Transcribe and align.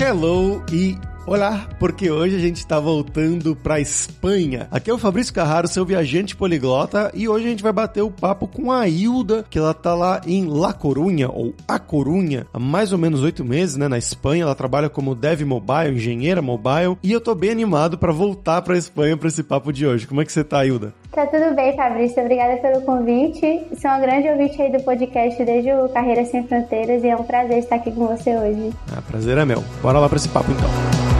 hello 0.00 0.62
e 0.72 0.96
Olá, 1.28 1.68
porque 1.78 2.10
hoje 2.10 2.36
a 2.36 2.38
gente 2.38 2.56
está 2.56 2.80
voltando 2.80 3.54
para 3.54 3.78
Espanha. 3.78 4.66
Aqui 4.70 4.90
é 4.90 4.94
o 4.94 4.96
Fabrício 4.96 5.34
Carraro, 5.34 5.68
seu 5.68 5.84
viajante 5.84 6.34
poliglota, 6.34 7.10
e 7.12 7.28
hoje 7.28 7.44
a 7.44 7.50
gente 7.50 7.62
vai 7.62 7.70
bater 7.70 8.00
o 8.00 8.10
papo 8.10 8.48
com 8.48 8.72
a 8.72 8.88
Hilda, 8.88 9.44
que 9.50 9.58
ela 9.58 9.74
tá 9.74 9.94
lá 9.94 10.22
em 10.26 10.46
La 10.46 10.72
Corunha, 10.72 11.28
ou 11.28 11.52
A 11.68 11.78
Corunha, 11.78 12.46
há 12.50 12.58
mais 12.58 12.92
ou 12.92 12.98
menos 12.98 13.20
oito 13.20 13.44
meses, 13.44 13.76
né, 13.76 13.88
na 13.88 13.98
Espanha. 13.98 14.44
Ela 14.44 14.54
trabalha 14.54 14.88
como 14.88 15.14
dev 15.14 15.42
mobile, 15.42 15.96
engenheira 15.96 16.40
mobile, 16.40 16.96
e 17.02 17.12
eu 17.12 17.20
tô 17.20 17.34
bem 17.34 17.50
animado 17.50 17.98
para 17.98 18.10
voltar 18.10 18.62
para 18.62 18.78
Espanha 18.78 19.14
para 19.14 19.28
esse 19.28 19.42
papo 19.42 19.70
de 19.70 19.86
hoje. 19.86 20.06
Como 20.06 20.22
é 20.22 20.24
que 20.24 20.32
você 20.32 20.42
tá, 20.42 20.64
Hilda? 20.64 20.94
Tá 21.18 21.26
tudo 21.26 21.52
bem, 21.52 21.74
Fabrício. 21.74 22.22
Obrigada 22.22 22.58
pelo 22.58 22.80
convite. 22.82 23.66
Sou 23.76 23.90
uma 23.90 23.98
grande 23.98 24.28
ouvinte 24.28 24.62
aí 24.62 24.70
do 24.70 24.80
podcast 24.84 25.44
desde 25.44 25.72
o 25.72 25.88
Carreira 25.88 26.24
Sem 26.24 26.46
Fronteiras 26.46 27.02
e 27.02 27.08
é 27.08 27.16
um 27.16 27.24
prazer 27.24 27.58
estar 27.58 27.74
aqui 27.74 27.90
com 27.90 28.06
você 28.06 28.36
hoje. 28.36 28.72
Ah, 28.96 29.02
prazer 29.02 29.36
é 29.36 29.44
meu. 29.44 29.64
Bora 29.82 29.98
lá 29.98 30.08
para 30.08 30.16
esse 30.16 30.28
papo 30.28 30.52
então. 30.52 31.17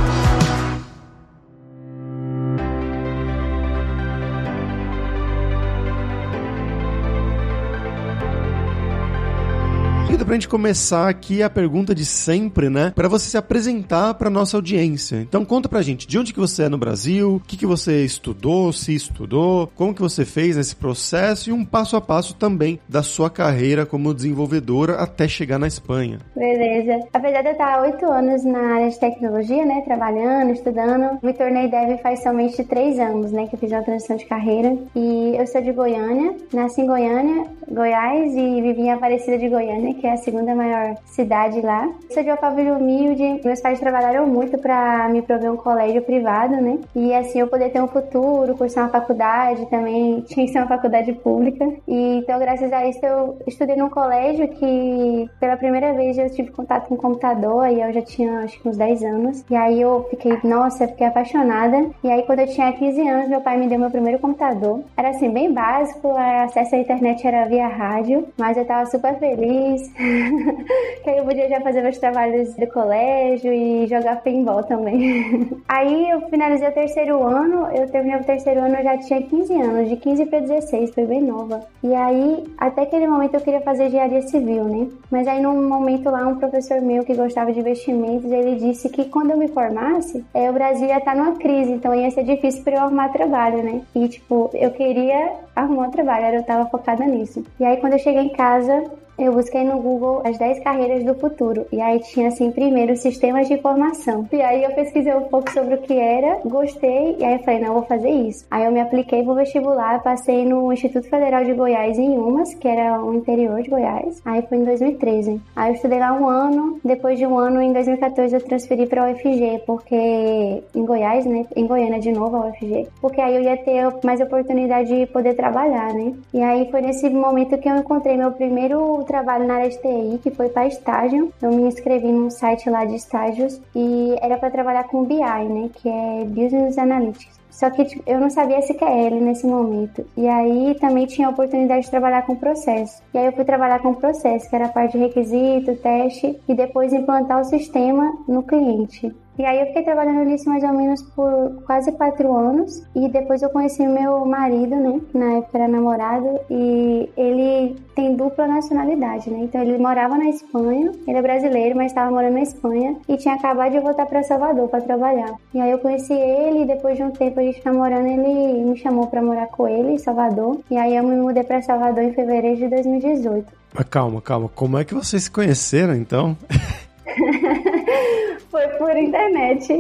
Pra 10.29 10.35
gente 10.35 10.47
começar 10.47 11.09
aqui 11.09 11.43
a 11.43 11.49
pergunta 11.49 11.95
de 11.95 12.05
sempre, 12.05 12.69
né? 12.69 12.93
Para 12.95 13.09
você 13.09 13.31
se 13.31 13.39
apresentar 13.39 14.13
para 14.13 14.29
nossa 14.29 14.59
audiência. 14.59 15.17
Então 15.17 15.43
conta 15.43 15.71
pra 15.71 15.81
gente, 15.81 16.07
de 16.07 16.19
onde 16.19 16.35
que 16.35 16.39
você 16.39 16.65
é 16.65 16.69
no 16.69 16.77
Brasil, 16.77 17.37
o 17.37 17.41
que 17.41 17.57
que 17.57 17.65
você 17.65 18.05
estudou, 18.05 18.71
se 18.71 18.95
estudou, 18.95 19.73
como 19.75 19.95
que 19.95 20.03
você 20.03 20.27
fez 20.27 20.55
nesse 20.55 20.77
processo 20.77 21.49
e 21.49 21.53
um 21.53 21.65
passo 21.65 21.97
a 21.97 22.01
passo 22.03 22.35
também 22.35 22.79
da 22.87 23.03
sua 23.03 23.31
carreira 23.31 23.87
como 23.87 24.13
desenvolvedora 24.13 24.97
até 24.97 25.27
chegar 25.27 25.59
na 25.59 25.67
Espanha. 25.67 26.19
Beleza. 26.37 27.09
Apesar 27.15 27.41
de 27.41 27.49
eu 27.49 27.53
estar 27.53 27.79
há 27.79 27.81
oito 27.81 28.05
anos 28.05 28.45
na 28.45 28.75
área 28.75 28.91
de 28.91 29.01
tecnologia, 29.01 29.65
né, 29.65 29.81
trabalhando, 29.87 30.53
estudando, 30.53 31.19
me 31.23 31.33
tornei 31.33 31.71
dev 31.71 32.03
faz 32.03 32.23
somente 32.23 32.63
três 32.65 32.99
anos, 32.99 33.33
né, 33.33 33.47
que 33.47 33.55
eu 33.55 33.59
fiz 33.59 33.73
uma 33.73 33.83
transição 33.83 34.17
de 34.19 34.27
carreira. 34.27 34.77
E 34.95 35.37
eu 35.39 35.47
sou 35.47 35.63
de 35.63 35.73
Goiânia, 35.73 36.37
nasci 36.53 36.83
em 36.83 36.87
Goiânia, 36.87 37.47
Goiás 37.67 38.37
e 38.37 38.61
vivi 38.61 38.83
em 38.83 38.93
Aparecida 38.93 39.39
de 39.39 39.49
Goiânia, 39.49 39.95
que 39.95 40.07
é 40.07 40.13
a 40.13 40.18
segunda 40.19 40.55
maior 40.55 40.95
cidade 41.07 41.61
lá. 41.61 41.89
Sou 42.11 42.23
de 42.23 42.37
família 42.37 42.75
humilde, 42.75 43.41
meus 43.45 43.61
pais 43.61 43.81
trabalharam 43.81 44.27
muito 44.27 44.59
para 44.59 45.09
me 45.09 45.23
prover 45.23 45.53
um 45.53 45.57
colégio 45.57 46.03
privado, 46.03 46.57
né? 46.57 46.79
E 46.95 47.13
assim 47.15 47.41
eu 47.41 47.49
poder 47.49 47.71
ter 47.71 47.83
um 47.83 47.89
futuro, 47.89 48.57
cursar 48.57 48.85
uma 48.85 48.91
faculdade 48.91 49.67
também, 49.67 50.21
tinha 50.29 50.47
que 50.47 50.53
ser 50.53 50.59
uma 50.59 50.69
faculdade 50.69 51.13
pública. 51.15 51.67
E 51.87 52.19
então, 52.19 52.39
graças 52.39 52.73
a 52.73 52.87
isso, 52.87 53.05
eu 53.05 53.39
estudei 53.47 53.77
num 53.77 53.89
colégio 53.89 54.49
que 54.49 55.31
pela 55.41 55.57
primeira 55.57 55.93
vez 55.93 56.19
eu 56.19 56.31
tive 56.31 56.51
contato 56.51 56.89
com 56.89 56.95
o 56.95 56.99
computador 56.99 57.69
e 57.69 57.81
eu 57.81 57.93
já 57.93 58.03
tinha 58.03 58.41
acho 58.41 58.61
que 58.61 58.69
uns 58.69 58.77
10 58.77 59.03
anos. 59.03 59.45
E 59.51 59.57
aí 59.57 59.81
eu 59.81 60.07
fiquei, 60.11 60.39
nossa, 60.45 60.89
fiquei 60.89 61.07
apaixonada. 61.07 61.91
E 62.03 62.11
aí 62.11 62.23
quando 62.23 62.41
eu 62.41 62.47
tinha 62.47 62.73
15 62.73 63.09
anos, 63.09 63.29
meu 63.29 63.41
pai 63.41 63.57
me 63.57 63.69
deu 63.69 63.79
meu 63.79 63.91
primeiro 63.91 64.19
computador. 64.19 64.83
Era 64.97 65.11
assim, 65.11 65.31
bem 65.31 65.53
básico, 65.53 66.15
acesso 66.17 66.75
à 66.75 66.79
internet 66.79 67.27
era 67.27 67.47
via 67.47 67.67
rádio, 67.67 68.29
mas 68.39 68.57
eu 68.57 68.65
tava 68.65 68.87
super 68.87 69.19
feliz. 69.19 69.91
que 71.03 71.11
aí 71.11 71.19
eu 71.19 71.25
podia 71.25 71.49
já 71.49 71.61
fazer 71.61 71.83
meus 71.83 71.99
trabalhos 71.99 72.55
do 72.55 72.67
colégio 72.69 73.53
e 73.53 73.87
jogar 73.87 74.23
pinball 74.23 74.63
também. 74.65 75.49
aí 75.69 76.11
eu 76.11 76.21
finalizei 76.29 76.69
o 76.69 76.73
terceiro 76.73 77.23
ano, 77.23 77.69
eu 77.75 77.89
terminei 77.91 78.21
o 78.21 78.25
terceiro 78.25 78.61
ano, 78.61 78.77
eu 78.77 78.83
já 78.83 78.99
tinha 78.99 79.23
15 79.23 79.53
anos, 79.55 79.89
de 79.89 79.97
15 79.97 80.27
para 80.27 80.41
16, 80.41 80.91
foi 80.95 81.07
bem 81.07 81.23
nova. 81.23 81.61
E 81.83 81.95
aí, 81.95 82.45
até 82.59 82.83
aquele 82.83 83.07
momento 83.07 83.35
eu 83.35 83.41
queria 83.41 83.61
fazer 83.61 83.87
engenharia 83.87 84.23
civil, 84.23 84.65
né? 84.65 84.89
Mas 85.11 85.27
aí 85.27 85.41
num 85.41 85.69
momento 85.69 86.11
lá, 86.11 86.27
um 86.27 86.37
professor 86.37 86.81
meu 86.81 87.05
que 87.05 87.15
gostava 87.15 87.53
de 87.53 87.61
investimentos, 87.61 88.31
ele 88.31 88.57
disse 88.57 88.89
que 88.89 89.05
quando 89.07 89.31
eu 89.31 89.37
me 89.37 89.49
formasse, 89.49 90.25
é, 90.35 90.51
o 90.51 90.53
Brasil 90.53 90.87
ia 90.87 90.99
estar 90.99 91.15
numa 91.15 91.37
crise, 91.37 91.73
então 91.73 91.95
ia 91.95 92.11
ser 92.11 92.25
difícil 92.25 92.63
para 92.63 92.75
eu 92.75 92.81
arrumar 92.83 93.09
trabalho, 93.11 93.63
né? 93.63 93.83
E 93.95 94.09
tipo, 94.09 94.51
eu 94.55 94.71
queria 94.71 95.33
arrumar 95.63 95.89
um 95.89 95.91
trabalho, 95.91 96.37
eu 96.37 96.43
tava 96.43 96.69
focada 96.69 97.05
nisso. 97.05 97.45
E 97.59 97.65
aí 97.65 97.77
quando 97.79 97.95
eu 97.95 97.99
cheguei 97.99 98.23
em 98.23 98.33
casa, 98.33 98.85
eu 99.19 99.33
busquei 99.33 99.65
no 99.65 99.81
Google 99.81 100.23
as 100.25 100.39
10 100.39 100.61
carreiras 100.61 101.05
do 101.05 101.15
futuro. 101.15 101.67
E 101.73 101.81
aí 101.81 101.99
tinha 101.99 102.29
assim, 102.29 102.53
primeiro, 102.53 102.97
sistemas 102.97 103.49
de 103.49 103.55
informação. 103.55 104.27
E 104.33 104.41
aí 104.41 104.63
eu 104.63 104.71
pesquisei 104.71 105.13
um 105.13 105.25
pouco 105.25 105.51
sobre 105.51 105.75
o 105.75 105.79
que 105.79 105.99
era, 105.99 106.39
gostei, 106.45 107.17
e 107.19 107.25
aí 107.25 107.35
eu 107.35 107.39
falei, 107.41 107.61
não, 107.61 107.69
eu 107.69 107.75
vou 107.75 107.83
fazer 107.83 108.11
isso. 108.11 108.47
Aí 108.49 108.65
eu 108.65 108.71
me 108.71 108.81
apliquei 108.81 109.25
pro 109.25 109.35
vestibular, 109.35 110.03
passei 110.03 110.45
no 110.45 110.73
Instituto 110.73 111.09
Federal 111.09 111.45
de 111.45 111.53
Goiás 111.53 111.99
em 111.99 112.17
Umas, 112.17 112.55
que 112.55 112.69
era 112.69 113.03
o 113.03 113.13
interior 113.13 113.61
de 113.61 113.71
Goiás. 113.71 114.23
Aí 114.25 114.43
foi 114.43 114.59
em 114.59 114.65
2013. 114.65 115.41
Aí 115.57 115.71
eu 115.71 115.75
estudei 115.75 115.99
lá 115.99 116.13
um 116.13 116.29
ano, 116.29 116.79
depois 116.85 117.19
de 117.19 117.27
um 117.27 117.37
ano, 117.37 117.61
em 117.61 117.73
2014 117.73 118.35
eu 118.35 118.41
transferi 118.41 118.87
pra 118.87 119.11
UFG, 119.11 119.63
porque 119.67 120.63
em 120.75 120.85
Goiás, 120.85 121.27
né, 121.27 121.45
em 121.57 121.67
Goiânia 121.67 121.99
de 121.99 122.13
novo, 122.13 122.37
a 122.37 122.47
UFG, 122.47 122.87
porque 123.01 123.21
aí 123.21 123.35
eu 123.35 123.43
ia 123.43 123.57
ter 123.57 123.85
mais 124.05 124.21
oportunidade 124.21 124.97
de 124.97 125.07
poder 125.07 125.35
trabalhar, 125.35 125.48
né. 125.51 126.15
E 126.33 126.43
aí 126.43 126.71
foi 126.71 126.81
nesse 126.81 127.09
momento 127.11 127.59
que 127.59 127.69
eu 127.69 127.77
encontrei 127.77 128.17
meu 128.17 128.33
primeiro 128.33 129.03
trabalho 129.05 129.47
na 129.47 129.55
área 129.55 129.71
de 129.71 129.79
TI, 129.79 130.19
que 130.23 130.31
foi 130.31 130.49
para 130.49 130.67
estágio. 130.67 131.33
Eu 131.41 131.51
me 131.51 131.63
inscrevi 131.63 132.11
num 132.13 132.31
site 132.31 132.69
lá 132.69 132.85
de 132.85 132.97
estágios 132.97 133.61
e 133.75 134.17
era 134.21 134.37
para 134.37 134.51
trabalhar 134.51 134.85
com 134.85 135.05
BI, 135.05 135.19
né, 135.19 135.71
que 135.75 135.89
é 135.89 136.25
Business 136.25 136.79
Analytics. 136.79 137.39
Só 137.51 137.71
que 137.71 137.85
tipo, 137.85 138.05
eu 138.07 138.21
não 138.21 138.31
sabia 138.31 138.61
SQL 138.61 139.21
nesse 139.21 139.45
momento. 139.45 140.07
E 140.17 140.29
aí 140.29 140.77
também 140.81 141.07
tinha 141.07 141.27
a 141.27 141.31
oportunidade 141.31 141.87
de 141.87 141.91
trabalhar 141.91 142.23
com 142.23 142.37
processo. 142.37 143.03
E 143.13 143.19
aí 143.19 143.27
eu 143.27 143.33
fui 143.33 143.45
trabalhar 143.45 143.81
com 143.81 143.95
processo, 143.95 144.49
que 144.49 144.55
era 144.55 144.67
a 144.67 144.69
parte 144.69 144.93
de 144.93 144.99
requisito, 144.99 145.75
teste 145.77 146.41
e 146.47 146.55
depois 146.55 146.93
implantar 146.93 147.41
o 147.41 147.45
sistema 147.45 148.17
no 148.29 148.45
cliente. 148.45 149.13
E 149.39 149.45
aí 149.45 149.61
eu 149.61 149.67
fiquei 149.67 149.83
trabalhando 149.83 150.25
nisso 150.25 150.49
mais 150.49 150.65
ou 150.65 150.73
menos 150.73 151.01
por 151.01 151.63
quase 151.65 151.93
quatro 151.93 152.35
anos. 152.37 152.83
E 152.95 153.09
depois 153.09 153.41
eu 153.41 153.51
conheci 153.51 153.87
meu 153.87 154.27
marido, 154.27 154.75
né? 154.75 155.01
Na 155.15 155.39
época 155.39 155.59
era 155.59 155.69
namorado. 155.69 156.41
E 156.51 157.09
ele 157.17 157.77
tem 157.95 158.17
dupla 158.17 158.49
nacionalidade, 158.49 159.31
né? 159.31 159.39
Então 159.43 159.63
ele 159.63 159.79
morava 159.79 160.19
na 160.19 160.29
Espanha. 160.29 160.91
Ele 161.07 161.17
é 161.17 161.23
brasileiro, 161.23 161.77
mas 161.77 161.93
estava 161.93 162.11
morando 162.11 162.35
na 162.35 162.43
Espanha. 162.43 162.97
E 163.09 163.17
tinha 163.17 163.35
acabado 163.35 163.71
de 163.71 163.79
voltar 163.79 164.07
para 164.07 164.25
Salvador 164.25 164.69
para 164.69 164.81
trabalhar. 164.81 165.33
E 165.55 165.61
aí 165.61 165.71
eu 165.71 165.79
conheci 165.79 166.15
ele. 166.15 166.63
E 166.63 166.67
depois 166.67 166.97
de 166.97 167.05
um 167.05 167.13
tempo 167.13 167.39
a 167.39 167.43
gente 167.45 167.65
namorando, 167.65 168.07
ele 168.07 168.65
me 168.65 168.77
chamou 168.77 169.07
para 169.07 169.23
morar 169.23 169.47
com 169.47 169.69
ele 169.69 169.93
em 169.93 169.99
Salvador. 169.99 170.59
E 170.69 170.77
aí 170.77 170.97
eu 170.97 171.05
me 171.05 171.15
mudei 171.15 171.45
para 171.45 171.63
Salvador 171.63 172.03
em 172.03 172.13
fevereiro 172.13 172.57
de 172.57 172.69
2018. 172.69 173.47
Mas 173.73 173.87
calma, 173.89 174.21
calma. 174.21 174.49
Como 174.53 174.77
é 174.79 174.85
que 174.85 174.95
vocês 174.95 175.25
se 175.25 175.31
conheceram 175.31 175.95
então? 175.95 176.37
Foi 178.59 178.69
por 178.71 178.97
internet. 178.97 179.73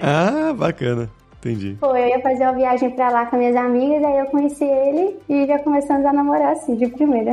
Ah, 0.00 0.52
bacana. 0.54 1.10
Entendi. 1.40 1.76
Foi, 1.80 2.00
eu 2.00 2.08
ia 2.08 2.20
fazer 2.20 2.44
uma 2.44 2.52
viagem 2.52 2.90
pra 2.90 3.10
lá 3.10 3.26
com 3.26 3.36
minhas 3.36 3.56
amigas, 3.56 4.04
aí 4.04 4.18
eu 4.18 4.26
conheci 4.26 4.64
ele 4.64 5.16
e 5.28 5.46
já 5.46 5.58
começamos 5.58 6.06
a 6.06 6.12
namorar 6.12 6.52
assim, 6.52 6.76
de 6.76 6.86
primeira. 6.88 7.32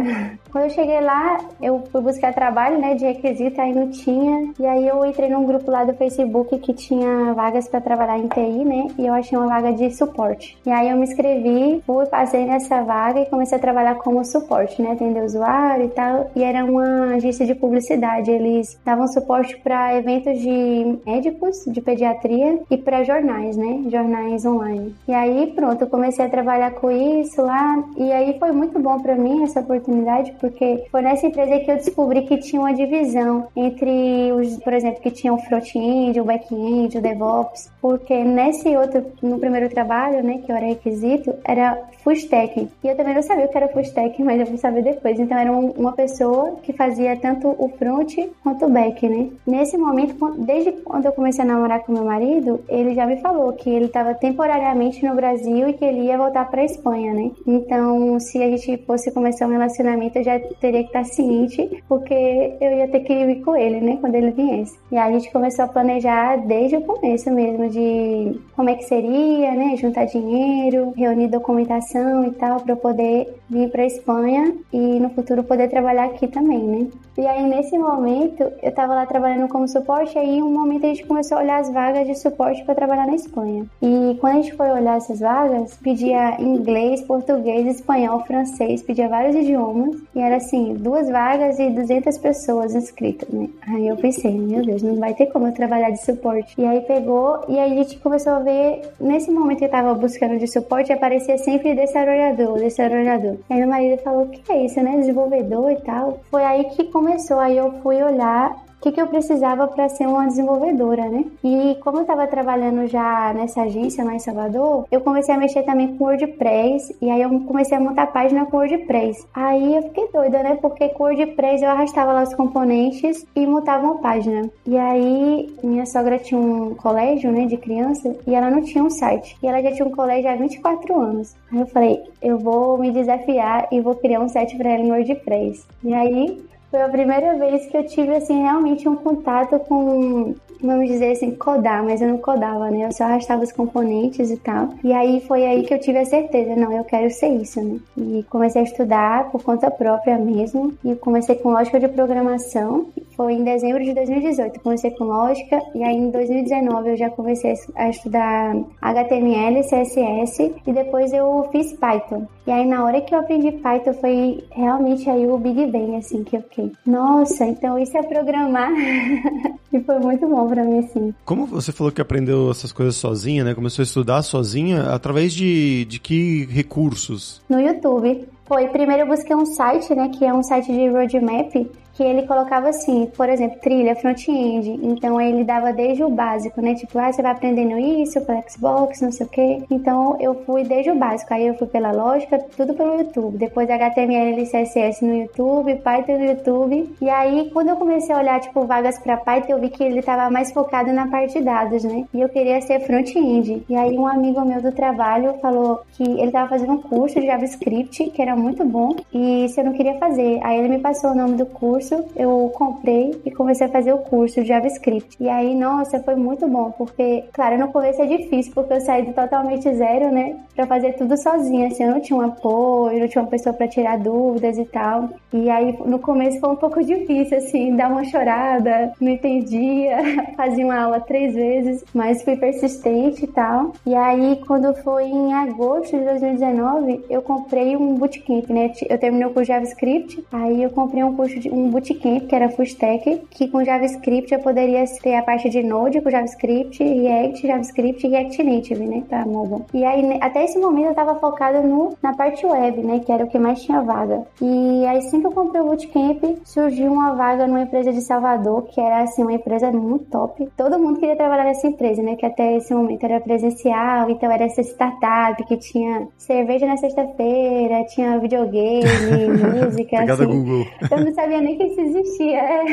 Quando 0.55 0.67
eu 0.67 0.69
cheguei 0.69 1.01
lá, 1.01 1.37
eu 1.61 1.83
fui 1.91 1.99
buscar 1.99 2.33
trabalho, 2.33 2.79
né, 2.79 2.95
de 2.95 3.03
requisito, 3.03 3.59
aí 3.59 3.73
não 3.73 3.89
tinha. 3.89 4.53
E 4.57 4.65
aí 4.65 4.87
eu 4.87 5.05
entrei 5.05 5.29
num 5.29 5.45
grupo 5.45 5.69
lá 5.69 5.83
do 5.83 5.93
Facebook 5.95 6.57
que 6.59 6.73
tinha 6.73 7.33
vagas 7.33 7.67
para 7.67 7.81
trabalhar 7.81 8.17
em 8.17 8.29
TI, 8.29 8.63
né, 8.63 8.87
e 8.97 9.05
eu 9.05 9.13
achei 9.13 9.37
uma 9.37 9.47
vaga 9.47 9.73
de 9.73 9.93
suporte. 9.93 10.57
E 10.65 10.71
aí 10.71 10.89
eu 10.89 10.95
me 10.95 11.03
inscrevi, 11.03 11.83
fui, 11.85 12.05
passei 12.05 12.45
nessa 12.45 12.81
vaga 12.83 13.19
e 13.19 13.25
comecei 13.25 13.57
a 13.57 13.59
trabalhar 13.59 13.95
como 13.95 14.23
suporte, 14.23 14.81
né, 14.81 14.93
atender 14.93 15.25
usuário 15.25 15.87
e 15.87 15.89
tal. 15.89 16.31
E 16.33 16.41
era 16.41 16.63
uma 16.63 17.15
agência 17.15 17.45
de 17.45 17.53
publicidade, 17.53 18.31
eles 18.31 18.79
davam 18.85 19.09
suporte 19.09 19.57
para 19.57 19.97
eventos 19.97 20.39
de 20.39 20.99
médicos, 21.05 21.65
de 21.67 21.81
pediatria 21.81 22.61
e 22.71 22.77
para 22.77 23.03
jornais, 23.03 23.57
né, 23.57 23.81
jornais 23.89 24.45
online. 24.45 24.95
E 25.05 25.13
aí, 25.13 25.51
pronto, 25.53 25.81
eu 25.81 25.89
comecei 25.89 26.23
a 26.23 26.29
trabalhar 26.29 26.71
com 26.75 26.89
isso 26.89 27.41
lá, 27.41 27.83
e 27.97 28.09
aí 28.09 28.39
foi 28.39 28.53
muito 28.53 28.79
bom 28.79 28.97
para 29.01 29.15
mim 29.15 29.43
essa 29.43 29.59
oportunidade, 29.59 30.31
porque 30.45 30.85
foi 30.91 31.01
nessa 31.01 31.25
empresa 31.25 31.59
que 31.59 31.71
eu 31.71 31.75
descobri 31.75 32.21
que 32.21 32.37
tinha 32.37 32.61
uma 32.61 32.73
divisão 32.73 33.47
entre 33.55 34.31
os, 34.31 34.57
por 34.57 34.73
exemplo, 34.73 35.01
que 35.01 35.09
tinha 35.09 35.33
o 35.33 35.39
front-end, 35.39 36.19
o 36.19 36.23
back-end, 36.23 36.97
o 36.97 37.01
DevOps, 37.01 37.71
porque 37.81 38.23
nesse 38.23 38.75
outro, 38.77 39.03
no 39.23 39.39
primeiro 39.39 39.69
trabalho, 39.69 40.23
né, 40.23 40.41
que 40.45 40.51
eu 40.51 40.55
era 40.55 40.67
requisito, 40.67 41.33
era 41.43 41.81
full 42.03 42.13
stack. 42.13 42.69
E 42.83 42.87
eu 42.87 42.95
também 42.95 43.15
não 43.15 43.23
sabia 43.23 43.45
o 43.45 43.49
que 43.49 43.57
era 43.57 43.67
full 43.67 43.81
stack, 43.81 44.21
mas 44.23 44.39
eu 44.39 44.45
fui 44.45 44.57
saber 44.57 44.83
depois. 44.83 45.19
Então 45.19 45.37
era 45.37 45.51
um, 45.51 45.71
uma 45.71 45.93
pessoa 45.93 46.57
que 46.61 46.71
fazia 46.71 47.17
tanto 47.17 47.47
o 47.47 47.67
front 47.69 48.13
quanto 48.43 48.65
o 48.65 48.69
back, 48.69 49.09
né? 49.09 49.29
Nesse 49.47 49.75
momento, 49.77 50.35
desde 50.37 50.71
quando 50.83 51.05
eu 51.05 51.11
comecei 51.11 51.43
a 51.43 51.47
namorar 51.47 51.79
com 51.83 51.91
meu 51.91 52.05
marido, 52.05 52.63
ele 52.69 52.93
já 52.93 53.07
me 53.07 53.17
falou 53.17 53.51
que 53.53 53.69
ele 53.69 53.85
estava 53.85 54.13
temporariamente 54.13 55.03
no 55.03 55.15
Brasil 55.15 55.69
e 55.69 55.73
que 55.73 55.83
ele 55.83 56.01
ia 56.01 56.17
voltar 56.17 56.45
para 56.45 56.63
Espanha, 56.63 57.13
né? 57.13 57.31
Então, 57.47 58.19
se 58.19 58.41
a 58.43 58.49
gente 58.49 58.77
fosse 58.85 59.11
começar 59.11 59.47
um 59.47 59.51
relacionamento, 59.51 60.19
eu 60.19 60.23
já 60.23 60.34
teria 60.39 60.81
que 60.81 60.87
estar 60.87 61.03
ciente, 61.05 61.83
porque 61.87 62.53
eu 62.61 62.77
ia 62.77 62.87
ter 62.87 63.01
que 63.01 63.13
ir 63.13 63.41
com 63.41 63.55
ele, 63.55 63.81
né? 63.81 63.97
Quando 63.99 64.15
ele 64.15 64.31
viesse. 64.31 64.77
E 64.91 64.97
aí 64.97 65.13
a 65.13 65.19
gente 65.19 65.31
começou 65.31 65.65
a 65.65 65.67
planejar 65.67 66.37
desde 66.37 66.77
o 66.77 66.81
começo 66.81 67.31
mesmo 67.31 67.69
de 67.69 68.39
como 68.55 68.69
é 68.69 68.75
que 68.75 68.83
seria, 68.83 69.51
né? 69.51 69.75
Juntar 69.77 70.05
dinheiro, 70.05 70.93
reunir 70.95 71.27
documentação 71.27 72.25
e 72.25 72.31
tal 72.31 72.59
para 72.61 72.75
poder 72.75 73.35
vir 73.49 73.69
para 73.69 73.85
Espanha 73.85 74.55
e 74.73 74.99
no 74.99 75.09
futuro 75.09 75.43
poder 75.43 75.69
trabalhar 75.69 76.05
aqui 76.05 76.27
também, 76.27 76.59
né? 76.59 76.87
E 77.17 77.25
aí 77.25 77.43
nesse 77.47 77.77
momento 77.77 78.43
eu 78.61 78.69
estava 78.69 78.93
lá 78.93 79.05
trabalhando 79.05 79.47
como 79.47 79.67
suporte, 79.67 80.17
aí 80.17 80.41
um 80.41 80.51
momento 80.51 80.85
a 80.85 80.89
gente 80.89 81.05
começou 81.05 81.37
a 81.37 81.41
olhar 81.41 81.59
as 81.59 81.71
vagas 81.71 82.05
de 82.07 82.15
suporte 82.15 82.63
para 82.65 82.75
trabalhar 82.75 83.07
na 83.07 83.15
Espanha. 83.15 83.65
E 83.81 84.17
quando 84.19 84.33
a 84.33 84.41
gente 84.41 84.53
foi 84.53 84.69
olhar 84.69 84.97
essas 84.97 85.19
vagas, 85.19 85.77
pedia 85.77 86.41
inglês, 86.41 87.01
português, 87.01 87.67
espanhol, 87.67 88.19
francês, 88.25 88.83
pedia 88.83 89.07
vários 89.07 89.35
idiomas 89.35 89.95
e 90.13 90.19
era 90.25 90.37
assim, 90.37 90.73
duas 90.73 91.09
vagas 91.09 91.59
e 91.59 91.69
200 91.69 92.17
pessoas 92.17 92.75
inscritas, 92.75 93.29
né? 93.29 93.49
Aí 93.67 93.87
eu 93.87 93.97
pensei, 93.97 94.31
meu 94.31 94.65
Deus, 94.65 94.81
não 94.81 94.95
vai 94.95 95.13
ter 95.13 95.27
como 95.27 95.47
eu 95.47 95.53
trabalhar 95.53 95.91
de 95.91 96.03
suporte. 96.03 96.59
E 96.59 96.65
aí 96.65 96.81
pegou 96.81 97.43
e 97.47 97.59
aí 97.59 97.73
a 97.73 97.83
gente 97.83 97.97
começou 97.99 98.33
a 98.33 98.39
ver, 98.39 98.81
nesse 98.99 99.31
momento 99.31 99.59
que 99.59 99.65
eu 99.65 99.69
tava 99.69 99.93
buscando 99.93 100.37
de 100.37 100.47
suporte, 100.47 100.91
aparecia 100.91 101.37
sempre 101.37 101.75
desarrollador, 101.75 102.59
desarrollador. 102.59 103.37
Aí 103.49 103.59
meu 103.59 103.67
marido 103.67 104.01
falou, 104.01 104.23
o 104.23 104.29
que 104.29 104.51
é 104.51 104.65
isso, 104.65 104.81
né? 104.81 104.97
Desenvolvedor 104.97 105.71
e 105.71 105.77
tal. 105.77 106.19
Foi 106.29 106.43
aí 106.43 106.65
que 106.65 106.85
começou, 106.85 107.39
aí 107.39 107.57
eu 107.57 107.71
fui 107.81 108.01
olhar 108.01 108.64
que, 108.85 108.91
que 108.91 109.01
eu 109.01 109.07
precisava 109.07 109.67
para 109.67 109.89
ser 109.89 110.07
uma 110.07 110.27
desenvolvedora, 110.27 111.09
né? 111.09 111.25
E 111.43 111.75
como 111.81 111.97
eu 111.97 112.01
estava 112.01 112.27
trabalhando 112.27 112.85
já 112.85 113.33
nessa 113.33 113.63
agência 113.63 114.03
lá 114.03 114.13
em 114.13 114.19
Salvador, 114.19 114.85
eu 114.91 115.01
comecei 115.01 115.33
a 115.33 115.37
mexer 115.37 115.63
também 115.63 115.95
com 115.95 116.05
WordPress 116.05 116.95
e 117.01 117.09
aí 117.09 117.19
eu 117.19 117.29
comecei 117.41 117.75
a 117.75 117.81
montar 117.81 118.07
página 118.07 118.45
com 118.45 118.57
WordPress. 118.57 119.25
Aí 119.33 119.75
eu 119.75 119.81
fiquei 119.83 120.07
doida, 120.13 120.43
né? 120.43 120.59
Porque 120.61 120.89
com 120.89 121.05
WordPress 121.05 121.63
eu 121.63 121.69
arrastava 121.71 122.13
lá 122.13 122.21
os 122.21 122.35
componentes 122.35 123.25
e 123.35 123.47
montava 123.47 123.85
uma 123.85 123.97
página. 123.97 124.47
E 124.67 124.77
aí 124.77 125.51
minha 125.63 125.87
sogra 125.87 126.19
tinha 126.19 126.39
um 126.39 126.75
colégio, 126.75 127.31
né, 127.31 127.45
de 127.45 127.57
criança 127.57 128.15
e 128.27 128.35
ela 128.35 128.51
não 128.51 128.61
tinha 128.61 128.83
um 128.83 128.89
site. 128.91 129.35
E 129.41 129.47
ela 129.47 129.63
já 129.63 129.71
tinha 129.71 129.87
um 129.87 129.91
colégio 129.91 130.29
há 130.29 130.35
24 130.35 131.01
anos. 131.01 131.35
Aí 131.51 131.59
eu 131.59 131.65
falei, 131.67 132.03
eu 132.21 132.37
vou 132.37 132.77
me 132.77 132.91
desafiar 132.91 133.67
e 133.71 133.81
vou 133.81 133.95
criar 133.95 134.19
um 134.19 134.29
site 134.29 134.55
para 134.55 134.69
ela 134.69 134.83
em 134.83 134.91
WordPress. 134.91 135.65
E 135.83 135.91
aí 135.91 136.45
foi 136.75 136.83
a 136.83 136.89
primeira 136.89 137.35
vez 137.35 137.65
que 137.67 137.77
eu 137.77 137.85
tive, 137.85 138.15
assim, 138.15 138.41
realmente 138.41 138.87
um 138.89 138.97
contato 138.97 139.57
com, 139.59 140.35
vamos 140.61 140.87
dizer 140.89 141.13
assim, 141.13 141.31
codar, 141.31 141.81
mas 141.81 142.01
eu 142.01 142.09
não 142.09 142.17
codava, 142.17 142.69
né? 142.69 142.85
Eu 142.85 142.91
só 142.91 143.05
arrastava 143.05 143.43
os 143.43 143.51
componentes 143.53 144.29
e 144.29 144.35
tal. 144.35 144.71
E 144.83 144.91
aí 144.91 145.21
foi 145.21 145.45
aí 145.45 145.63
que 145.63 145.73
eu 145.73 145.79
tive 145.79 145.99
a 145.99 146.05
certeza, 146.05 146.53
não, 146.53 146.73
eu 146.73 146.83
quero 146.83 147.09
ser 147.11 147.29
isso, 147.29 147.63
né? 147.63 147.79
E 147.95 148.25
comecei 148.29 148.61
a 148.61 148.65
estudar 148.65 149.31
por 149.31 149.41
conta 149.41 149.71
própria 149.71 150.17
mesmo. 150.17 150.73
E 150.83 150.95
comecei 150.95 151.35
com 151.35 151.53
lógica 151.53 151.79
de 151.79 151.87
programação. 151.87 152.87
Foi 153.15 153.33
em 153.33 153.43
dezembro 153.43 153.83
de 153.83 153.93
2018. 153.93 154.59
Comecei 154.59 154.91
com 154.91 155.05
lógica 155.05 155.61
e 155.73 155.83
aí 155.83 155.95
em 155.95 156.11
2019 156.11 156.89
eu 156.89 156.97
já 156.97 157.09
comecei 157.09 157.53
a 157.75 157.89
estudar 157.89 158.55
HTML, 158.81 159.61
CSS 159.61 160.53
e 160.65 160.73
depois 160.73 161.13
eu 161.13 161.47
fiz 161.51 161.73
Python. 161.73 162.27
E 162.45 162.51
aí 162.51 162.65
na 162.65 162.83
hora 162.83 163.01
que 163.01 163.15
eu 163.15 163.19
aprendi 163.19 163.51
Python 163.53 163.93
foi 163.93 164.43
realmente 164.51 165.09
aí 165.09 165.25
o 165.27 165.37
Big 165.37 165.65
Bang, 165.67 165.95
assim, 165.95 166.23
que 166.23 166.37
eu 166.37 166.41
fiquei, 166.41 166.71
nossa, 166.85 167.45
então 167.45 167.79
isso 167.79 167.97
é 167.97 168.03
programar. 168.03 168.71
e 169.71 169.79
foi 169.79 169.99
muito 169.99 170.27
bom 170.27 170.47
para 170.47 170.63
mim, 170.63 170.79
assim. 170.79 171.13
Como 171.23 171.45
você 171.45 171.71
falou 171.71 171.91
que 171.91 172.01
aprendeu 172.01 172.51
essas 172.51 172.71
coisas 172.71 172.95
sozinha, 172.95 173.43
né? 173.43 173.55
Começou 173.55 173.81
a 173.81 173.85
estudar 173.85 174.21
sozinha, 174.21 174.93
através 174.93 175.33
de, 175.33 175.85
de 175.85 175.99
que 175.99 176.45
recursos? 176.45 177.41
No 177.49 177.59
YouTube. 177.59 178.27
Foi, 178.45 178.67
primeiro 178.67 179.03
eu 179.03 179.07
busquei 179.07 179.35
um 179.35 179.45
site, 179.45 179.93
né, 179.95 180.09
que 180.09 180.23
é 180.23 180.31
um 180.31 180.43
site 180.43 180.71
de 180.71 180.87
roadmap, 180.87 181.67
que 181.95 182.03
ele 182.03 182.27
colocava 182.27 182.69
assim, 182.69 183.09
por 183.15 183.29
exemplo, 183.29 183.59
trilha, 183.59 183.95
front-end. 183.95 184.79
Então 184.83 185.19
ele 185.19 185.43
dava 185.43 185.71
desde 185.71 186.03
o 186.03 186.09
básico, 186.09 186.61
né? 186.61 186.75
Tipo, 186.75 186.99
ah, 186.99 187.11
você 187.11 187.21
vai 187.21 187.31
aprendendo 187.31 187.77
isso 187.79 188.19
para 188.21 188.43
Xbox, 188.47 189.01
não 189.01 189.11
sei 189.11 189.25
o 189.25 189.29
quê. 189.29 189.63
Então 189.71 190.17
eu 190.19 190.35
fui 190.45 190.63
desde 190.63 190.91
o 190.91 190.95
básico. 190.95 191.33
Aí 191.33 191.47
eu 191.47 191.55
fui 191.55 191.67
pela 191.67 191.91
lógica, 191.91 192.37
tudo 192.55 192.73
pelo 192.73 192.99
YouTube. 192.99 193.37
Depois 193.37 193.69
HTML 193.69 194.41
e 194.41 194.45
CSS 194.45 195.05
no 195.05 195.15
YouTube, 195.15 195.75
Python 195.75 196.17
no 196.17 196.25
YouTube. 196.25 196.95
E 197.01 197.09
aí 197.09 197.49
quando 197.51 197.69
eu 197.69 197.77
comecei 197.77 198.13
a 198.13 198.19
olhar, 198.19 198.41
tipo, 198.41 198.65
vagas 198.65 198.99
para 198.99 199.17
Python, 199.17 199.53
eu 199.53 199.59
vi 199.59 199.69
que 199.69 199.83
ele 199.83 200.01
tava 200.01 200.29
mais 200.29 200.51
focado 200.51 200.91
na 200.91 201.07
parte 201.07 201.39
de 201.39 201.45
dados, 201.45 201.83
né? 201.85 202.05
E 202.13 202.19
eu 202.19 202.27
queria 202.27 202.59
ser 202.59 202.81
front-end. 202.81 203.63
E 203.69 203.75
aí 203.75 203.97
um 203.97 204.05
amigo 204.05 204.43
meu 204.43 204.61
do 204.61 204.71
trabalho 204.71 205.35
falou 205.41 205.81
que 205.93 206.03
ele 206.03 206.31
tava 206.31 206.49
fazendo 206.49 206.73
um 206.73 206.81
curso 206.81 207.21
de 207.21 207.25
JavaScript, 207.25 208.09
que 208.09 208.21
era 208.21 208.35
muito 208.35 208.65
bom, 208.65 208.95
e 209.13 209.47
se 209.47 209.61
eu 209.61 209.63
não 209.63 209.73
queria 209.73 209.97
fazer. 209.97 210.41
Aí 210.43 210.59
ele 210.59 210.67
me 210.67 210.79
passou 210.79 211.11
o 211.11 211.15
nome 211.15 211.37
do 211.37 211.45
curso 211.45 211.84
eu 212.15 212.51
comprei 212.55 213.19
e 213.25 213.31
comecei 213.31 213.67
a 213.67 213.69
fazer 213.69 213.93
o 213.93 213.99
curso 213.99 214.41
de 214.41 214.47
JavaScript. 214.47 215.17
E 215.19 215.29
aí, 215.29 215.53
nossa, 215.55 215.99
foi 215.99 216.15
muito 216.15 216.47
bom, 216.47 216.71
porque, 216.71 217.23
claro, 217.33 217.57
no 217.57 217.67
começo 217.69 218.01
é 218.01 218.05
difícil, 218.05 218.51
porque 218.53 218.73
eu 218.73 218.81
saí 218.81 219.03
do 219.05 219.13
totalmente 219.13 219.73
zero, 219.73 220.11
né, 220.11 220.37
pra 220.55 220.65
fazer 220.65 220.93
tudo 220.93 221.17
sozinha, 221.17 221.67
assim, 221.67 221.83
eu 221.83 221.91
não 221.91 222.01
tinha 222.01 222.17
um 222.17 222.21
apoio, 222.21 222.99
não 222.99 223.07
tinha 223.07 223.21
uma 223.21 223.29
pessoa 223.29 223.53
para 223.53 223.67
tirar 223.67 223.97
dúvidas 223.97 224.57
e 224.57 224.65
tal. 224.65 225.09
E 225.33 225.49
aí, 225.49 225.77
no 225.85 225.99
começo 225.99 226.39
foi 226.39 226.49
um 226.49 226.55
pouco 226.55 226.83
difícil, 226.83 227.37
assim, 227.37 227.75
dar 227.75 227.91
uma 227.91 228.03
chorada, 228.03 228.93
não 228.99 229.11
entendia, 229.11 229.97
fazia 230.35 230.65
uma 230.65 230.79
aula 230.79 230.99
três 230.99 231.33
vezes, 231.33 231.83
mas 231.93 232.23
fui 232.23 232.35
persistente 232.35 233.25
e 233.25 233.27
tal. 233.27 233.73
E 233.85 233.93
aí, 233.95 234.41
quando 234.47 234.73
foi 234.75 235.05
em 235.05 235.33
agosto 235.33 235.97
de 235.97 236.03
2019, 236.05 237.05
eu 237.09 237.21
comprei 237.21 237.75
um 237.75 237.95
bootcamp, 237.95 238.49
né, 238.49 238.71
eu 238.89 238.97
terminei 238.97 239.27
o 239.27 239.31
curso 239.31 239.45
de 239.45 239.53
JavaScript, 239.53 240.25
aí 240.31 240.63
eu 240.63 240.69
comprei 240.69 241.03
um 241.03 241.15
curso 241.15 241.39
de 241.39 241.49
um 241.49 241.69
bootcamp, 241.75 242.27
que 242.27 242.35
era 242.35 242.49
full 242.49 242.65
stack, 242.65 243.21
que 243.29 243.47
com 243.47 243.63
JavaScript 243.63 244.33
eu 244.33 244.39
poderia 244.39 244.83
ter 245.01 245.15
a 245.15 245.23
parte 245.23 245.49
de 245.49 245.63
Node 245.63 246.01
com 246.01 246.09
JavaScript, 246.09 246.83
React, 246.83 247.47
JavaScript 247.47 248.05
e 248.05 248.09
React 248.09 248.43
Native, 248.43 248.85
né, 248.85 249.03
para 249.07 249.25
mobile. 249.25 249.65
E 249.73 249.83
aí, 249.83 250.17
até 250.21 250.45
esse 250.45 250.57
momento 250.57 250.87
eu 250.87 250.95
tava 250.95 251.15
focada 251.15 251.61
no, 251.61 251.95
na 252.01 252.13
parte 252.13 252.45
web, 252.45 252.81
né, 252.81 252.99
que 252.99 253.11
era 253.11 253.23
o 253.23 253.27
que 253.27 253.37
mais 253.37 253.61
tinha 253.61 253.81
vaga. 253.81 254.23
E 254.41 254.85
aí, 254.85 254.97
assim 254.97 255.19
que 255.19 255.27
eu 255.27 255.31
comprei 255.31 255.61
o 255.61 255.65
bootcamp, 255.65 256.23
surgiu 256.43 256.91
uma 256.91 257.13
vaga 257.13 257.47
numa 257.47 257.61
empresa 257.61 257.91
de 257.91 258.01
Salvador, 258.01 258.63
que 258.63 258.79
era, 258.79 259.01
assim, 259.01 259.23
uma 259.23 259.33
empresa 259.33 259.71
muito 259.71 260.05
top. 260.05 260.47
Todo 260.55 260.79
mundo 260.79 260.99
queria 260.99 261.15
trabalhar 261.15 261.43
nessa 261.43 261.67
empresa, 261.67 262.01
né, 262.01 262.15
que 262.15 262.25
até 262.25 262.55
esse 262.57 262.73
momento 262.73 263.03
era 263.03 263.19
presencial, 263.19 264.09
então 264.09 264.31
era 264.31 264.45
essa 264.45 264.61
startup 264.61 265.43
que 265.45 265.57
tinha 265.57 266.07
cerveja 266.17 266.65
na 266.65 266.77
sexta-feira, 266.77 267.85
tinha 267.85 268.17
videogame, 268.19 268.85
música, 269.65 269.97
Obrigada, 269.97 270.13
assim. 270.13 270.25
Google. 270.25 270.65
Eu 270.91 271.05
não 271.05 271.13
sabia 271.13 271.41
nem 271.41 271.57
que 271.57 271.64
isso 271.67 271.81
existia. 271.81 272.39
É. 272.39 272.65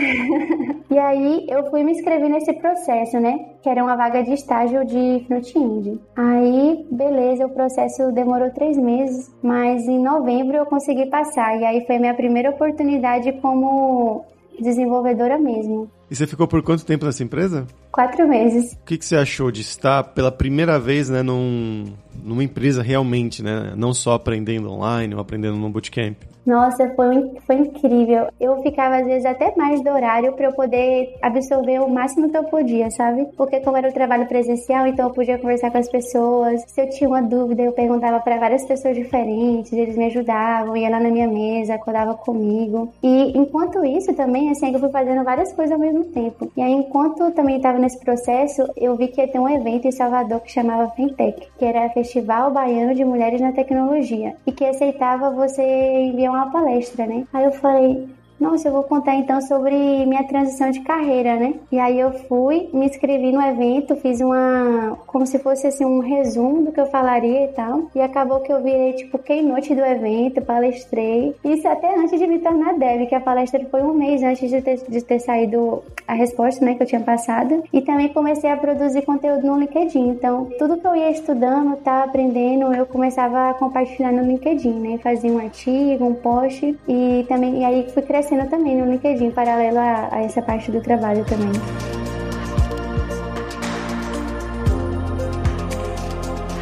e 0.91 0.99
aí 0.99 1.47
eu 1.49 1.69
fui 1.71 1.83
me 1.83 1.93
inscrever 1.93 2.29
nesse 2.29 2.53
processo, 2.55 3.19
né? 3.21 3.39
Que 3.63 3.69
era 3.69 3.83
uma 3.83 3.97
vaga 3.97 4.23
de 4.23 4.33
estágio 4.33 4.85
de 4.85 5.25
front-end. 5.27 6.01
Aí, 6.17 6.87
beleza, 6.91 7.47
o 7.47 7.51
processo 7.51 8.13
demorou 8.13 8.51
três 8.51 8.77
meses, 8.77 9.35
mas 9.43 9.87
em 9.89 10.03
novembro 10.03 10.57
eu 10.57 10.67
consegui 10.67 11.07
passar. 11.07 11.59
E 11.61 11.65
aí 11.65 11.87
foi 11.87 11.99
minha 11.99 12.15
primeira 12.15 12.51
oportunidade 12.51 13.33
como 13.41 14.25
desenvolvedora 14.61 15.39
mesmo. 15.39 15.91
E 16.11 16.15
você 16.15 16.27
ficou 16.27 16.47
por 16.47 16.63
quanto 16.63 16.85
tempo 16.85 17.07
nessa 17.07 17.23
empresa? 17.23 17.67
Quatro 17.91 18.29
meses. 18.29 18.73
O 18.75 18.85
que, 18.85 18.99
que 18.99 19.05
você 19.05 19.17
achou 19.17 19.51
de 19.51 19.63
estar 19.63 20.05
pela 20.05 20.31
primeira 20.31 20.79
vez, 20.79 21.09
né, 21.09 21.23
num, 21.23 21.87
numa 22.23 22.45
empresa 22.45 22.83
realmente, 22.83 23.43
né? 23.43 23.73
Não 23.77 23.93
só 23.93 24.15
aprendendo 24.15 24.71
online 24.71 25.15
ou 25.15 25.21
aprendendo 25.21 25.57
no 25.57 25.71
bootcamp? 25.71 26.17
Nossa, 26.47 26.93
foi, 26.95 27.31
foi 27.47 27.57
incrível. 27.57 28.27
Eu 28.41 28.61
ficava 28.63 28.97
às 28.97 29.07
vezes 29.07 29.25
até 29.25 29.55
mais 29.57 29.83
do 29.83 29.91
horário 29.91 30.33
para 30.33 30.47
eu 30.47 30.53
poder 30.53 31.17
absorver 31.23 31.81
o 31.81 31.89
máximo 31.89 32.31
que 32.31 32.37
eu 32.37 32.45
podia, 32.45 32.91
sabe? 32.91 33.27
Porque 33.37 33.61
como 33.61 33.77
era 33.77 33.89
o 33.89 33.93
trabalho 33.93 34.27
presencial, 34.27 34.87
então 34.87 35.09
eu 35.09 35.15
podia 35.15 35.39
conversar 35.39 35.71
com 35.71 35.79
as 35.79 35.89
pessoas. 35.89 36.63
Se 36.67 36.81
eu 36.81 36.91
tinha 36.91 37.09
uma 37.09 37.23
dúvida, 37.23 37.63
eu 37.63 37.73
perguntava 37.73 38.19
para 38.21 38.39
várias 38.39 38.65
pessoas 38.67 38.97
diferentes, 38.97 39.73
eles 39.73 39.97
me 39.97 40.07
ajudavam, 40.07 40.77
ia 40.77 40.91
lá 40.91 40.99
na 40.99 41.11
minha 41.11 41.29
mesa, 41.29 41.75
acordava 41.75 42.15
comigo. 42.15 42.93
E 43.03 43.39
enquanto 43.39 43.85
isso 43.85 44.13
também, 44.15 44.51
assim, 44.51 44.73
eu 44.73 44.81
fui 44.81 44.91
fazendo 44.91 45.23
várias 45.23 45.53
coisas 45.53 45.73
ao 45.73 45.79
mesmo 45.79 46.05
tempo. 46.05 46.51
E 46.57 46.63
aí, 46.63 46.73
enquanto 46.73 47.31
também 47.33 47.57
estava 47.57 47.79
nesse 47.79 48.01
processo, 48.01 48.65
eu 48.77 48.97
vi 48.97 49.09
que 49.09 49.21
ia 49.21 49.29
ter 49.29 49.39
um 49.39 49.49
evento 49.49 49.87
em 49.87 49.93
Salvador 49.93 50.41
que 50.41 50.51
chamava 50.51 50.91
Fintech, 50.91 51.49
que 51.57 51.65
era 51.65 51.89
Festival 52.13 52.51
Baiano 52.51 52.95
de 52.95 53.07
Mulheres 53.07 53.41
na 53.41 53.53
Tecnologia, 53.53 54.37
e 54.47 54.53
que 54.53 54.67
aceitava 54.67 55.31
você 55.31 55.63
enviar 55.63 56.35
uma 56.35 56.53
palestra, 56.53 57.07
né? 57.07 57.27
Aí 57.33 57.45
eu 57.45 57.53
falei, 57.53 58.07
nossa, 58.43 58.69
eu 58.69 58.73
vou 58.73 58.83
contar 58.83 59.15
então 59.15 59.41
sobre 59.41 60.05
minha 60.05 60.25
transição 60.25 60.69
de 60.71 60.81
carreira, 60.81 61.37
né? 61.37 61.55
E 61.71 61.79
aí 61.79 61.99
eu 61.99 62.13
fui, 62.27 62.69
me 62.73 62.87
inscrevi 62.87 63.31
no 63.31 63.41
evento, 63.41 63.95
fiz 63.97 64.21
uma, 64.21 64.99
como 65.07 65.25
se 65.25 65.39
fosse 65.39 65.69
assim, 65.69 65.85
um 65.85 66.01
resumo 66.01 66.65
do 66.65 66.73
que 66.73 66.81
eu 66.81 66.87
falaria 66.87 67.45
e 67.45 67.49
tal. 67.49 67.85
E 67.95 68.01
acabou 68.01 68.41
que 68.41 68.53
eu 68.53 68.61
virei, 68.61 68.95
tipo, 68.95 69.17
keynote 69.17 69.75
do 69.77 69.85
evento, 69.85 70.43
palestrei. 70.43 71.37
Isso 71.45 71.69
até 71.69 71.97
antes 71.97 72.19
de 72.19 72.27
me 72.27 72.41
tornar 72.41 72.77
dev, 72.77 73.07
que 73.07 73.15
a 73.15 73.21
palestra 73.21 73.65
foi 73.71 73.81
um 73.83 73.95
mês 73.95 74.25
antes 74.25 74.51
de 74.51 74.61
ter, 74.61 74.83
de 74.89 75.05
ter 75.05 75.21
saído 75.21 75.83
a 76.09 76.15
resposta, 76.15 76.65
né, 76.65 76.75
que 76.75 76.83
eu 76.83 76.87
tinha 76.87 77.01
passado. 77.01 77.63
E 77.73 77.81
também 77.81 78.09
comecei 78.09 78.51
a 78.51 78.57
produzir 78.57 79.03
conteúdo 79.03 79.47
no 79.47 79.59
LinkedIn. 79.59 80.09
Então, 80.09 80.49
tudo 80.59 80.79
que 80.79 80.87
eu 80.87 80.97
ia 80.97 81.11
estudando, 81.11 81.77
tá 81.77 82.03
aprendendo, 82.03 82.75
eu 82.75 82.87
começava 82.87 83.51
a 83.51 83.55
compartilhar 83.55 84.11
no 84.11 84.25
LinkedIn, 84.25 84.81
né? 84.81 84.99
Fazia 84.99 85.31
um 85.31 85.39
artigo, 85.39 86.05
um 86.05 86.15
post 86.15 86.77
e 86.89 87.25
também 87.29 87.61
e 87.61 87.65
aí 87.65 87.91
fui 87.91 88.03
crescendo 88.03 88.32
também 88.47 88.77
no 88.77 88.91
LinkedIn, 88.91 89.31
paralelo 89.31 89.79
a, 89.79 90.09
a 90.11 90.23
essa 90.23 90.43
parte 90.43 90.71
do 90.71 90.81
trabalho 90.81 91.25
também. 91.25 92.02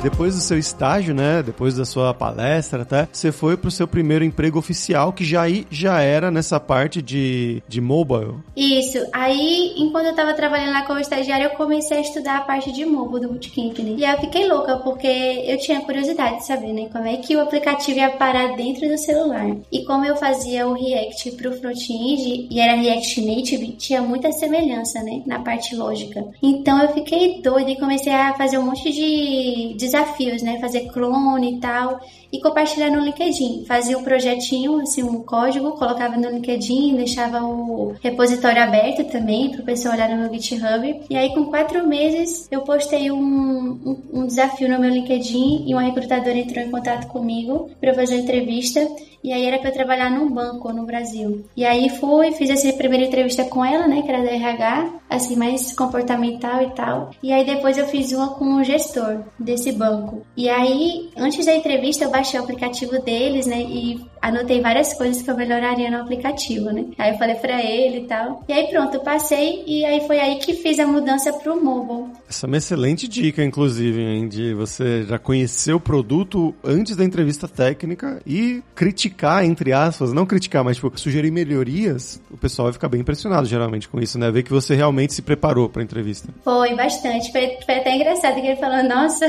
Depois 0.03 0.35
do 0.35 0.41
seu 0.41 0.59
estágio, 0.59 1.15
né? 1.15 1.43
Depois 1.43 1.77
da 1.77 1.85
sua 1.85 2.15
palestra, 2.15 2.83
até, 2.83 3.07
você 3.13 3.31
foi 3.31 3.57
pro 3.57 3.71
seu 3.71 3.87
primeiro 3.87 4.25
emprego 4.25 4.59
oficial, 4.59 5.13
que 5.13 5.25
já 5.25 5.43
já 5.71 6.01
era 6.01 6.31
nessa 6.31 6.59
parte 6.59 7.03
de, 7.03 7.63
de 7.69 7.81
mobile. 7.81 8.37
Isso. 8.57 8.99
Aí, 9.13 9.75
enquanto 9.77 10.07
eu 10.07 10.15
tava 10.15 10.33
trabalhando 10.33 10.73
lá 10.73 10.83
como 10.87 10.99
estagiária, 10.99 11.45
eu 11.45 11.51
comecei 11.51 11.99
a 11.99 12.01
estudar 12.01 12.39
a 12.39 12.41
parte 12.41 12.73
de 12.73 12.85
mobile 12.87 13.21
do 13.21 13.29
Bootcamp, 13.29 13.79
né? 13.81 13.95
E 13.99 14.05
aí 14.05 14.15
eu 14.15 14.21
fiquei 14.21 14.49
louca, 14.49 14.77
porque 14.79 15.07
eu 15.07 15.59
tinha 15.59 15.81
curiosidade 15.83 16.39
de 16.39 16.47
saber, 16.47 16.73
né? 16.73 16.89
Como 16.91 17.07
é 17.07 17.17
que 17.19 17.37
o 17.37 17.41
aplicativo 17.41 17.99
ia 17.99 18.11
parar 18.11 18.57
dentro 18.57 18.89
do 18.89 18.97
celular. 18.97 19.55
E 19.71 19.85
como 19.85 20.05
eu 20.05 20.17
fazia 20.17 20.67
o 20.67 20.73
React 20.73 21.33
pro 21.33 21.53
front-end, 21.53 22.49
e 22.51 22.59
era 22.59 22.75
React 22.75 23.21
Native, 23.21 23.73
tinha 23.73 24.01
muita 24.01 24.33
semelhança, 24.33 25.03
né? 25.03 25.23
Na 25.27 25.41
parte 25.41 25.75
lógica. 25.77 26.25
Então 26.43 26.81
eu 26.83 26.93
fiquei 26.95 27.43
doida 27.43 27.71
e 27.71 27.79
comecei 27.79 28.13
a 28.13 28.35
fazer 28.35 28.59
um 28.59 28.63
monte 28.63 28.91
de 28.91 29.75
desafios, 29.91 30.43
né? 30.43 30.59
Fazer 30.61 30.89
clone 30.93 31.57
e 31.57 31.61
tal. 31.61 32.01
E 32.33 32.41
compartilhar 32.41 32.91
no 32.91 33.01
LinkedIn. 33.01 33.65
Fazia 33.67 33.99
um 33.99 34.05
projetinho, 34.05 34.81
assim, 34.81 35.03
um 35.03 35.23
código, 35.23 35.73
colocava 35.73 36.17
no 36.17 36.31
LinkedIn, 36.31 36.97
deixava 36.97 37.43
o 37.43 37.95
repositório 38.03 38.63
aberto 38.63 39.05
também 39.11 39.51
para 39.51 39.63
o 39.63 39.65
pessoal 39.65 39.95
olhar 39.95 40.09
no 40.09 40.17
meu 40.17 40.33
GitHub. 40.33 41.03
E 41.09 41.17
aí, 41.17 41.35
com 41.35 41.47
quatro 41.47 41.87
meses, 41.87 42.49
eu 42.51 42.63
postei 42.63 43.11
um, 43.11 43.19
um, 43.21 44.03
um 44.13 44.27
desafio 44.27 44.69
no 44.69 44.79
meu 44.79 44.91
LinkedIn 44.91 45.65
e 45.67 45.75
uma 45.75 45.83
recrutadora 45.83 46.39
entrou 46.39 46.65
em 46.65 46.71
contato 46.71 47.09
comigo 47.09 47.71
para 47.81 47.95
fazer 47.95 48.15
uma 48.15 48.23
entrevista. 48.23 48.81
E 49.23 49.33
aí 49.33 49.45
era 49.45 49.59
para 49.59 49.71
trabalhar 49.71 50.11
num 50.11 50.31
banco 50.31 50.73
no 50.73 50.87
Brasil. 50.87 51.45
E 51.55 51.65
aí 51.65 51.91
fui, 51.91 52.33
fiz 52.33 52.49
essa 52.49 52.73
primeira 52.73 53.05
entrevista 53.05 53.45
com 53.45 53.65
ela, 53.65 53.87
né, 53.87 54.03
que 54.03 54.11
era 54.11 54.23
da 54.23 54.31
RH, 54.31 54.93
assim, 55.11 55.37
mais 55.37 55.75
comportamental 55.75 56.63
e 56.63 56.71
tal. 56.71 57.11
E 57.23 57.33
aí 57.33 57.45
depois 57.45 57.77
eu 57.77 57.87
fiz 57.87 58.13
uma 58.13 58.29
com 58.29 58.57
o 58.57 58.65
gestor 58.65 59.21
desse 59.39 59.73
banco. 59.73 60.23
E 60.37 60.49
aí, 60.49 61.11
antes 61.17 61.45
da 61.45 61.55
entrevista, 61.55 62.05
eu 62.05 62.11
baixei 62.21 62.39
o 62.39 62.43
aplicativo 62.43 63.01
deles, 63.03 63.47
né, 63.47 63.61
e 63.63 64.01
anotei 64.21 64.61
várias 64.61 64.93
coisas 64.93 65.23
que 65.23 65.31
eu 65.31 65.37
melhoraria 65.37 65.91
no 65.91 66.03
aplicativo, 66.03 66.71
né. 66.71 66.85
Aí 66.99 67.13
eu 67.13 67.19
falei 67.19 67.37
para 67.37 67.65
ele 67.65 68.01
e 68.01 68.07
tal. 68.07 68.45
E 68.47 68.53
aí 68.53 68.67
pronto, 68.69 68.95
eu 68.95 69.01
passei 69.01 69.65
e 69.67 69.85
aí 69.85 70.07
foi 70.07 70.21
aí 70.21 70.37
que 70.37 70.55
fiz 70.55 70.79
a 70.79 70.87
mudança 70.87 71.33
pro 71.33 71.63
mobile. 71.63 72.11
Essa 72.29 72.47
é 72.47 72.49
uma 72.49 72.59
excelente 72.59 73.09
dica, 73.09 73.43
inclusive, 73.43 74.01
hein, 74.01 74.29
de 74.29 74.53
você 74.53 75.05
já 75.05 75.19
conhecer 75.19 75.73
o 75.73 75.81
produto 75.81 76.55
antes 76.63 76.95
da 76.95 77.05
entrevista 77.05 77.49
técnica 77.49 78.21
e 78.27 78.63
criticar, 78.75 79.45
entre 79.45 79.73
aspas, 79.73 80.13
não 80.13 80.27
criticar, 80.27 80.63
mas 80.63 80.77
tipo, 80.77 80.93
sugerir 81.01 81.31
melhorias, 81.31 82.21
o 82.31 82.37
pessoal 82.37 82.67
vai 82.67 82.75
ficar 82.75 82.89
bem 82.89 83.01
impressionado 83.01 83.47
geralmente 83.47 83.89
com 83.89 83.99
isso, 83.99 84.19
né? 84.19 84.31
Ver 84.31 84.43
que 84.43 84.53
você 84.53 84.75
realmente 84.75 85.15
se 85.15 85.23
preparou 85.23 85.69
para 85.69 85.81
a 85.81 85.85
entrevista. 85.85 86.29
Foi, 86.45 86.75
bastante. 86.75 87.33
Foi, 87.33 87.57
foi 87.65 87.77
até 87.77 87.95
engraçado 87.95 88.35
que 88.35 88.47
ele 88.47 88.57
falou, 88.57 88.83
nossa, 88.85 89.27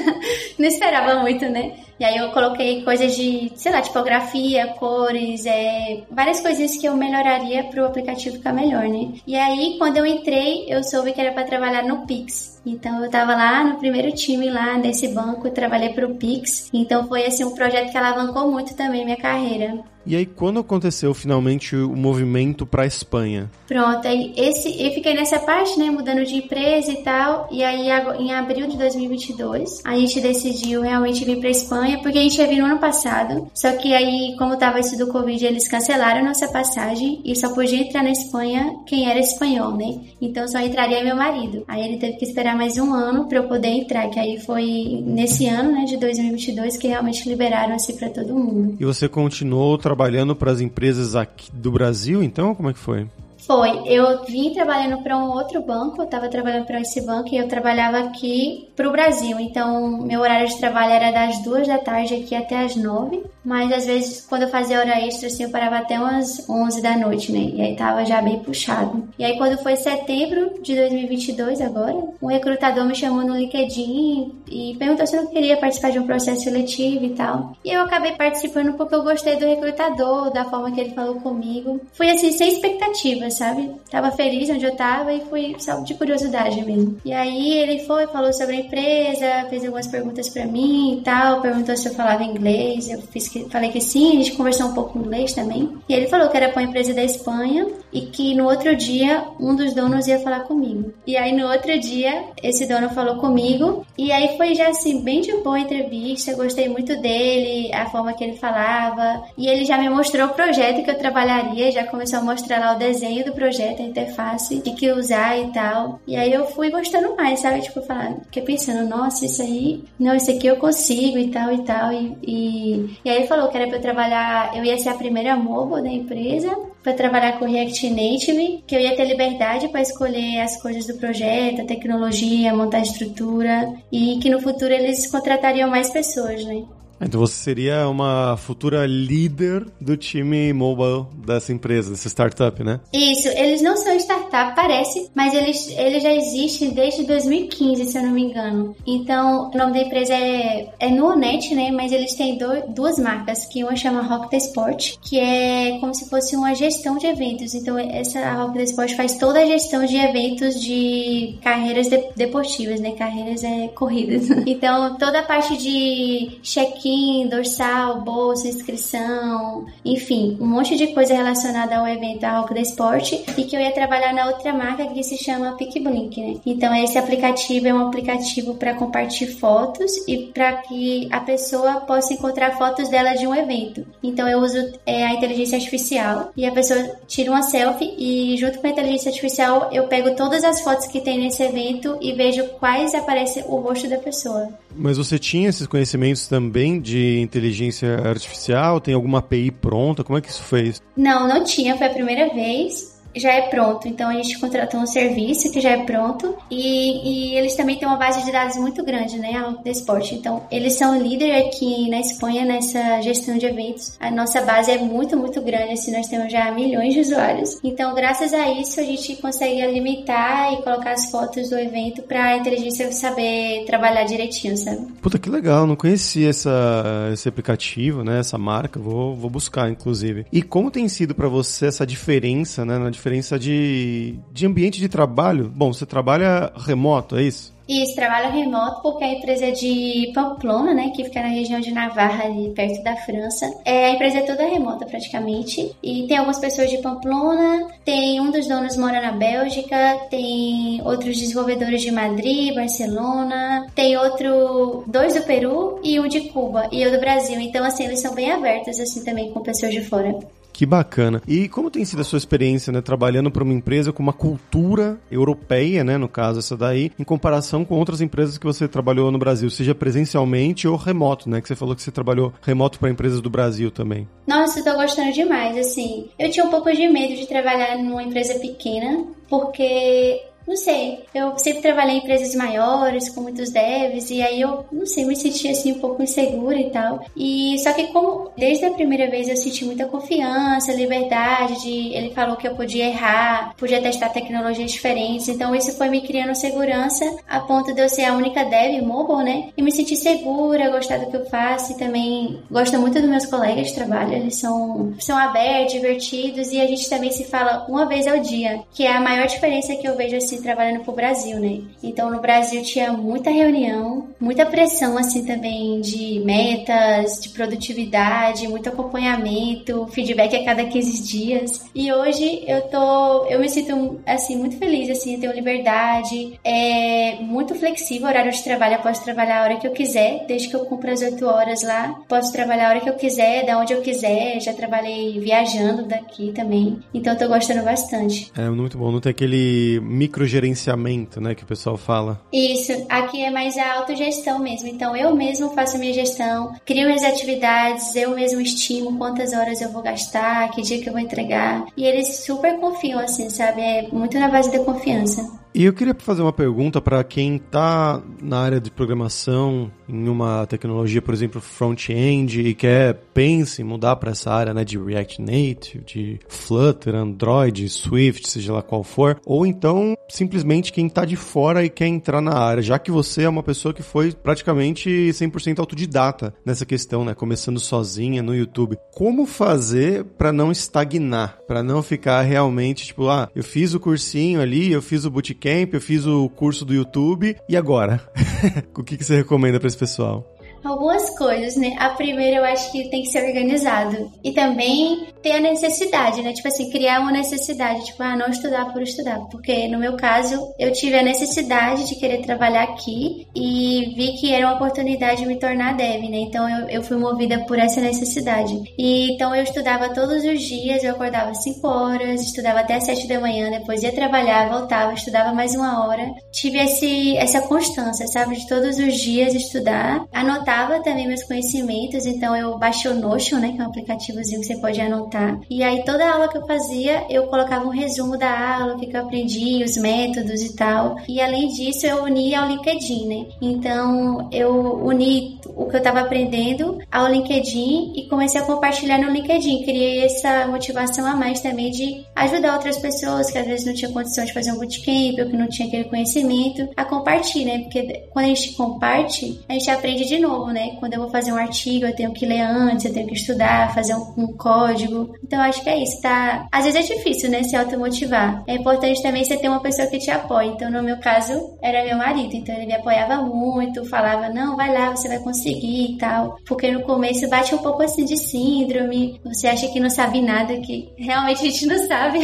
não 0.58 0.66
esperava 0.66 1.20
muito, 1.20 1.46
né? 1.48 1.72
E 1.98 2.04
aí 2.04 2.16
eu 2.16 2.30
coloquei 2.34 2.82
coisas 2.82 3.16
de, 3.16 3.52
sei 3.54 3.72
lá, 3.72 3.80
tipografia, 3.80 4.66
cores, 4.74 5.46
é, 5.46 6.02
várias 6.10 6.40
coisinhas 6.40 6.76
que 6.76 6.86
eu 6.86 6.96
melhoraria 6.96 7.64
para 7.64 7.82
o 7.82 7.86
aplicativo 7.86 8.36
ficar 8.36 8.52
melhor, 8.52 8.88
né? 8.88 9.12
E 9.26 9.36
aí, 9.36 9.76
quando 9.78 9.96
eu 9.96 10.04
entrei, 10.04 10.66
eu 10.68 10.82
soube 10.82 11.12
que 11.12 11.20
era 11.20 11.32
para 11.32 11.44
trabalhar 11.44 11.84
no 11.84 12.06
Pix. 12.06 12.53
Então 12.64 13.02
eu 13.04 13.10
tava 13.10 13.34
lá 13.34 13.64
no 13.64 13.78
primeiro 13.78 14.12
time 14.12 14.50
lá 14.50 14.76
nesse 14.78 15.08
banco, 15.08 15.50
trabalhei 15.50 15.90
para 15.90 16.06
o 16.06 16.14
Pix. 16.14 16.70
Então 16.72 17.06
foi 17.06 17.26
assim 17.26 17.44
um 17.44 17.54
projeto 17.54 17.90
que 17.90 17.98
alavancou 17.98 18.50
muito 18.50 18.74
também 18.74 19.04
minha 19.04 19.16
carreira. 19.16 19.84
E 20.06 20.14
aí, 20.14 20.26
quando 20.26 20.60
aconteceu 20.60 21.14
finalmente 21.14 21.74
o 21.74 21.96
movimento 21.96 22.66
para 22.66 22.84
Espanha? 22.84 23.50
Pronto, 23.66 24.06
aí 24.06 24.34
esse, 24.36 24.68
eu 24.82 24.92
fiquei 24.92 25.14
nessa 25.14 25.38
parte, 25.38 25.78
né, 25.78 25.90
mudando 25.90 26.24
de 26.26 26.36
empresa 26.36 26.92
e 26.92 27.02
tal. 27.02 27.48
E 27.50 27.64
aí, 27.64 27.88
em 28.18 28.32
abril 28.32 28.66
de 28.66 28.76
2022, 28.76 29.80
a 29.82 29.96
gente 29.96 30.20
decidiu 30.20 30.82
realmente 30.82 31.24
vir 31.24 31.40
para 31.40 31.48
Espanha, 31.48 31.98
porque 32.02 32.18
a 32.18 32.20
gente 32.20 32.38
ia 32.38 32.46
vir 32.46 32.60
no 32.60 32.66
ano 32.66 32.78
passado. 32.78 33.50
Só 33.54 33.72
que 33.78 33.94
aí, 33.94 34.36
como 34.36 34.58
tava 34.58 34.78
isso 34.78 34.98
do 34.98 35.06
Covid, 35.06 35.46
eles 35.46 35.68
cancelaram 35.68 36.22
nossa 36.22 36.48
passagem 36.48 37.22
e 37.24 37.34
só 37.34 37.54
podia 37.54 37.80
entrar 37.80 38.02
na 38.02 38.10
Espanha 38.10 38.74
quem 38.86 39.10
era 39.10 39.18
espanhol, 39.18 39.74
né? 39.74 40.00
Então 40.20 40.46
só 40.46 40.58
entraria 40.58 41.02
meu 41.02 41.16
marido. 41.16 41.64
Aí 41.66 41.82
ele 41.82 41.96
teve 41.96 42.18
que 42.18 42.26
esperar 42.26 42.53
mais 42.54 42.78
um 42.78 42.92
ano 42.92 43.26
para 43.28 43.38
eu 43.38 43.48
poder 43.48 43.68
entrar, 43.68 44.08
que 44.08 44.18
aí 44.18 44.38
foi 44.40 45.02
nesse 45.04 45.46
ano, 45.46 45.72
né, 45.72 45.84
de 45.84 45.96
2022, 45.96 46.76
que 46.76 46.88
realmente 46.88 47.28
liberaram 47.28 47.74
assim 47.74 47.96
para 47.96 48.10
todo 48.10 48.34
mundo. 48.34 48.76
E 48.78 48.84
você 48.84 49.08
continuou 49.08 49.76
trabalhando 49.78 50.34
para 50.34 50.52
as 50.52 50.60
empresas 50.60 51.14
aqui 51.14 51.50
do 51.52 51.70
Brasil, 51.72 52.22
então? 52.22 52.54
Como 52.54 52.70
é 52.70 52.72
que 52.72 52.78
foi? 52.78 53.06
Foi. 53.46 53.82
Eu 53.86 54.24
vim 54.24 54.52
trabalhando 54.52 55.02
para 55.02 55.16
um 55.16 55.30
outro 55.30 55.62
banco, 55.62 56.00
eu 56.00 56.04
estava 56.04 56.28
trabalhando 56.28 56.66
para 56.66 56.80
esse 56.80 57.00
banco 57.02 57.28
e 57.32 57.36
eu 57.36 57.46
trabalhava 57.46 57.98
aqui 57.98 58.68
para 58.74 58.88
o 58.88 58.92
Brasil. 58.92 59.38
Então, 59.38 59.98
meu 59.98 60.20
horário 60.20 60.48
de 60.48 60.58
trabalho 60.58 60.92
era 60.92 61.10
das 61.10 61.42
duas 61.42 61.66
da 61.66 61.78
tarde 61.78 62.14
aqui 62.14 62.34
até 62.34 62.64
as 62.64 62.74
nove. 62.76 63.22
Mas 63.44 63.70
às 63.70 63.84
vezes, 63.84 64.24
quando 64.26 64.42
eu 64.42 64.48
fazia 64.48 64.80
hora 64.80 64.98
extra, 65.06 65.26
assim, 65.28 65.44
eu 65.44 65.50
parava 65.50 65.76
até 65.76 65.98
umas 65.98 66.48
onze 66.48 66.80
da 66.80 66.96
noite, 66.96 67.30
né? 67.30 67.50
E 67.54 67.60
aí 67.60 67.76
tava 67.76 68.04
já 68.04 68.22
bem 68.22 68.38
puxado. 68.38 69.06
E 69.18 69.24
aí, 69.24 69.36
quando 69.36 69.62
foi 69.62 69.76
setembro 69.76 70.62
de 70.62 70.74
2022, 70.74 71.60
agora, 71.60 71.94
um 72.22 72.26
recrutador 72.26 72.86
me 72.86 72.94
chamou 72.94 73.22
no 73.22 73.36
LinkedIn 73.36 74.32
e 74.50 74.74
perguntou 74.78 75.06
se 75.06 75.16
eu 75.16 75.26
queria 75.26 75.58
participar 75.58 75.90
de 75.90 75.98
um 75.98 76.06
processo 76.06 76.44
seletivo 76.44 77.04
e 77.04 77.10
tal. 77.10 77.52
E 77.62 77.70
eu 77.70 77.82
acabei 77.82 78.12
participando 78.12 78.72
porque 78.74 78.94
eu 78.94 79.02
gostei 79.02 79.36
do 79.36 79.44
recrutador, 79.44 80.32
da 80.32 80.46
forma 80.46 80.72
que 80.72 80.80
ele 80.80 80.94
falou 80.94 81.16
comigo. 81.16 81.80
Fui 81.92 82.10
assim, 82.10 82.32
sem 82.32 82.48
expectativas 82.48 83.33
sabe? 83.36 83.70
Tava 83.90 84.10
feliz 84.12 84.48
onde 84.50 84.64
eu 84.64 84.74
tava 84.74 85.12
e 85.12 85.20
fui 85.26 85.54
só 85.58 85.80
de 85.80 85.94
curiosidade 85.94 86.64
mesmo. 86.64 86.98
E 87.04 87.12
aí 87.12 87.54
ele 87.58 87.84
foi, 87.84 88.06
falou 88.06 88.32
sobre 88.32 88.56
a 88.56 88.60
empresa, 88.60 89.46
fez 89.48 89.64
algumas 89.64 89.86
perguntas 89.86 90.28
para 90.28 90.46
mim 90.46 90.98
e 90.98 91.00
tal, 91.02 91.40
perguntou 91.40 91.76
se 91.76 91.88
eu 91.88 91.94
falava 91.94 92.22
inglês, 92.22 92.88
eu 92.88 93.00
fiz 93.02 93.28
que, 93.28 93.48
falei 93.50 93.70
que 93.70 93.80
sim, 93.80 94.12
a 94.12 94.24
gente 94.24 94.32
conversou 94.32 94.68
um 94.68 94.74
pouco 94.74 94.98
inglês 94.98 95.32
também. 95.32 95.76
E 95.88 95.94
ele 95.94 96.06
falou 96.08 96.28
que 96.28 96.36
era 96.36 96.48
para 96.48 96.62
uma 96.62 96.68
empresa 96.68 96.94
da 96.94 97.04
Espanha 97.04 97.66
e 97.92 98.02
que 98.02 98.34
no 98.34 98.44
outro 98.44 98.74
dia 98.76 99.24
um 99.38 99.54
dos 99.54 99.74
donos 99.74 100.06
ia 100.06 100.18
falar 100.18 100.40
comigo. 100.40 100.92
E 101.06 101.16
aí 101.16 101.32
no 101.32 101.48
outro 101.48 101.78
dia 101.78 102.24
esse 102.42 102.66
dono 102.66 102.90
falou 102.90 103.16
comigo 103.16 103.86
e 103.96 104.12
aí 104.12 104.36
foi 104.36 104.54
já 104.54 104.68
assim 104.68 105.02
bem 105.02 105.20
de 105.20 105.32
boa 105.38 105.58
entrevista, 105.58 106.34
gostei 106.34 106.68
muito 106.68 106.96
dele, 107.00 107.72
a 107.72 107.86
forma 107.86 108.12
que 108.12 108.24
ele 108.24 108.36
falava 108.36 109.22
e 109.36 109.48
ele 109.48 109.64
já 109.64 109.78
me 109.78 109.88
mostrou 109.88 110.26
o 110.26 110.34
projeto 110.34 110.84
que 110.84 110.90
eu 110.90 110.98
trabalharia, 110.98 111.70
já 111.70 111.84
começou 111.86 112.18
a 112.18 112.22
mostrar 112.22 112.58
lá 112.58 112.74
o 112.74 112.78
desenho 112.78 113.23
do 113.24 113.32
projeto, 113.32 113.82
a 113.82 113.84
interface, 113.84 114.60
de 114.60 114.72
que 114.72 114.92
usar 114.92 115.38
e 115.38 115.52
tal. 115.52 116.00
E 116.06 116.16
aí 116.16 116.32
eu 116.32 116.46
fui 116.46 116.70
gostando 116.70 117.16
mais, 117.16 117.40
sabe? 117.40 117.62
Tipo, 117.62 117.82
falar, 117.82 118.16
fiquei 118.24 118.42
pensando, 118.42 118.88
nossa, 118.88 119.24
isso 119.24 119.42
aí, 119.42 119.84
não, 119.98 120.14
isso 120.14 120.30
aqui 120.30 120.46
eu 120.46 120.56
consigo 120.56 121.18
e 121.18 121.28
tal 121.30 121.52
e 121.52 121.64
tal. 121.64 121.92
E, 121.92 122.16
e, 122.22 122.98
e 123.04 123.10
aí 123.10 123.16
ele 123.16 123.26
falou 123.26 123.48
que 123.48 123.56
era 123.56 123.66
pra 123.66 123.76
eu 123.78 123.82
trabalhar, 123.82 124.56
eu 124.56 124.64
ia 124.64 124.78
ser 124.78 124.90
a 124.90 124.94
primeira 124.94 125.36
mobile 125.36 125.82
da 125.82 125.90
empresa, 125.90 126.56
para 126.84 126.92
trabalhar 126.92 127.38
com 127.38 127.46
React 127.46 127.88
Native, 127.90 128.62
que 128.66 128.76
eu 128.76 128.80
ia 128.80 128.94
ter 128.94 129.06
liberdade 129.06 129.68
para 129.68 129.80
escolher 129.80 130.40
as 130.40 130.60
coisas 130.60 130.86
do 130.86 130.98
projeto, 130.98 131.62
a 131.62 131.64
tecnologia, 131.64 132.54
montar 132.54 132.78
a 132.78 132.82
estrutura 132.82 133.72
e 133.90 134.18
que 134.18 134.28
no 134.28 134.40
futuro 134.40 134.72
eles 134.72 135.10
contratariam 135.10 135.70
mais 135.70 135.90
pessoas, 135.90 136.44
né? 136.44 136.62
Então 137.04 137.20
você 137.20 137.34
seria 137.34 137.86
uma 137.88 138.36
futura 138.36 138.86
líder 138.86 139.66
do 139.80 139.96
time 139.96 140.52
mobile 140.52 141.06
dessa 141.24 141.52
empresa, 141.52 141.90
dessa 141.90 142.08
startup, 142.08 142.62
né? 142.64 142.80
Isso, 142.92 143.28
eles 143.28 143.60
não 143.60 143.76
são 143.76 143.94
startup, 143.96 144.54
parece, 144.56 145.10
mas 145.14 145.34
eles, 145.34 145.68
eles 145.76 146.02
já 146.02 146.12
existem 146.12 146.70
desde 146.70 147.04
2015, 147.04 147.84
se 147.84 147.98
eu 147.98 148.02
não 148.02 148.10
me 148.10 148.22
engano. 148.22 148.74
Então, 148.86 149.50
o 149.52 149.56
nome 149.56 149.72
da 149.72 149.80
empresa 149.80 150.14
é, 150.14 150.72
é 150.80 150.88
Nuonet, 150.88 151.54
né? 151.54 151.70
Mas 151.70 151.92
eles 151.92 152.14
têm 152.14 152.38
do, 152.38 152.48
duas 152.74 152.98
marcas, 152.98 153.44
que 153.44 153.62
uma 153.62 153.76
chama 153.76 154.02
Rocket 154.02 154.40
Sport, 154.40 154.96
que 155.02 155.18
é 155.18 155.78
como 155.80 155.94
se 155.94 156.08
fosse 156.08 156.34
uma 156.34 156.54
gestão 156.54 156.96
de 156.96 157.06
eventos. 157.06 157.54
Então, 157.54 157.78
essa 157.78 158.32
Rocket 158.32 158.62
Sport 158.68 158.94
faz 158.94 159.16
toda 159.18 159.40
a 159.40 159.46
gestão 159.46 159.84
de 159.84 159.96
eventos 159.96 160.60
de 160.60 161.38
carreiras 161.42 161.88
de, 161.88 162.02
deportivas, 162.16 162.80
né? 162.80 162.92
Carreiras 162.92 163.44
é, 163.44 163.68
corridas. 163.68 164.28
Então, 164.46 164.96
toda 164.96 165.20
a 165.20 165.22
parte 165.22 165.56
de 165.56 166.38
check-in 166.42 166.93
dorsal, 167.30 168.00
bolsa, 168.02 168.48
inscrição, 168.48 169.66
enfim, 169.84 170.36
um 170.40 170.46
monte 170.46 170.76
de 170.76 170.88
coisa 170.88 171.14
relacionada 171.14 171.76
ao 171.76 171.86
evento 171.86 172.24
a 172.24 172.38
Rock 172.38 172.54
da 172.54 172.60
Esporte 172.60 173.24
e 173.36 173.44
que 173.44 173.56
eu 173.56 173.60
ia 173.60 173.72
trabalhar 173.72 174.12
na 174.12 174.26
outra 174.26 174.52
marca 174.52 174.86
que 174.86 175.02
se 175.02 175.16
chama 175.16 175.56
PicBlink, 175.56 176.20
né? 176.20 176.40
Então 176.44 176.74
esse 176.74 176.98
aplicativo 176.98 177.66
é 177.66 177.74
um 177.74 177.86
aplicativo 177.88 178.54
para 178.54 178.74
compartilhar 178.74 179.14
fotos 179.38 179.92
e 180.08 180.30
para 180.32 180.54
que 180.54 181.08
a 181.10 181.20
pessoa 181.20 181.80
possa 181.80 182.14
encontrar 182.14 182.56
fotos 182.56 182.88
dela 182.88 183.14
de 183.14 183.26
um 183.26 183.34
evento. 183.34 183.86
Então 184.02 184.28
eu 184.28 184.40
uso 184.40 184.56
é, 184.86 185.04
a 185.04 185.14
inteligência 185.14 185.56
artificial 185.56 186.32
e 186.36 186.46
a 186.46 186.52
pessoa 186.52 186.96
tira 187.06 187.30
uma 187.30 187.42
selfie 187.42 187.94
e 187.96 188.36
junto 188.36 188.58
com 188.58 188.66
a 188.66 188.70
inteligência 188.70 189.10
artificial 189.10 189.68
eu 189.72 189.86
pego 189.86 190.14
todas 190.16 190.44
as 190.44 190.60
fotos 190.60 190.86
que 190.86 191.00
tem 191.00 191.18
nesse 191.18 191.42
evento 191.42 191.96
e 192.00 192.12
vejo 192.12 192.44
quais 192.60 192.94
aparece 192.94 193.44
o 193.46 193.56
rosto 193.56 193.88
da 193.88 193.98
pessoa. 193.98 194.48
Mas 194.76 194.96
você 194.96 195.18
tinha 195.18 195.48
esses 195.48 195.66
conhecimentos 195.66 196.26
também 196.26 196.80
de 196.84 197.18
inteligência 197.20 197.96
artificial? 198.06 198.80
Tem 198.80 198.94
alguma 198.94 199.18
API 199.18 199.50
pronta? 199.50 200.04
Como 200.04 200.18
é 200.18 200.20
que 200.20 200.28
isso 200.28 200.42
fez? 200.42 200.80
Não, 200.96 201.26
não 201.26 201.42
tinha, 201.42 201.76
foi 201.76 201.86
a 201.86 201.90
primeira 201.90 202.32
vez 202.32 202.93
já 203.16 203.32
é 203.32 203.42
pronto. 203.42 203.88
Então 203.88 204.08
a 204.08 204.14
gente 204.14 204.38
contratou 204.38 204.80
um 204.80 204.86
serviço 204.86 205.50
que 205.52 205.60
já 205.60 205.70
é 205.70 205.84
pronto 205.84 206.36
e, 206.50 207.32
e 207.32 207.36
eles 207.36 207.54
também 207.54 207.76
têm 207.76 207.86
uma 207.86 207.96
base 207.96 208.24
de 208.24 208.32
dados 208.32 208.56
muito 208.56 208.84
grande, 208.84 209.18
né, 209.18 209.34
a 209.36 209.50
do 209.50 209.68
esporte. 209.68 210.14
Então 210.14 210.42
eles 210.50 210.74
são 210.74 211.00
líder 211.00 211.46
aqui 211.46 211.88
na 211.88 212.00
Espanha 212.00 212.44
nessa 212.44 213.00
gestão 213.00 213.38
de 213.38 213.46
eventos. 213.46 213.96
A 214.00 214.10
nossa 214.10 214.40
base 214.42 214.70
é 214.70 214.78
muito, 214.78 215.16
muito 215.16 215.40
grande, 215.40 215.72
assim, 215.72 215.92
nós 215.92 216.08
temos 216.08 216.30
já 216.30 216.50
milhões 216.52 216.94
de 216.94 217.00
usuários. 217.00 217.58
Então 217.62 217.94
graças 217.94 218.32
a 218.32 218.50
isso 218.50 218.80
a 218.80 218.84
gente 218.84 219.16
consegue 219.16 219.64
limitar 219.66 220.52
e 220.52 220.62
colocar 220.62 220.92
as 220.92 221.10
fotos 221.10 221.50
do 221.50 221.58
evento 221.58 222.02
para 222.02 222.24
a 222.24 222.36
inteligência 222.36 222.90
saber 222.92 223.64
trabalhar 223.66 224.04
direitinho, 224.04 224.56
sabe? 224.56 224.86
Puta 225.00 225.18
que 225.18 225.28
legal, 225.28 225.66
não 225.66 225.76
conhecia 225.76 226.30
essa, 226.30 227.10
esse 227.12 227.28
aplicativo, 227.28 228.02
né, 228.04 228.20
essa 228.20 228.38
marca, 228.38 228.78
vou, 228.78 229.14
vou 229.14 229.30
buscar 229.30 229.70
inclusive. 229.70 230.26
E 230.32 230.42
como 230.42 230.70
tem 230.70 230.88
sido 230.88 231.14
para 231.14 231.28
você 231.28 231.66
essa 231.66 231.86
diferença, 231.86 232.64
né, 232.64 232.78
na 232.78 232.90
diferença 233.04 233.38
de, 233.38 234.18
de 234.32 234.46
ambiente 234.46 234.80
de 234.80 234.88
trabalho. 234.88 235.52
Bom, 235.54 235.72
você 235.72 235.84
trabalha 235.84 236.50
remoto, 236.56 237.16
é 237.16 237.22
isso? 237.22 237.52
Isso, 237.66 237.94
trabalho 237.94 238.30
remoto 238.30 238.82
porque 238.82 239.04
a 239.04 239.12
empresa 239.12 239.46
é 239.46 239.50
de 239.50 240.10
Pamplona, 240.14 240.74
né, 240.74 240.90
que 240.94 241.02
fica 241.04 241.22
na 241.22 241.28
região 241.28 241.60
de 241.60 241.72
Navarra, 241.72 242.24
ali 242.24 242.50
perto 242.50 242.82
da 242.82 242.94
França. 242.96 243.50
É, 243.64 243.86
a 243.86 243.90
empresa 243.90 244.18
é 244.18 244.22
toda 244.22 244.44
remota 244.44 244.84
praticamente. 244.84 245.74
E 245.82 246.06
tem 246.06 246.18
algumas 246.18 246.38
pessoas 246.38 246.68
de 246.68 246.78
Pamplona, 246.78 247.66
tem 247.84 248.20
um 248.20 248.30
dos 248.30 248.46
donos 248.46 248.76
mora 248.76 249.00
na 249.00 249.12
Bélgica, 249.12 249.98
tem 250.10 250.82
outros 250.84 251.16
desenvolvedores 251.16 251.80
de 251.80 251.90
Madrid, 251.90 252.54
Barcelona, 252.54 253.66
tem 253.74 253.96
outro, 253.96 254.84
dois 254.86 255.14
do 255.14 255.22
Peru 255.22 255.80
e 255.82 255.98
um 255.98 256.06
de 256.06 256.20
Cuba 256.28 256.68
e 256.70 256.82
eu 256.82 256.90
do 256.90 257.00
Brasil. 257.00 257.40
Então, 257.40 257.64
assim, 257.64 257.84
eles 257.84 258.00
são 258.00 258.14
bem 258.14 258.30
abertos, 258.30 258.78
assim, 258.78 259.02
também 259.02 259.30
com 259.30 259.40
pessoas 259.40 259.72
de 259.72 259.82
fora. 259.82 260.14
Que 260.54 260.64
bacana. 260.64 261.20
E 261.26 261.48
como 261.48 261.68
tem 261.68 261.84
sido 261.84 262.00
a 262.00 262.04
sua 262.04 262.16
experiência, 262.16 262.72
né, 262.72 262.80
trabalhando 262.80 263.28
para 263.28 263.42
uma 263.42 263.52
empresa 263.52 263.92
com 263.92 264.00
uma 264.00 264.12
cultura 264.12 264.96
europeia, 265.10 265.82
né, 265.82 265.98
no 265.98 266.08
caso 266.08 266.38
essa 266.38 266.56
daí, 266.56 266.92
em 266.96 267.02
comparação 267.02 267.64
com 267.64 267.76
outras 267.76 268.00
empresas 268.00 268.38
que 268.38 268.46
você 268.46 268.68
trabalhou 268.68 269.10
no 269.10 269.18
Brasil, 269.18 269.50
seja 269.50 269.74
presencialmente 269.74 270.68
ou 270.68 270.76
remoto, 270.76 271.28
né, 271.28 271.40
que 271.40 271.48
você 271.48 271.56
falou 271.56 271.74
que 271.74 271.82
você 271.82 271.90
trabalhou 271.90 272.32
remoto 272.40 272.78
para 272.78 272.88
empresas 272.88 273.20
do 273.20 273.28
Brasil 273.28 273.68
também. 273.68 274.08
Nossa, 274.28 274.60
eu 274.60 274.64
tô 274.64 274.74
gostando 274.74 275.12
demais, 275.12 275.58
assim. 275.58 276.08
Eu 276.16 276.30
tinha 276.30 276.46
um 276.46 276.50
pouco 276.50 276.70
de 276.72 276.88
medo 276.88 277.16
de 277.16 277.26
trabalhar 277.26 277.76
numa 277.76 278.04
empresa 278.04 278.38
pequena, 278.38 279.04
porque 279.28 280.22
não 280.46 280.56
sei, 280.56 281.00
eu 281.14 281.38
sempre 281.38 281.62
trabalhei 281.62 281.96
em 281.96 281.98
empresas 281.98 282.34
maiores, 282.34 283.08
com 283.08 283.22
muitos 283.22 283.50
devs, 283.50 284.10
e 284.10 284.22
aí 284.22 284.40
eu, 284.40 284.64
não 284.70 284.86
sei, 284.86 285.04
me 285.04 285.16
senti 285.16 285.48
assim 285.48 285.72
um 285.72 285.78
pouco 285.78 286.02
insegura 286.02 286.58
e 286.58 286.70
tal. 286.70 287.04
E 287.16 287.58
só 287.58 287.72
que 287.72 287.88
como 287.88 288.30
desde 288.36 288.66
a 288.66 288.72
primeira 288.72 289.10
vez 289.10 289.28
eu 289.28 289.36
senti 289.36 289.64
muita 289.64 289.86
confiança, 289.86 290.72
liberdade 290.72 291.62
de 291.62 291.94
ele 291.94 292.10
falou 292.10 292.36
que 292.36 292.46
eu 292.46 292.54
podia 292.54 292.86
errar, 292.86 293.54
podia 293.56 293.80
testar 293.80 294.10
tecnologias 294.10 294.70
diferentes, 294.70 295.28
então 295.28 295.54
isso 295.54 295.72
foi 295.76 295.88
me 295.88 296.02
criando 296.02 296.34
segurança 296.34 297.04
a 297.28 297.40
ponto 297.40 297.72
de 297.72 297.80
eu 297.80 297.88
ser 297.88 298.04
a 298.04 298.14
única 298.14 298.44
dev 298.44 298.82
mobile, 298.82 299.24
né? 299.24 299.48
E 299.56 299.62
me 299.62 299.72
sentir 299.72 299.96
segura, 299.96 300.70
gostar 300.70 300.98
do 300.98 301.10
que 301.10 301.16
eu 301.16 301.26
faço 301.26 301.72
e 301.72 301.78
também 301.78 302.42
gosto 302.50 302.78
muito 302.78 303.00
dos 303.00 303.08
meus 303.08 303.26
colegas 303.26 303.68
de 303.68 303.74
trabalho, 303.74 304.12
eles 304.12 304.36
são 304.36 304.94
são 304.98 305.16
abertos, 305.16 305.72
divertidos 305.72 306.52
e 306.52 306.60
a 306.60 306.66
gente 306.66 306.88
também 306.88 307.10
se 307.10 307.24
fala 307.24 307.64
uma 307.68 307.86
vez 307.86 308.06
ao 308.06 308.18
dia, 308.18 308.62
que 308.72 308.84
é 308.84 308.92
a 308.92 309.00
maior 309.00 309.26
diferença 309.26 309.74
que 309.76 309.86
eu 309.86 309.96
vejo 309.96 310.16
assim 310.16 310.33
assim, 310.34 310.42
trabalhando 310.42 310.82
pro 310.84 310.92
Brasil, 310.92 311.38
né? 311.38 311.60
Então 311.82 312.10
no 312.10 312.20
Brasil 312.20 312.62
tinha 312.62 312.92
muita 312.92 313.30
reunião, 313.30 314.08
muita 314.20 314.44
pressão, 314.46 314.98
assim, 314.98 315.24
também 315.24 315.80
de 315.80 316.20
metas, 316.24 317.20
de 317.20 317.28
produtividade, 317.30 318.48
muito 318.48 318.68
acompanhamento, 318.68 319.86
feedback 319.88 320.34
a 320.36 320.44
cada 320.44 320.64
15 320.64 321.02
dias. 321.02 321.64
E 321.74 321.92
hoje 321.92 322.44
eu 322.46 322.62
tô, 322.62 323.26
eu 323.26 323.38
me 323.38 323.48
sinto, 323.48 324.00
assim, 324.06 324.36
muito 324.36 324.56
feliz, 324.56 324.90
assim, 324.90 325.18
tenho 325.18 325.32
liberdade, 325.32 326.38
é 326.44 327.16
muito 327.20 327.54
flexível 327.54 328.06
o 328.06 328.10
horário 328.10 328.32
de 328.32 328.42
trabalho, 328.42 328.74
eu 328.74 328.80
posso 328.80 329.04
trabalhar 329.04 329.40
a 329.40 329.42
hora 329.44 329.56
que 329.56 329.66
eu 329.66 329.72
quiser, 329.72 330.24
desde 330.26 330.48
que 330.48 330.56
eu 330.56 330.64
cumpra 330.66 330.92
as 330.92 331.00
8 331.00 331.24
horas 331.26 331.62
lá, 331.62 331.94
posso 332.08 332.32
trabalhar 332.32 332.66
a 332.66 332.70
hora 332.70 332.80
que 332.80 332.88
eu 332.88 332.94
quiser, 332.94 333.46
da 333.46 333.58
onde 333.58 333.72
eu 333.72 333.80
quiser, 333.80 334.40
já 334.40 334.52
trabalhei 334.52 335.18
viajando 335.20 335.86
daqui 335.86 336.32
também, 336.32 336.78
então 336.92 337.12
eu 337.12 337.18
tô 337.18 337.28
gostando 337.28 337.62
bastante. 337.62 338.30
É 338.36 338.48
muito 338.50 338.76
bom, 338.76 338.90
não 338.90 339.00
tem 339.00 339.10
aquele 339.10 339.80
micro 339.82 340.23
microgerenciamento, 340.24 341.20
né, 341.20 341.34
que 341.34 341.44
o 341.44 341.46
pessoal 341.46 341.76
fala. 341.76 342.20
Isso, 342.32 342.72
aqui 342.88 343.22
é 343.22 343.30
mais 343.30 343.56
a 343.56 343.74
autogestão 343.74 344.38
mesmo. 344.38 344.68
Então 344.68 344.96
eu 344.96 345.14
mesmo 345.14 345.50
faço 345.50 345.76
a 345.76 345.78
minha 345.78 345.92
gestão, 345.92 346.54
crio 346.64 346.86
minhas 346.86 347.04
atividades, 347.04 347.94
eu 347.94 348.10
mesmo 348.10 348.40
estimo 348.40 348.96
quantas 348.98 349.32
horas 349.32 349.60
eu 349.60 349.70
vou 349.70 349.82
gastar, 349.82 350.50
que 350.50 350.62
dia 350.62 350.80
que 350.80 350.88
eu 350.88 350.92
vou 350.92 351.00
entregar. 351.00 351.66
E 351.76 351.84
eles 351.84 352.24
super 352.24 352.58
confiam 352.58 352.98
assim, 352.98 353.28
sabe? 353.28 353.60
É 353.60 353.88
muito 353.92 354.18
na 354.18 354.28
base 354.28 354.50
da 354.50 354.64
confiança. 354.64 355.43
E 355.56 355.66
eu 355.66 355.72
queria 355.72 355.94
fazer 355.96 356.20
uma 356.20 356.32
pergunta 356.32 356.80
para 356.80 357.04
quem 357.04 357.36
está 357.36 358.02
na 358.20 358.40
área 358.40 358.60
de 358.60 358.72
programação, 358.72 359.70
em 359.88 360.08
uma 360.08 360.44
tecnologia, 360.48 361.00
por 361.00 361.14
exemplo, 361.14 361.40
front-end, 361.40 362.40
e 362.40 362.54
quer, 362.56 362.94
pense 363.14 363.62
em 363.62 363.64
mudar 363.64 363.94
para 363.94 364.10
essa 364.10 364.32
área 364.32 364.52
né, 364.52 364.64
de 364.64 364.76
React 364.76 365.22
Native, 365.22 365.84
de 365.84 366.18
Flutter, 366.26 366.96
Android, 366.96 367.68
Swift, 367.68 368.28
seja 368.28 368.52
lá 368.52 368.62
qual 368.62 368.82
for, 368.82 369.20
ou 369.24 369.46
então 369.46 369.96
simplesmente 370.08 370.72
quem 370.72 370.88
está 370.88 371.04
de 371.04 371.14
fora 371.14 371.64
e 371.64 371.70
quer 371.70 371.86
entrar 371.86 372.20
na 372.20 372.36
área, 372.36 372.60
já 372.60 372.76
que 372.76 372.90
você 372.90 373.22
é 373.22 373.28
uma 373.28 373.42
pessoa 373.42 373.72
que 373.72 373.82
foi 373.82 374.10
praticamente 374.10 374.90
100% 374.90 375.60
autodidata 375.60 376.34
nessa 376.44 376.66
questão, 376.66 377.04
né, 377.04 377.14
começando 377.14 377.60
sozinha 377.60 378.24
no 378.24 378.34
YouTube. 378.34 378.76
Como 378.92 379.24
fazer 379.24 380.02
para 380.18 380.32
não 380.32 380.50
estagnar, 380.50 381.38
para 381.46 381.62
não 381.62 381.80
ficar 381.80 382.22
realmente 382.22 382.86
tipo, 382.86 383.08
ah, 383.08 383.30
eu 383.36 383.44
fiz 383.44 383.72
o 383.72 383.78
cursinho 383.78 384.40
ali, 384.40 384.72
eu 384.72 384.82
fiz 384.82 385.04
o 385.04 385.10
bootcamp 385.12 385.43
Bootcamp, 385.44 385.74
eu 385.74 385.80
fiz 385.80 386.06
o 386.06 386.30
curso 386.30 386.64
do 386.64 386.72
YouTube. 386.72 387.36
E 387.46 387.56
agora? 387.56 388.00
o 388.74 388.82
que, 388.82 388.96
que 388.96 389.04
você 389.04 389.16
recomenda 389.16 389.60
para 389.60 389.68
esse 389.68 389.76
pessoal? 389.76 390.33
Algumas 390.64 391.10
coisas, 391.10 391.56
né? 391.56 391.76
A 391.78 391.90
primeira 391.90 392.36
eu 392.36 392.44
acho 392.44 392.72
que 392.72 392.88
tem 392.88 393.02
que 393.02 393.08
ser 393.08 393.22
organizado. 393.26 394.10
E 394.24 394.32
também 394.32 395.06
ter 395.22 395.32
a 395.32 395.40
necessidade, 395.40 396.22
né? 396.22 396.32
Tipo 396.32 396.48
assim, 396.48 396.70
criar 396.70 397.00
uma 397.00 397.12
necessidade. 397.12 397.84
Tipo, 397.84 398.02
ah, 398.02 398.16
não 398.16 398.28
estudar 398.28 398.72
por 398.72 398.82
estudar. 398.82 399.18
Porque 399.30 399.68
no 399.68 399.78
meu 399.78 399.96
caso, 399.96 400.52
eu 400.58 400.72
tive 400.72 400.98
a 400.98 401.02
necessidade 401.02 401.86
de 401.86 401.96
querer 401.96 402.22
trabalhar 402.22 402.64
aqui 402.64 403.26
e 403.34 403.92
vi 403.94 404.14
que 404.14 404.32
era 404.32 404.46
uma 404.46 404.56
oportunidade 404.56 405.20
de 405.20 405.26
me 405.26 405.38
tornar 405.38 405.76
dev, 405.76 406.08
né? 406.08 406.18
Então 406.18 406.48
eu, 406.48 406.68
eu 406.68 406.82
fui 406.82 406.96
movida 406.96 407.40
por 407.40 407.58
essa 407.58 407.80
necessidade. 407.80 408.54
E 408.78 409.12
então 409.12 409.34
eu 409.34 409.42
estudava 409.42 409.90
todos 409.90 410.24
os 410.24 410.42
dias, 410.42 410.82
eu 410.82 410.92
acordava 410.92 411.34
5 411.34 411.66
horas, 411.66 412.22
estudava 412.22 412.60
até 412.60 412.80
7 412.80 413.06
da 413.06 413.20
manhã, 413.20 413.50
depois 413.50 413.82
ia 413.82 413.92
trabalhar, 413.92 414.48
voltava, 414.48 414.94
estudava 414.94 415.34
mais 415.34 415.54
uma 415.54 415.86
hora. 415.86 416.10
Tive 416.32 416.58
esse, 416.58 417.16
essa 417.18 417.42
constância, 417.42 418.06
sabe? 418.06 418.36
De 418.36 418.48
todos 418.48 418.78
os 418.78 418.94
dias 418.94 419.34
estudar, 419.34 420.04
anotar 420.12 420.53
anotava 420.54 420.82
também 420.82 421.08
meus 421.08 421.22
conhecimentos, 421.24 422.06
então 422.06 422.36
eu 422.36 422.56
baixei 422.56 422.90
o 422.90 422.94
Notion, 422.94 423.38
né, 423.38 423.52
que 423.52 423.60
é 423.60 423.64
um 423.64 423.68
aplicativozinho 423.68 424.40
que 424.40 424.46
você 424.46 424.56
pode 424.56 424.80
anotar. 424.80 425.40
E 425.50 425.62
aí 425.62 425.84
toda 425.84 426.08
aula 426.08 426.28
que 426.28 426.38
eu 426.38 426.46
fazia, 426.46 427.04
eu 427.10 427.26
colocava 427.26 427.66
um 427.66 427.70
resumo 427.70 428.16
da 428.16 428.56
aula, 428.56 428.74
o 428.74 428.78
que, 428.78 428.94
eu 428.94 429.00
aprendi, 429.00 429.62
os 429.64 429.76
métodos 429.76 430.42
e 430.42 430.54
tal. 430.54 430.96
E 431.08 431.20
além 431.20 431.48
disso, 431.48 431.86
eu 431.86 432.04
unia 432.04 432.40
ao 432.40 432.48
LinkedIn, 432.48 433.06
né? 433.06 433.26
Então 433.42 434.28
eu 434.30 434.84
uni 434.84 435.38
o 435.48 435.66
que 435.66 435.76
eu 435.76 435.78
estava 435.78 436.00
aprendendo 436.00 436.78
ao 436.90 437.08
LinkedIn 437.08 437.92
e 437.96 438.06
comecei 438.08 438.40
a 438.40 438.44
compartilhar 438.44 438.98
no 438.98 439.10
LinkedIn. 439.10 439.64
Criei 439.64 440.04
essa 440.04 440.46
motivação 440.46 441.06
a 441.06 441.16
mais 441.16 441.40
também 441.40 441.70
de 441.70 442.04
ajudar 442.14 442.54
outras 442.54 442.78
pessoas 442.78 443.30
que 443.30 443.38
às 443.38 443.46
vezes 443.46 443.66
não 443.66 443.74
tinham 443.74 443.92
condição 443.92 444.24
de 444.24 444.32
fazer 444.32 444.52
um 444.52 444.58
bootcamp 444.58 445.18
ou 445.18 445.26
que 445.26 445.36
não 445.36 445.48
tinha 445.48 445.68
aquele 445.68 445.84
conhecimento 445.84 446.68
a 446.76 446.84
compartilhar, 446.84 447.44
né? 447.44 447.58
Porque 447.64 448.04
quando 448.10 448.26
a 448.26 448.28
gente 448.28 448.52
comparte, 448.52 449.40
a 449.48 449.52
gente 449.54 449.70
aprende 449.70 450.04
de 450.04 450.18
novo. 450.18 450.43
Novo, 450.44 450.52
né? 450.52 450.76
Quando 450.78 450.94
eu 450.94 451.00
vou 451.00 451.10
fazer 451.10 451.32
um 451.32 451.36
artigo, 451.36 451.86
eu 451.86 451.94
tenho 451.94 452.12
que 452.12 452.26
ler 452.26 452.40
antes, 452.40 452.84
eu 452.84 452.92
tenho 452.92 453.06
que 453.06 453.14
estudar, 453.14 453.72
fazer 453.74 453.94
um, 453.94 454.14
um 454.16 454.26
código. 454.36 455.14
Então 455.22 455.40
acho 455.40 455.62
que 455.62 455.70
é 455.70 455.82
isso, 455.82 456.00
tá? 456.02 456.46
Às 456.52 456.64
vezes 456.64 456.90
é 456.90 456.94
difícil, 456.94 457.30
né? 457.30 457.42
Se 457.42 457.56
automotivar. 457.56 458.42
É 458.46 458.54
importante 458.54 459.02
também 459.02 459.24
você 459.24 459.36
ter 459.36 459.48
uma 459.48 459.60
pessoa 459.60 459.88
que 459.88 459.98
te 459.98 460.10
apoie. 460.10 460.48
Então, 460.48 460.70
no 460.70 460.82
meu 460.82 460.98
caso, 460.98 461.56
era 461.62 461.84
meu 461.84 461.96
marido. 461.96 462.34
Então 462.34 462.54
ele 462.54 462.66
me 462.66 462.74
apoiava 462.74 463.22
muito, 463.22 463.84
falava, 463.86 464.28
não, 464.28 464.56
vai 464.56 464.72
lá, 464.72 464.90
você 464.90 465.08
vai 465.08 465.18
conseguir 465.18 465.92
e 465.92 465.98
tal. 465.98 466.36
Porque 466.46 466.70
no 466.70 466.82
começo 466.82 467.28
bate 467.28 467.54
um 467.54 467.58
pouco 467.58 467.82
assim 467.82 468.04
de 468.04 468.16
síndrome, 468.16 469.20
você 469.24 469.46
acha 469.46 469.68
que 469.68 469.80
não 469.80 469.90
sabe 469.90 470.20
nada, 470.20 470.56
que 470.60 470.92
realmente 470.96 471.40
a 471.40 471.50
gente 471.50 471.66
não 471.66 471.78
sabe. 471.86 472.20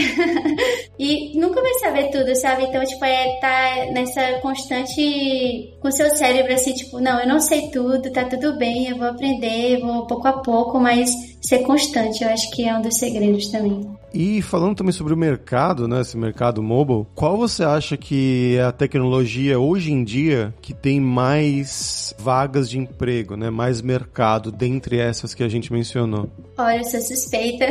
e 0.99 1.39
nunca 1.39 1.61
vai 1.61 1.75
saber 1.75 2.11
tudo, 2.11 2.35
sabe? 2.37 2.65
Então, 2.65 2.85
tipo, 2.85 3.05
é 3.05 3.39
tá 3.41 3.93
nessa 3.93 4.39
constante 4.41 5.73
com 5.81 5.91
seu 5.91 6.11
cérebro 6.17 6.53
assim, 6.53 6.73
tipo, 6.73 7.01
não, 7.01 7.21
eu 7.21 7.27
não 7.27 7.41
sei 7.41 7.71
tudo, 7.71 8.10
tá 8.11 8.25
tudo 8.25 8.57
bem, 8.57 8.89
eu 8.89 8.97
vou 8.97 9.09
aprender, 9.09 9.81
vou 9.81 10.07
pouco 10.07 10.27
a 10.29 10.33
pouco, 10.35 10.79
mas 10.79 11.11
ser 11.41 11.61
constante, 11.61 12.23
eu 12.23 12.31
acho 12.31 12.51
que 12.51 12.69
é 12.69 12.77
um 12.77 12.83
dos 12.83 12.99
segredos 12.99 13.49
também. 13.49 13.89
E 14.13 14.43
falando 14.43 14.77
também 14.77 14.93
sobre 14.93 15.15
o 15.15 15.17
mercado, 15.17 15.87
né, 15.87 16.01
esse 16.01 16.17
mercado 16.17 16.63
mobile, 16.63 17.07
qual 17.15 17.37
você 17.37 17.63
acha 17.63 17.97
que 17.97 18.57
é 18.59 18.63
a 18.63 18.73
tecnologia 18.73 19.59
hoje 19.59 19.93
em 19.93 20.03
dia 20.03 20.53
que 20.61 20.75
tem 20.75 21.01
mais 21.01 22.15
vagas 22.19 22.69
de 22.69 22.79
emprego, 22.79 23.37
né, 23.37 23.51
mais 23.51 23.81
mercado 23.81 24.51
dentre 24.51 24.99
essas 24.99 25.33
que 25.33 25.45
a 25.45 25.49
gente 25.49 25.73
mencionou? 25.73 26.29
Olha, 26.59 26.79
eu 26.79 26.85
sou 26.85 27.01
suspeita. 27.01 27.67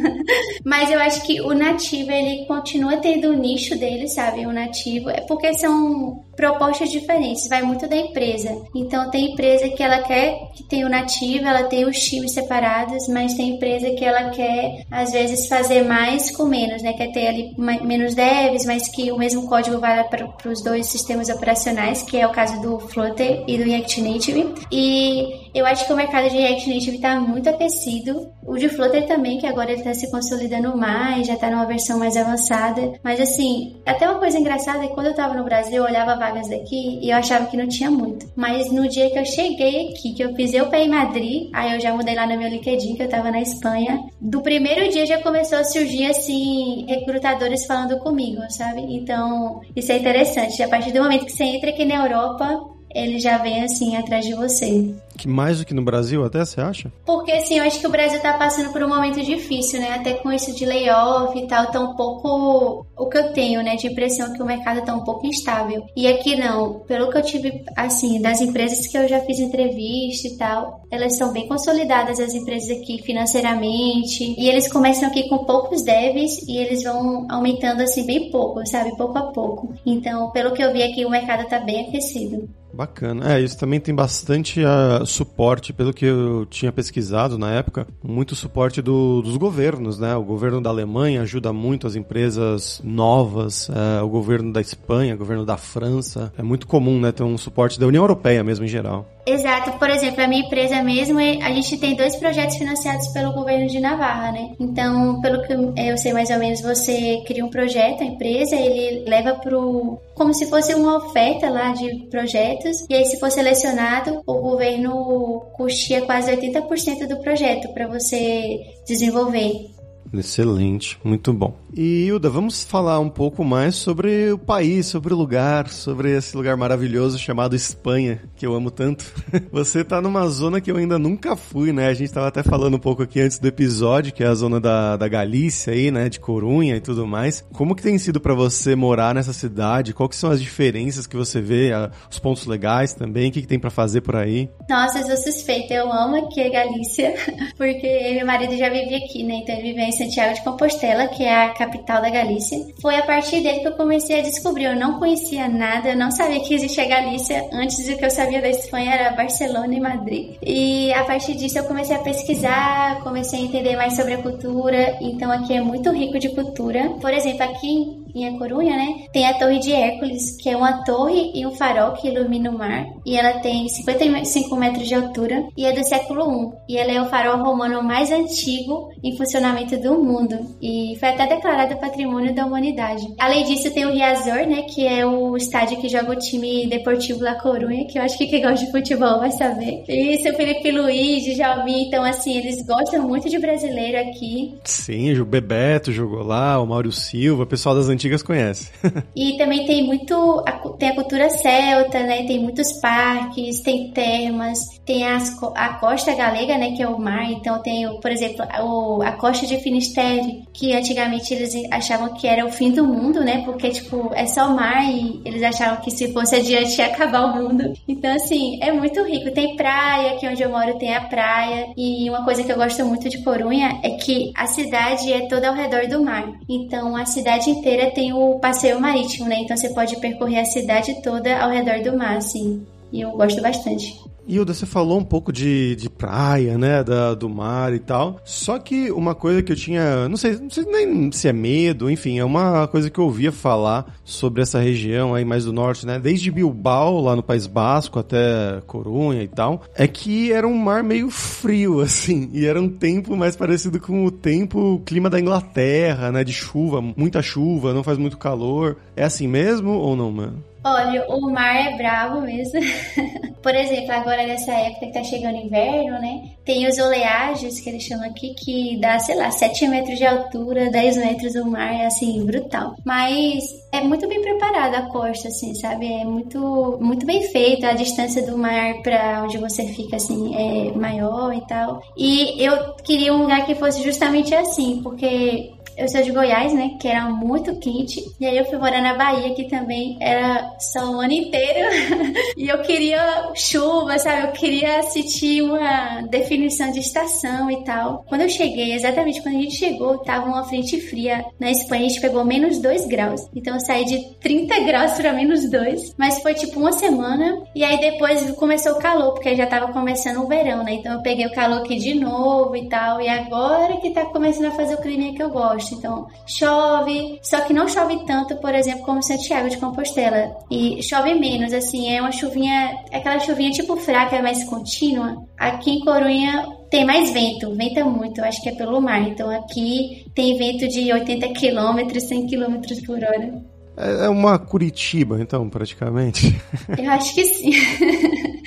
Mas 0.64 0.90
eu 0.90 1.00
acho 1.00 1.22
que 1.26 1.40
o 1.40 1.54
nativo 1.54 2.10
ele 2.10 2.44
continua 2.46 2.98
tendo 2.98 3.28
o 3.28 3.36
nicho 3.36 3.78
dele, 3.78 4.06
sabe? 4.08 4.46
O 4.46 4.52
nativo 4.52 5.08
é 5.08 5.22
porque 5.22 5.54
são 5.54 6.22
propostas 6.36 6.90
diferentes, 6.90 7.48
vai 7.48 7.62
muito 7.62 7.88
da 7.88 7.96
empresa. 7.96 8.56
Então 8.74 9.10
tem 9.10 9.32
empresa 9.32 9.68
que 9.70 9.82
ela 9.82 10.02
quer 10.02 10.50
que 10.54 10.62
tenha 10.64 10.86
o 10.86 10.90
nativo, 10.90 11.46
ela 11.46 11.64
tem 11.64 11.84
os 11.84 11.98
times 11.98 12.32
separados, 12.32 13.08
mas 13.08 13.34
tem 13.34 13.50
empresa 13.50 13.90
que 13.90 14.04
ela 14.04 14.30
quer 14.30 14.84
às 14.90 15.12
vezes 15.12 15.48
fazer 15.48 15.82
mais 15.84 16.34
com 16.34 16.44
menos, 16.44 16.82
né? 16.82 16.92
Quer 16.92 17.12
ter 17.12 17.26
ali 17.28 17.54
menos 17.56 18.14
devs, 18.14 18.64
mas 18.64 18.88
que 18.88 19.10
o 19.12 19.18
mesmo 19.18 19.46
código 19.48 19.78
vá 19.78 20.04
para 20.04 20.28
os 20.48 20.62
dois 20.62 20.86
sistemas 20.86 21.28
operacionais, 21.28 22.02
que 22.02 22.16
é 22.18 22.26
o 22.26 22.32
caso 22.32 22.60
do 22.60 22.78
Flutter 22.78 23.44
e 23.46 23.56
do 23.56 23.64
React 23.64 24.02
Native. 24.02 24.54
E 24.70 25.50
eu 25.54 25.66
acho 25.66 25.86
que 25.86 25.92
o 25.92 25.96
mercado 25.96 26.28
de 26.28 26.36
React 26.36 26.72
Native 26.72 26.96
está 26.96 27.18
muito 27.20 27.48
aquecido. 27.48 28.30
O 28.46 28.56
de 28.56 28.68
Flutter 28.68 29.06
também, 29.06 29.38
que 29.38 29.46
agora 29.46 29.70
ele 29.70 29.80
está 29.80 29.94
se 29.94 30.10
consolidando 30.10 30.76
mais, 30.76 31.26
já 31.26 31.34
está 31.34 31.50
numa 31.50 31.66
versão 31.66 31.98
mais 31.98 32.16
avançada. 32.16 32.92
Mas 33.02 33.20
assim, 33.20 33.76
até 33.86 34.08
uma 34.08 34.18
coisa 34.18 34.38
engraçada 34.38 34.84
é 34.84 34.88
que 34.88 34.94
quando 34.94 35.06
eu 35.06 35.12
estava 35.12 35.34
no 35.34 35.44
Brasil, 35.44 35.76
eu 35.76 35.84
olhava 35.84 36.16
vagas 36.16 36.48
daqui 36.48 37.00
e 37.02 37.10
eu 37.10 37.16
achava 37.16 37.46
que 37.46 37.56
não 37.56 37.68
tinha 37.68 37.90
muito. 37.90 38.30
Mas 38.36 38.70
no 38.70 38.88
dia 38.88 39.10
que 39.10 39.18
eu 39.18 39.24
cheguei 39.24 39.49
aqui, 39.54 40.12
que 40.14 40.22
eu 40.22 40.34
fiz 40.34 40.52
eu 40.52 40.68
pé 40.68 40.84
em 40.84 40.88
Madrid, 40.88 41.50
aí 41.52 41.74
eu 41.74 41.80
já 41.80 41.94
mudei 41.94 42.14
lá 42.14 42.26
no 42.26 42.38
meu 42.38 42.48
LinkedIn, 42.48 42.94
que 42.94 43.02
eu 43.02 43.06
estava 43.06 43.30
na 43.30 43.40
Espanha. 43.40 44.04
Do 44.20 44.40
primeiro 44.42 44.90
dia 44.90 45.06
já 45.06 45.20
começou 45.22 45.58
a 45.58 45.64
surgir 45.64 46.06
assim, 46.06 46.86
recrutadores 46.88 47.66
falando 47.66 47.98
comigo, 47.98 48.42
sabe? 48.50 48.80
Então, 48.80 49.60
isso 49.74 49.92
é 49.92 49.98
interessante. 49.98 50.62
A 50.62 50.68
partir 50.68 50.92
do 50.92 51.02
momento 51.02 51.26
que 51.26 51.32
você 51.32 51.44
entra 51.44 51.70
aqui 51.70 51.84
na 51.84 52.06
Europa, 52.06 52.79
ele 52.94 53.18
já 53.18 53.38
vem 53.38 53.62
assim 53.62 53.96
atrás 53.96 54.24
de 54.24 54.34
você. 54.34 54.94
Que 55.16 55.28
mais 55.28 55.58
do 55.58 55.66
que 55.66 55.74
no 55.74 55.82
Brasil, 55.82 56.24
até 56.24 56.44
você 56.44 56.60
acha? 56.60 56.90
Porque 57.04 57.32
assim, 57.32 57.58
eu 57.58 57.64
acho 57.64 57.78
que 57.78 57.86
o 57.86 57.90
Brasil 57.90 58.20
tá 58.20 58.34
passando 58.34 58.72
por 58.72 58.82
um 58.82 58.88
momento 58.88 59.22
difícil, 59.22 59.80
né? 59.80 59.94
Até 59.94 60.14
com 60.14 60.32
isso 60.32 60.54
de 60.54 60.64
layoff 60.64 61.38
e 61.38 61.46
tal, 61.46 61.66
tá 61.66 61.78
um 61.78 61.94
pouco 61.94 62.86
o 62.96 63.06
que 63.06 63.18
eu 63.18 63.32
tenho, 63.32 63.62
né? 63.62 63.76
De 63.76 63.86
impressão 63.86 64.32
que 64.32 64.42
o 64.42 64.46
mercado 64.46 64.82
tá 64.84 64.94
um 64.94 65.04
pouco 65.04 65.26
instável. 65.26 65.84
E 65.94 66.06
aqui 66.06 66.36
não, 66.36 66.80
pelo 66.80 67.10
que 67.10 67.18
eu 67.18 67.22
tive, 67.22 67.62
assim, 67.76 68.20
das 68.20 68.40
empresas 68.40 68.86
que 68.86 68.96
eu 68.96 69.06
já 69.06 69.20
fiz 69.20 69.38
entrevista 69.38 70.28
e 70.28 70.36
tal, 70.38 70.82
elas 70.90 71.16
são 71.16 71.32
bem 71.32 71.46
consolidadas, 71.46 72.18
as 72.18 72.34
empresas 72.34 72.70
aqui 72.70 73.02
financeiramente. 73.02 74.34
E 74.38 74.48
eles 74.48 74.72
começam 74.72 75.08
aqui 75.08 75.28
com 75.28 75.44
poucos 75.44 75.82
devs 75.82 76.48
e 76.48 76.56
eles 76.56 76.82
vão 76.82 77.26
aumentando 77.30 77.82
assim 77.82 78.06
bem 78.06 78.30
pouco, 78.30 78.66
sabe? 78.66 78.96
Pouco 78.96 79.18
a 79.18 79.32
pouco. 79.32 79.74
Então, 79.84 80.30
pelo 80.30 80.52
que 80.52 80.62
eu 80.62 80.72
vi 80.72 80.82
aqui, 80.82 81.04
o 81.04 81.10
mercado 81.10 81.46
tá 81.46 81.58
bem 81.58 81.88
aquecido. 81.88 82.48
Bacana. 82.72 83.34
É, 83.34 83.40
isso 83.40 83.58
também 83.58 83.80
tem 83.80 83.94
bastante 83.94 84.60
uh, 84.60 85.04
suporte, 85.04 85.72
pelo 85.72 85.92
que 85.92 86.04
eu 86.06 86.46
tinha 86.46 86.72
pesquisado 86.72 87.36
na 87.36 87.50
época, 87.50 87.86
muito 88.02 88.34
suporte 88.34 88.80
do, 88.80 89.22
dos 89.22 89.36
governos, 89.36 89.98
né? 89.98 90.14
O 90.14 90.22
governo 90.22 90.60
da 90.60 90.70
Alemanha 90.70 91.22
ajuda 91.22 91.52
muito 91.52 91.86
as 91.86 91.96
empresas 91.96 92.80
novas, 92.84 93.68
uh, 93.68 94.04
o 94.04 94.08
governo 94.08 94.52
da 94.52 94.60
Espanha, 94.60 95.14
o 95.14 95.18
governo 95.18 95.44
da 95.44 95.56
França. 95.56 96.32
É 96.38 96.42
muito 96.42 96.66
comum, 96.66 97.00
né? 97.00 97.12
Ter 97.12 97.22
um 97.22 97.36
suporte 97.36 97.78
da 97.78 97.86
União 97.86 98.02
Europeia 98.02 98.42
mesmo 98.44 98.64
em 98.64 98.68
geral. 98.68 99.08
Exato. 99.26 99.78
Por 99.78 99.90
exemplo, 99.90 100.22
a 100.22 100.28
minha 100.28 100.44
empresa 100.44 100.82
mesmo, 100.82 101.18
a 101.18 101.52
gente 101.52 101.78
tem 101.78 101.94
dois 101.94 102.16
projetos 102.16 102.56
financiados 102.56 103.08
pelo 103.08 103.32
governo 103.32 103.66
de 103.66 103.80
Navarra, 103.80 104.32
né? 104.32 104.52
Então, 104.58 105.20
pelo 105.20 105.42
que 105.42 105.52
eu 105.52 105.96
sei 105.98 106.12
mais 106.12 106.30
ou 106.30 106.38
menos, 106.38 106.60
você 106.60 107.22
cria 107.26 107.44
um 107.44 107.50
projeto, 107.50 108.02
a 108.02 108.06
empresa, 108.06 108.56
ele 108.56 109.04
leva 109.08 109.34
pro 109.34 109.98
como 110.14 110.34
se 110.34 110.46
fosse 110.50 110.74
uma 110.74 110.98
oferta 110.98 111.48
lá 111.48 111.72
de 111.72 112.06
projetos 112.10 112.84
e 112.90 112.94
aí 112.94 113.06
se 113.06 113.18
for 113.18 113.30
selecionado, 113.30 114.20
o 114.26 114.34
governo 114.34 115.46
custia 115.54 116.02
quase 116.02 116.30
80% 116.30 117.06
do 117.06 117.18
projeto 117.20 117.72
para 117.72 117.86
você 117.86 118.60
desenvolver. 118.86 119.79
Excelente, 120.12 120.98
muito 121.04 121.32
bom. 121.32 121.56
E 121.72 122.06
Hilda, 122.06 122.28
vamos 122.28 122.64
falar 122.64 122.98
um 122.98 123.08
pouco 123.08 123.44
mais 123.44 123.76
sobre 123.76 124.32
o 124.32 124.38
país, 124.38 124.86
sobre 124.86 125.14
o 125.14 125.16
lugar, 125.16 125.68
sobre 125.68 126.16
esse 126.16 126.36
lugar 126.36 126.56
maravilhoso 126.56 127.18
chamado 127.18 127.54
Espanha, 127.54 128.20
que 128.34 128.44
eu 128.44 128.54
amo 128.54 128.70
tanto. 128.70 129.04
Você 129.52 129.84
tá 129.84 130.00
numa 130.00 130.26
zona 130.28 130.60
que 130.60 130.70
eu 130.70 130.76
ainda 130.76 130.98
nunca 130.98 131.36
fui, 131.36 131.72
né? 131.72 131.86
A 131.86 131.94
gente 131.94 132.12
tava 132.12 132.26
até 132.26 132.42
falando 132.42 132.74
um 132.74 132.80
pouco 132.80 133.02
aqui 133.02 133.20
antes 133.20 133.38
do 133.38 133.46
episódio, 133.46 134.12
que 134.12 134.24
é 134.24 134.26
a 134.26 134.34
zona 134.34 134.58
da, 134.58 134.96
da 134.96 135.06
Galícia 135.06 135.72
aí, 135.72 135.90
né? 135.90 136.08
De 136.08 136.18
Corunha 136.18 136.76
e 136.76 136.80
tudo 136.80 137.06
mais. 137.06 137.44
Como 137.52 137.74
que 137.74 137.82
tem 137.82 137.96
sido 137.98 138.20
para 138.20 138.34
você 138.34 138.74
morar 138.74 139.14
nessa 139.14 139.32
cidade? 139.32 139.94
Quais 139.94 140.16
são 140.16 140.30
as 140.30 140.42
diferenças 140.42 141.06
que 141.06 141.16
você 141.16 141.40
vê, 141.40 141.70
os 142.10 142.18
pontos 142.18 142.46
legais 142.46 142.94
também? 142.94 143.28
O 143.28 143.32
que, 143.32 143.42
que 143.42 143.48
tem 143.48 143.60
para 143.60 143.70
fazer 143.70 144.00
por 144.00 144.16
aí? 144.16 144.50
Nossa, 144.68 144.98
eu 144.98 145.06
sou 145.06 145.32
suspeita. 145.32 145.72
Eu 145.72 145.92
amo 145.92 146.26
aqui 146.26 146.42
a 146.42 146.50
Galícia, 146.50 147.14
porque 147.56 148.14
meu 148.14 148.26
marido 148.26 148.56
já 148.56 148.68
vive 148.68 148.96
aqui, 148.96 149.22
né? 149.22 149.40
Então 149.42 149.54
ele 149.54 149.68
vive 149.68 149.80
Santiago 150.00 150.34
de 150.34 150.42
Compostela, 150.42 151.08
que 151.08 151.22
é 151.22 151.44
a 151.44 151.50
capital 151.50 152.00
da 152.00 152.08
Galícia. 152.08 152.58
Foi 152.80 152.96
a 152.96 153.02
partir 153.02 153.42
dele 153.42 153.60
que 153.60 153.68
eu 153.68 153.72
comecei 153.72 154.20
a 154.20 154.22
descobrir. 154.22 154.64
Eu 154.64 154.76
não 154.76 154.98
conhecia 154.98 155.46
nada, 155.46 155.90
eu 155.90 155.96
não 155.96 156.10
sabia 156.10 156.40
que 156.40 156.54
existia 156.54 156.86
Galícia. 156.86 157.46
Antes 157.52 157.86
do 157.86 157.96
que 157.96 158.04
eu 158.04 158.10
sabia 158.10 158.40
da 158.40 158.48
Espanha 158.48 158.94
era 158.94 159.10
Barcelona 159.10 159.74
e 159.74 159.80
Madrid. 159.80 160.36
E 160.42 160.92
a 160.94 161.04
partir 161.04 161.34
disso 161.34 161.58
eu 161.58 161.64
comecei 161.64 161.94
a 161.94 161.98
pesquisar, 161.98 163.00
comecei 163.02 163.40
a 163.40 163.42
entender 163.42 163.76
mais 163.76 163.94
sobre 163.94 164.14
a 164.14 164.22
cultura. 164.22 164.96
Então 165.02 165.30
aqui 165.30 165.54
é 165.54 165.60
muito 165.60 165.90
rico 165.90 166.18
de 166.18 166.30
cultura. 166.30 166.90
Por 167.00 167.12
exemplo, 167.12 167.42
aqui 167.42 167.99
em 168.14 168.28
A 168.28 168.38
Corunha, 168.38 168.76
né? 168.76 169.06
Tem 169.12 169.26
a 169.26 169.34
Torre 169.34 169.58
de 169.58 169.72
Hércules, 169.72 170.36
que 170.36 170.48
é 170.48 170.56
uma 170.56 170.84
torre 170.84 171.32
e 171.34 171.46
um 171.46 171.52
farol 171.52 171.92
que 171.92 172.08
ilumina 172.08 172.50
o 172.50 172.58
mar. 172.58 172.86
E 173.04 173.16
ela 173.16 173.40
tem 173.40 173.68
55 173.68 174.56
metros 174.56 174.86
de 174.86 174.94
altura 174.94 175.44
e 175.56 175.64
é 175.64 175.72
do 175.72 175.84
século 175.84 176.54
I. 176.68 176.74
E 176.74 176.76
ela 176.78 176.92
é 176.92 177.02
o 177.02 177.06
farol 177.06 177.42
romano 177.42 177.82
mais 177.82 178.10
antigo 178.10 178.90
em 179.02 179.16
funcionamento 179.16 179.76
do 179.78 180.02
mundo. 180.02 180.36
E 180.60 180.96
foi 180.98 181.10
até 181.10 181.26
declarada 181.26 181.76
Patrimônio 181.76 182.34
da 182.34 182.46
Humanidade. 182.46 183.06
Além 183.18 183.44
disso, 183.44 183.72
tem 183.72 183.86
o 183.86 183.92
Riazor, 183.92 184.46
né? 184.46 184.62
Que 184.62 184.86
é 184.86 185.06
o 185.06 185.36
estádio 185.36 185.80
que 185.80 185.88
joga 185.88 186.12
o 186.12 186.18
time 186.18 186.66
Deportivo 186.66 187.22
La 187.22 187.34
Corunha, 187.34 187.86
que 187.86 187.98
eu 187.98 188.02
acho 188.02 188.16
que 188.16 188.26
quem 188.26 188.42
gosta 188.42 188.64
de 188.64 188.70
futebol 188.70 189.18
vai 189.18 189.30
saber. 189.30 189.84
E 189.88 190.16
o 190.28 190.36
Felipe 190.36 190.70
Luiz, 190.70 191.24
Djalmin, 191.24 191.86
então 191.86 192.04
assim, 192.04 192.36
eles 192.36 192.64
gostam 192.66 193.06
muito 193.06 193.28
de 193.28 193.38
brasileiro 193.38 193.98
aqui. 193.98 194.58
Sim, 194.64 195.12
o 195.18 195.24
Bebeto 195.24 195.92
jogou 195.92 196.22
lá, 196.22 196.60
o 196.60 196.66
Mauro 196.66 196.92
Silva, 196.92 197.44
o 197.44 197.46
pessoal 197.46 197.74
das 197.74 197.88
antigas 197.88 197.99
conhece. 198.22 198.70
e 199.14 199.36
também 199.36 199.66
tem 199.66 199.84
muito, 199.84 200.44
tem 200.78 200.90
a 200.90 200.94
cultura 200.94 201.28
celta, 201.30 202.00
né? 202.00 202.24
Tem 202.24 202.40
muitos 202.40 202.72
parques, 202.80 203.60
tem 203.60 203.90
termas, 203.92 204.58
tem 204.84 205.06
as, 205.06 205.36
a 205.54 205.74
costa 205.74 206.14
galega, 206.14 206.56
né? 206.56 206.72
Que 206.72 206.82
é 206.82 206.88
o 206.88 206.98
mar. 206.98 207.30
Então 207.30 207.60
tem, 207.62 207.86
por 208.00 208.10
exemplo, 208.10 208.44
o, 208.62 209.02
a 209.02 209.12
costa 209.12 209.46
de 209.46 209.58
Finisterre, 209.58 210.44
que 210.52 210.72
antigamente 210.72 211.34
eles 211.34 211.52
achavam 211.70 212.14
que 212.14 212.26
era 212.26 212.44
o 212.44 212.50
fim 212.50 212.70
do 212.70 212.86
mundo, 212.86 213.20
né? 213.20 213.42
Porque, 213.44 213.70
tipo, 213.70 214.10
é 214.14 214.26
só 214.26 214.48
mar 214.50 214.84
e 214.84 215.20
eles 215.24 215.42
achavam 215.42 215.80
que 215.82 215.90
se 215.90 216.12
fosse 216.12 216.36
adiante 216.36 216.78
ia 216.78 216.86
acabar 216.86 217.26
o 217.26 217.42
mundo. 217.42 217.72
Então, 217.86 218.14
assim, 218.14 218.58
é 218.62 218.72
muito 218.72 219.02
rico. 219.04 219.30
Tem 219.30 219.56
praia, 219.56 220.12
aqui 220.12 220.26
onde 220.26 220.42
eu 220.42 220.50
moro 220.50 220.78
tem 220.78 220.94
a 220.94 221.02
praia. 221.02 221.72
E 221.76 222.08
uma 222.08 222.24
coisa 222.24 222.42
que 222.42 222.52
eu 222.52 222.56
gosto 222.56 222.84
muito 222.84 223.08
de 223.08 223.22
Corunha 223.22 223.80
é 223.82 223.90
que 223.90 224.32
a 224.36 224.46
cidade 224.46 225.12
é 225.12 225.26
toda 225.28 225.48
ao 225.48 225.54
redor 225.54 225.86
do 225.88 226.02
mar. 226.02 226.32
Então, 226.48 226.96
a 226.96 227.04
cidade 227.04 227.50
inteira 227.50 227.89
tem 227.90 228.12
o 228.12 228.38
passeio 228.38 228.80
marítimo, 228.80 229.28
né? 229.28 229.36
Então 229.40 229.56
você 229.56 229.70
pode 229.70 229.96
percorrer 230.00 230.40
a 230.40 230.44
cidade 230.44 231.02
toda 231.02 231.40
ao 231.40 231.50
redor 231.50 231.82
do 231.82 231.96
mar, 231.96 232.16
assim. 232.16 232.66
E 232.92 233.00
eu 233.00 233.10
gosto 233.12 233.40
bastante. 233.40 234.09
Hilda, 234.30 234.54
você 234.54 234.64
falou 234.64 234.98
um 234.98 235.04
pouco 235.04 235.32
de, 235.32 235.74
de 235.74 235.90
praia, 235.90 236.56
né? 236.56 236.84
Da, 236.84 237.14
do 237.14 237.28
mar 237.28 237.74
e 237.74 237.80
tal. 237.80 238.20
Só 238.24 238.58
que 238.58 238.90
uma 238.92 239.14
coisa 239.14 239.42
que 239.42 239.52
eu 239.52 239.56
tinha. 239.56 240.08
Não 240.08 240.16
sei, 240.16 240.38
não 240.38 240.50
sei 240.50 240.64
nem 240.64 241.10
se 241.10 241.26
é 241.26 241.32
medo, 241.32 241.90
enfim, 241.90 242.18
é 242.18 242.24
uma 242.24 242.68
coisa 242.68 242.88
que 242.88 242.98
eu 242.98 243.04
ouvia 243.04 243.32
falar 243.32 243.98
sobre 244.04 244.42
essa 244.42 244.60
região 244.60 245.14
aí 245.14 245.24
mais 245.24 245.44
do 245.44 245.52
norte, 245.52 245.84
né? 245.84 245.98
Desde 245.98 246.30
Bilbao, 246.30 247.00
lá 247.00 247.16
no 247.16 247.22
País 247.22 247.46
Basco, 247.46 247.98
até 247.98 248.60
Corunha 248.66 249.22
e 249.22 249.28
tal. 249.28 249.62
É 249.74 249.86
que 249.86 250.32
era 250.32 250.46
um 250.46 250.56
mar 250.56 250.82
meio 250.82 251.10
frio, 251.10 251.80
assim. 251.82 252.30
E 252.32 252.46
era 252.46 252.60
um 252.60 252.68
tempo 252.68 253.16
mais 253.16 253.34
parecido 253.34 253.80
com 253.80 254.04
o 254.04 254.10
tempo, 254.10 254.74
o 254.74 254.80
clima 254.80 255.10
da 255.10 255.18
Inglaterra, 255.18 256.12
né? 256.12 256.22
De 256.22 256.32
chuva, 256.32 256.80
muita 256.80 257.20
chuva, 257.20 257.74
não 257.74 257.82
faz 257.82 257.98
muito 257.98 258.16
calor. 258.16 258.76
É 258.94 259.04
assim 259.04 259.26
mesmo 259.26 259.70
ou 259.70 259.96
não, 259.96 260.12
mano? 260.12 260.50
Olha, 260.62 261.06
o 261.08 261.30
mar 261.30 261.56
é 261.56 261.76
bravo 261.76 262.20
mesmo. 262.20 262.60
Por 263.42 263.54
exemplo, 263.54 263.92
agora 263.92 264.26
nessa 264.26 264.52
época 264.52 264.86
que 264.86 264.92
tá 264.92 265.02
chegando 265.02 265.36
inverno, 265.36 265.98
né? 265.98 266.32
Tem 266.44 266.66
os 266.68 266.78
oleagens, 266.78 267.60
que 267.60 267.70
eles 267.70 267.82
chamam 267.82 268.06
aqui, 268.06 268.34
que 268.34 268.76
dá, 268.78 268.98
sei 268.98 269.16
lá, 269.16 269.30
7 269.30 269.66
metros 269.68 269.96
de 269.96 270.04
altura, 270.04 270.70
10 270.70 270.96
metros 270.98 271.34
o 271.36 271.46
mar, 271.46 271.74
é 271.74 271.86
assim, 271.86 272.22
brutal. 272.26 272.74
Mas 272.84 273.44
é 273.72 273.80
muito 273.80 274.06
bem 274.06 274.20
preparada 274.20 274.78
a 274.78 274.86
costa, 274.88 275.28
assim, 275.28 275.54
sabe? 275.54 275.90
É 275.90 276.04
muito, 276.04 276.78
muito 276.80 277.06
bem 277.06 277.22
feita. 277.28 277.68
A 277.68 277.74
distância 277.74 278.24
do 278.26 278.36
mar 278.36 278.82
para 278.82 279.22
onde 279.22 279.38
você 279.38 279.64
fica, 279.68 279.96
assim, 279.96 280.34
é 280.34 280.72
maior 280.76 281.32
e 281.32 281.40
tal. 281.46 281.82
E 281.96 282.44
eu 282.44 282.74
queria 282.84 283.14
um 283.14 283.22
lugar 283.22 283.46
que 283.46 283.54
fosse 283.54 283.82
justamente 283.82 284.34
assim, 284.34 284.80
porque 284.82 285.52
eu 285.80 285.88
sou 285.88 286.02
de 286.02 286.12
Goiás, 286.12 286.52
né? 286.52 286.76
Que 286.78 286.88
era 286.88 287.08
muito 287.08 287.56
quente. 287.56 288.04
E 288.20 288.26
aí 288.26 288.36
eu 288.36 288.44
fui 288.44 288.58
morar 288.58 288.82
na 288.82 288.94
Bahia, 288.94 289.34
que 289.34 289.44
também 289.44 289.96
era 289.98 290.54
só 290.58 290.90
o 290.90 291.00
ano 291.00 291.12
inteiro. 291.12 291.68
e 292.36 292.48
eu 292.48 292.60
queria 292.60 293.30
chuva, 293.34 293.98
sabe? 293.98 294.26
Eu 294.26 294.32
queria 294.32 294.82
sentir 294.82 295.42
uma 295.42 296.02
definição 296.02 296.70
de 296.70 296.80
estação 296.80 297.50
e 297.50 297.64
tal. 297.64 298.04
Quando 298.08 298.20
eu 298.20 298.28
cheguei, 298.28 298.74
exatamente 298.74 299.22
quando 299.22 299.36
a 299.36 299.40
gente 299.40 299.56
chegou, 299.56 299.98
tava 299.98 300.26
uma 300.26 300.44
frente 300.44 300.78
fria. 300.82 301.24
Na 301.38 301.50
Espanha 301.50 301.86
a 301.86 301.88
gente 301.88 302.00
pegou 302.00 302.24
menos 302.26 302.58
2 302.58 302.86
graus. 302.86 303.26
Então 303.34 303.54
eu 303.54 303.60
saí 303.60 303.86
de 303.86 303.98
30 304.20 304.60
graus 304.60 304.92
para 304.92 305.14
menos 305.14 305.48
2. 305.48 305.94
Mas 305.96 306.20
foi 306.20 306.34
tipo 306.34 306.60
uma 306.60 306.72
semana. 306.72 307.42
E 307.54 307.64
aí 307.64 307.80
depois 307.80 308.30
começou 308.32 308.72
o 308.72 308.78
calor, 308.78 309.12
porque 309.14 309.34
já 309.34 309.46
tava 309.46 309.72
começando 309.72 310.22
o 310.22 310.28
verão, 310.28 310.62
né? 310.62 310.74
Então 310.74 310.92
eu 310.92 311.00
peguei 311.00 311.26
o 311.26 311.32
calor 311.32 311.60
aqui 311.60 311.76
de 311.76 311.94
novo 311.94 312.54
e 312.54 312.68
tal. 312.68 313.00
E 313.00 313.08
agora 313.08 313.78
que 313.78 313.90
tá 313.90 314.04
começando 314.04 314.46
a 314.46 314.50
fazer 314.50 314.74
o 314.74 314.82
clima 314.82 315.14
que 315.14 315.22
eu 315.22 315.30
gosto. 315.30 315.69
Então, 315.74 316.06
chove, 316.26 317.18
só 317.22 317.40
que 317.40 317.52
não 317.52 317.68
chove 317.68 318.04
tanto, 318.06 318.36
por 318.36 318.54
exemplo, 318.54 318.84
como 318.84 319.02
Santiago 319.02 319.48
de 319.48 319.58
Compostela. 319.58 320.36
E 320.50 320.82
chove 320.82 321.14
menos, 321.14 321.52
assim, 321.52 321.92
é 321.92 322.00
uma 322.00 322.12
chuvinha, 322.12 322.76
aquela 322.92 323.18
chuvinha 323.20 323.50
tipo 323.50 323.76
fraca, 323.76 324.22
mais 324.22 324.44
contínua. 324.44 325.24
Aqui 325.38 325.70
em 325.70 325.80
Corunha 325.80 326.46
tem 326.70 326.84
mais 326.84 327.10
vento, 327.10 327.54
venta 327.54 327.84
muito, 327.84 328.22
acho 328.22 328.40
que 328.42 328.48
é 328.48 328.54
pelo 328.54 328.80
mar. 328.80 329.02
Então 329.02 329.30
aqui 329.30 330.04
tem 330.14 330.36
vento 330.38 330.68
de 330.68 330.92
80 330.92 331.28
km, 331.28 331.98
100 331.98 332.26
km 332.26 332.60
por 332.86 332.96
hora. 332.96 333.42
É, 333.76 334.06
é 334.06 334.08
uma 334.08 334.38
Curitiba, 334.38 335.20
então, 335.20 335.48
praticamente. 335.48 336.38
Eu 336.76 336.90
acho 336.90 337.14
que 337.14 337.24
sim. 337.24 337.50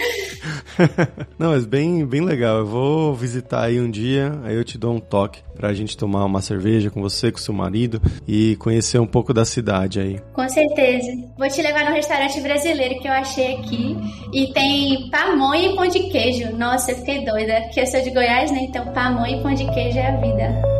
Não, 1.37 1.51
mas 1.51 1.65
bem, 1.65 2.05
bem 2.05 2.21
legal. 2.21 2.59
Eu 2.59 2.65
vou 2.65 3.13
visitar 3.13 3.65
aí 3.65 3.79
um 3.79 3.89
dia, 3.89 4.39
aí 4.43 4.55
eu 4.55 4.63
te 4.63 4.77
dou 4.77 4.93
um 4.93 4.99
toque 4.99 5.41
pra 5.55 5.73
gente 5.73 5.97
tomar 5.97 6.25
uma 6.25 6.41
cerveja 6.41 6.89
com 6.89 7.01
você, 7.01 7.31
com 7.31 7.37
seu 7.37 7.53
marido 7.53 8.01
e 8.27 8.55
conhecer 8.57 8.99
um 8.99 9.07
pouco 9.07 9.33
da 9.33 9.45
cidade 9.45 9.99
aí. 9.99 10.19
Com 10.33 10.47
certeza. 10.49 11.11
Vou 11.37 11.47
te 11.47 11.61
levar 11.61 11.85
no 11.85 11.91
restaurante 11.91 12.39
brasileiro 12.41 12.99
que 12.99 13.07
eu 13.07 13.13
achei 13.13 13.55
aqui 13.55 13.97
e 14.33 14.51
tem 14.53 15.09
pamonha 15.09 15.69
e 15.69 15.75
pão 15.75 15.87
de 15.87 15.99
queijo. 16.09 16.55
Nossa, 16.55 16.91
eu 16.91 16.97
fiquei 16.97 17.23
doida, 17.25 17.61
porque 17.61 17.81
eu 17.81 17.87
sou 17.87 18.01
de 18.01 18.09
Goiás, 18.09 18.51
né? 18.51 18.59
Então 18.61 18.85
pamonha 18.93 19.37
e 19.37 19.41
pão 19.41 19.53
de 19.53 19.65
queijo 19.73 19.97
é 19.97 20.07
a 20.07 20.17
vida. 20.17 20.72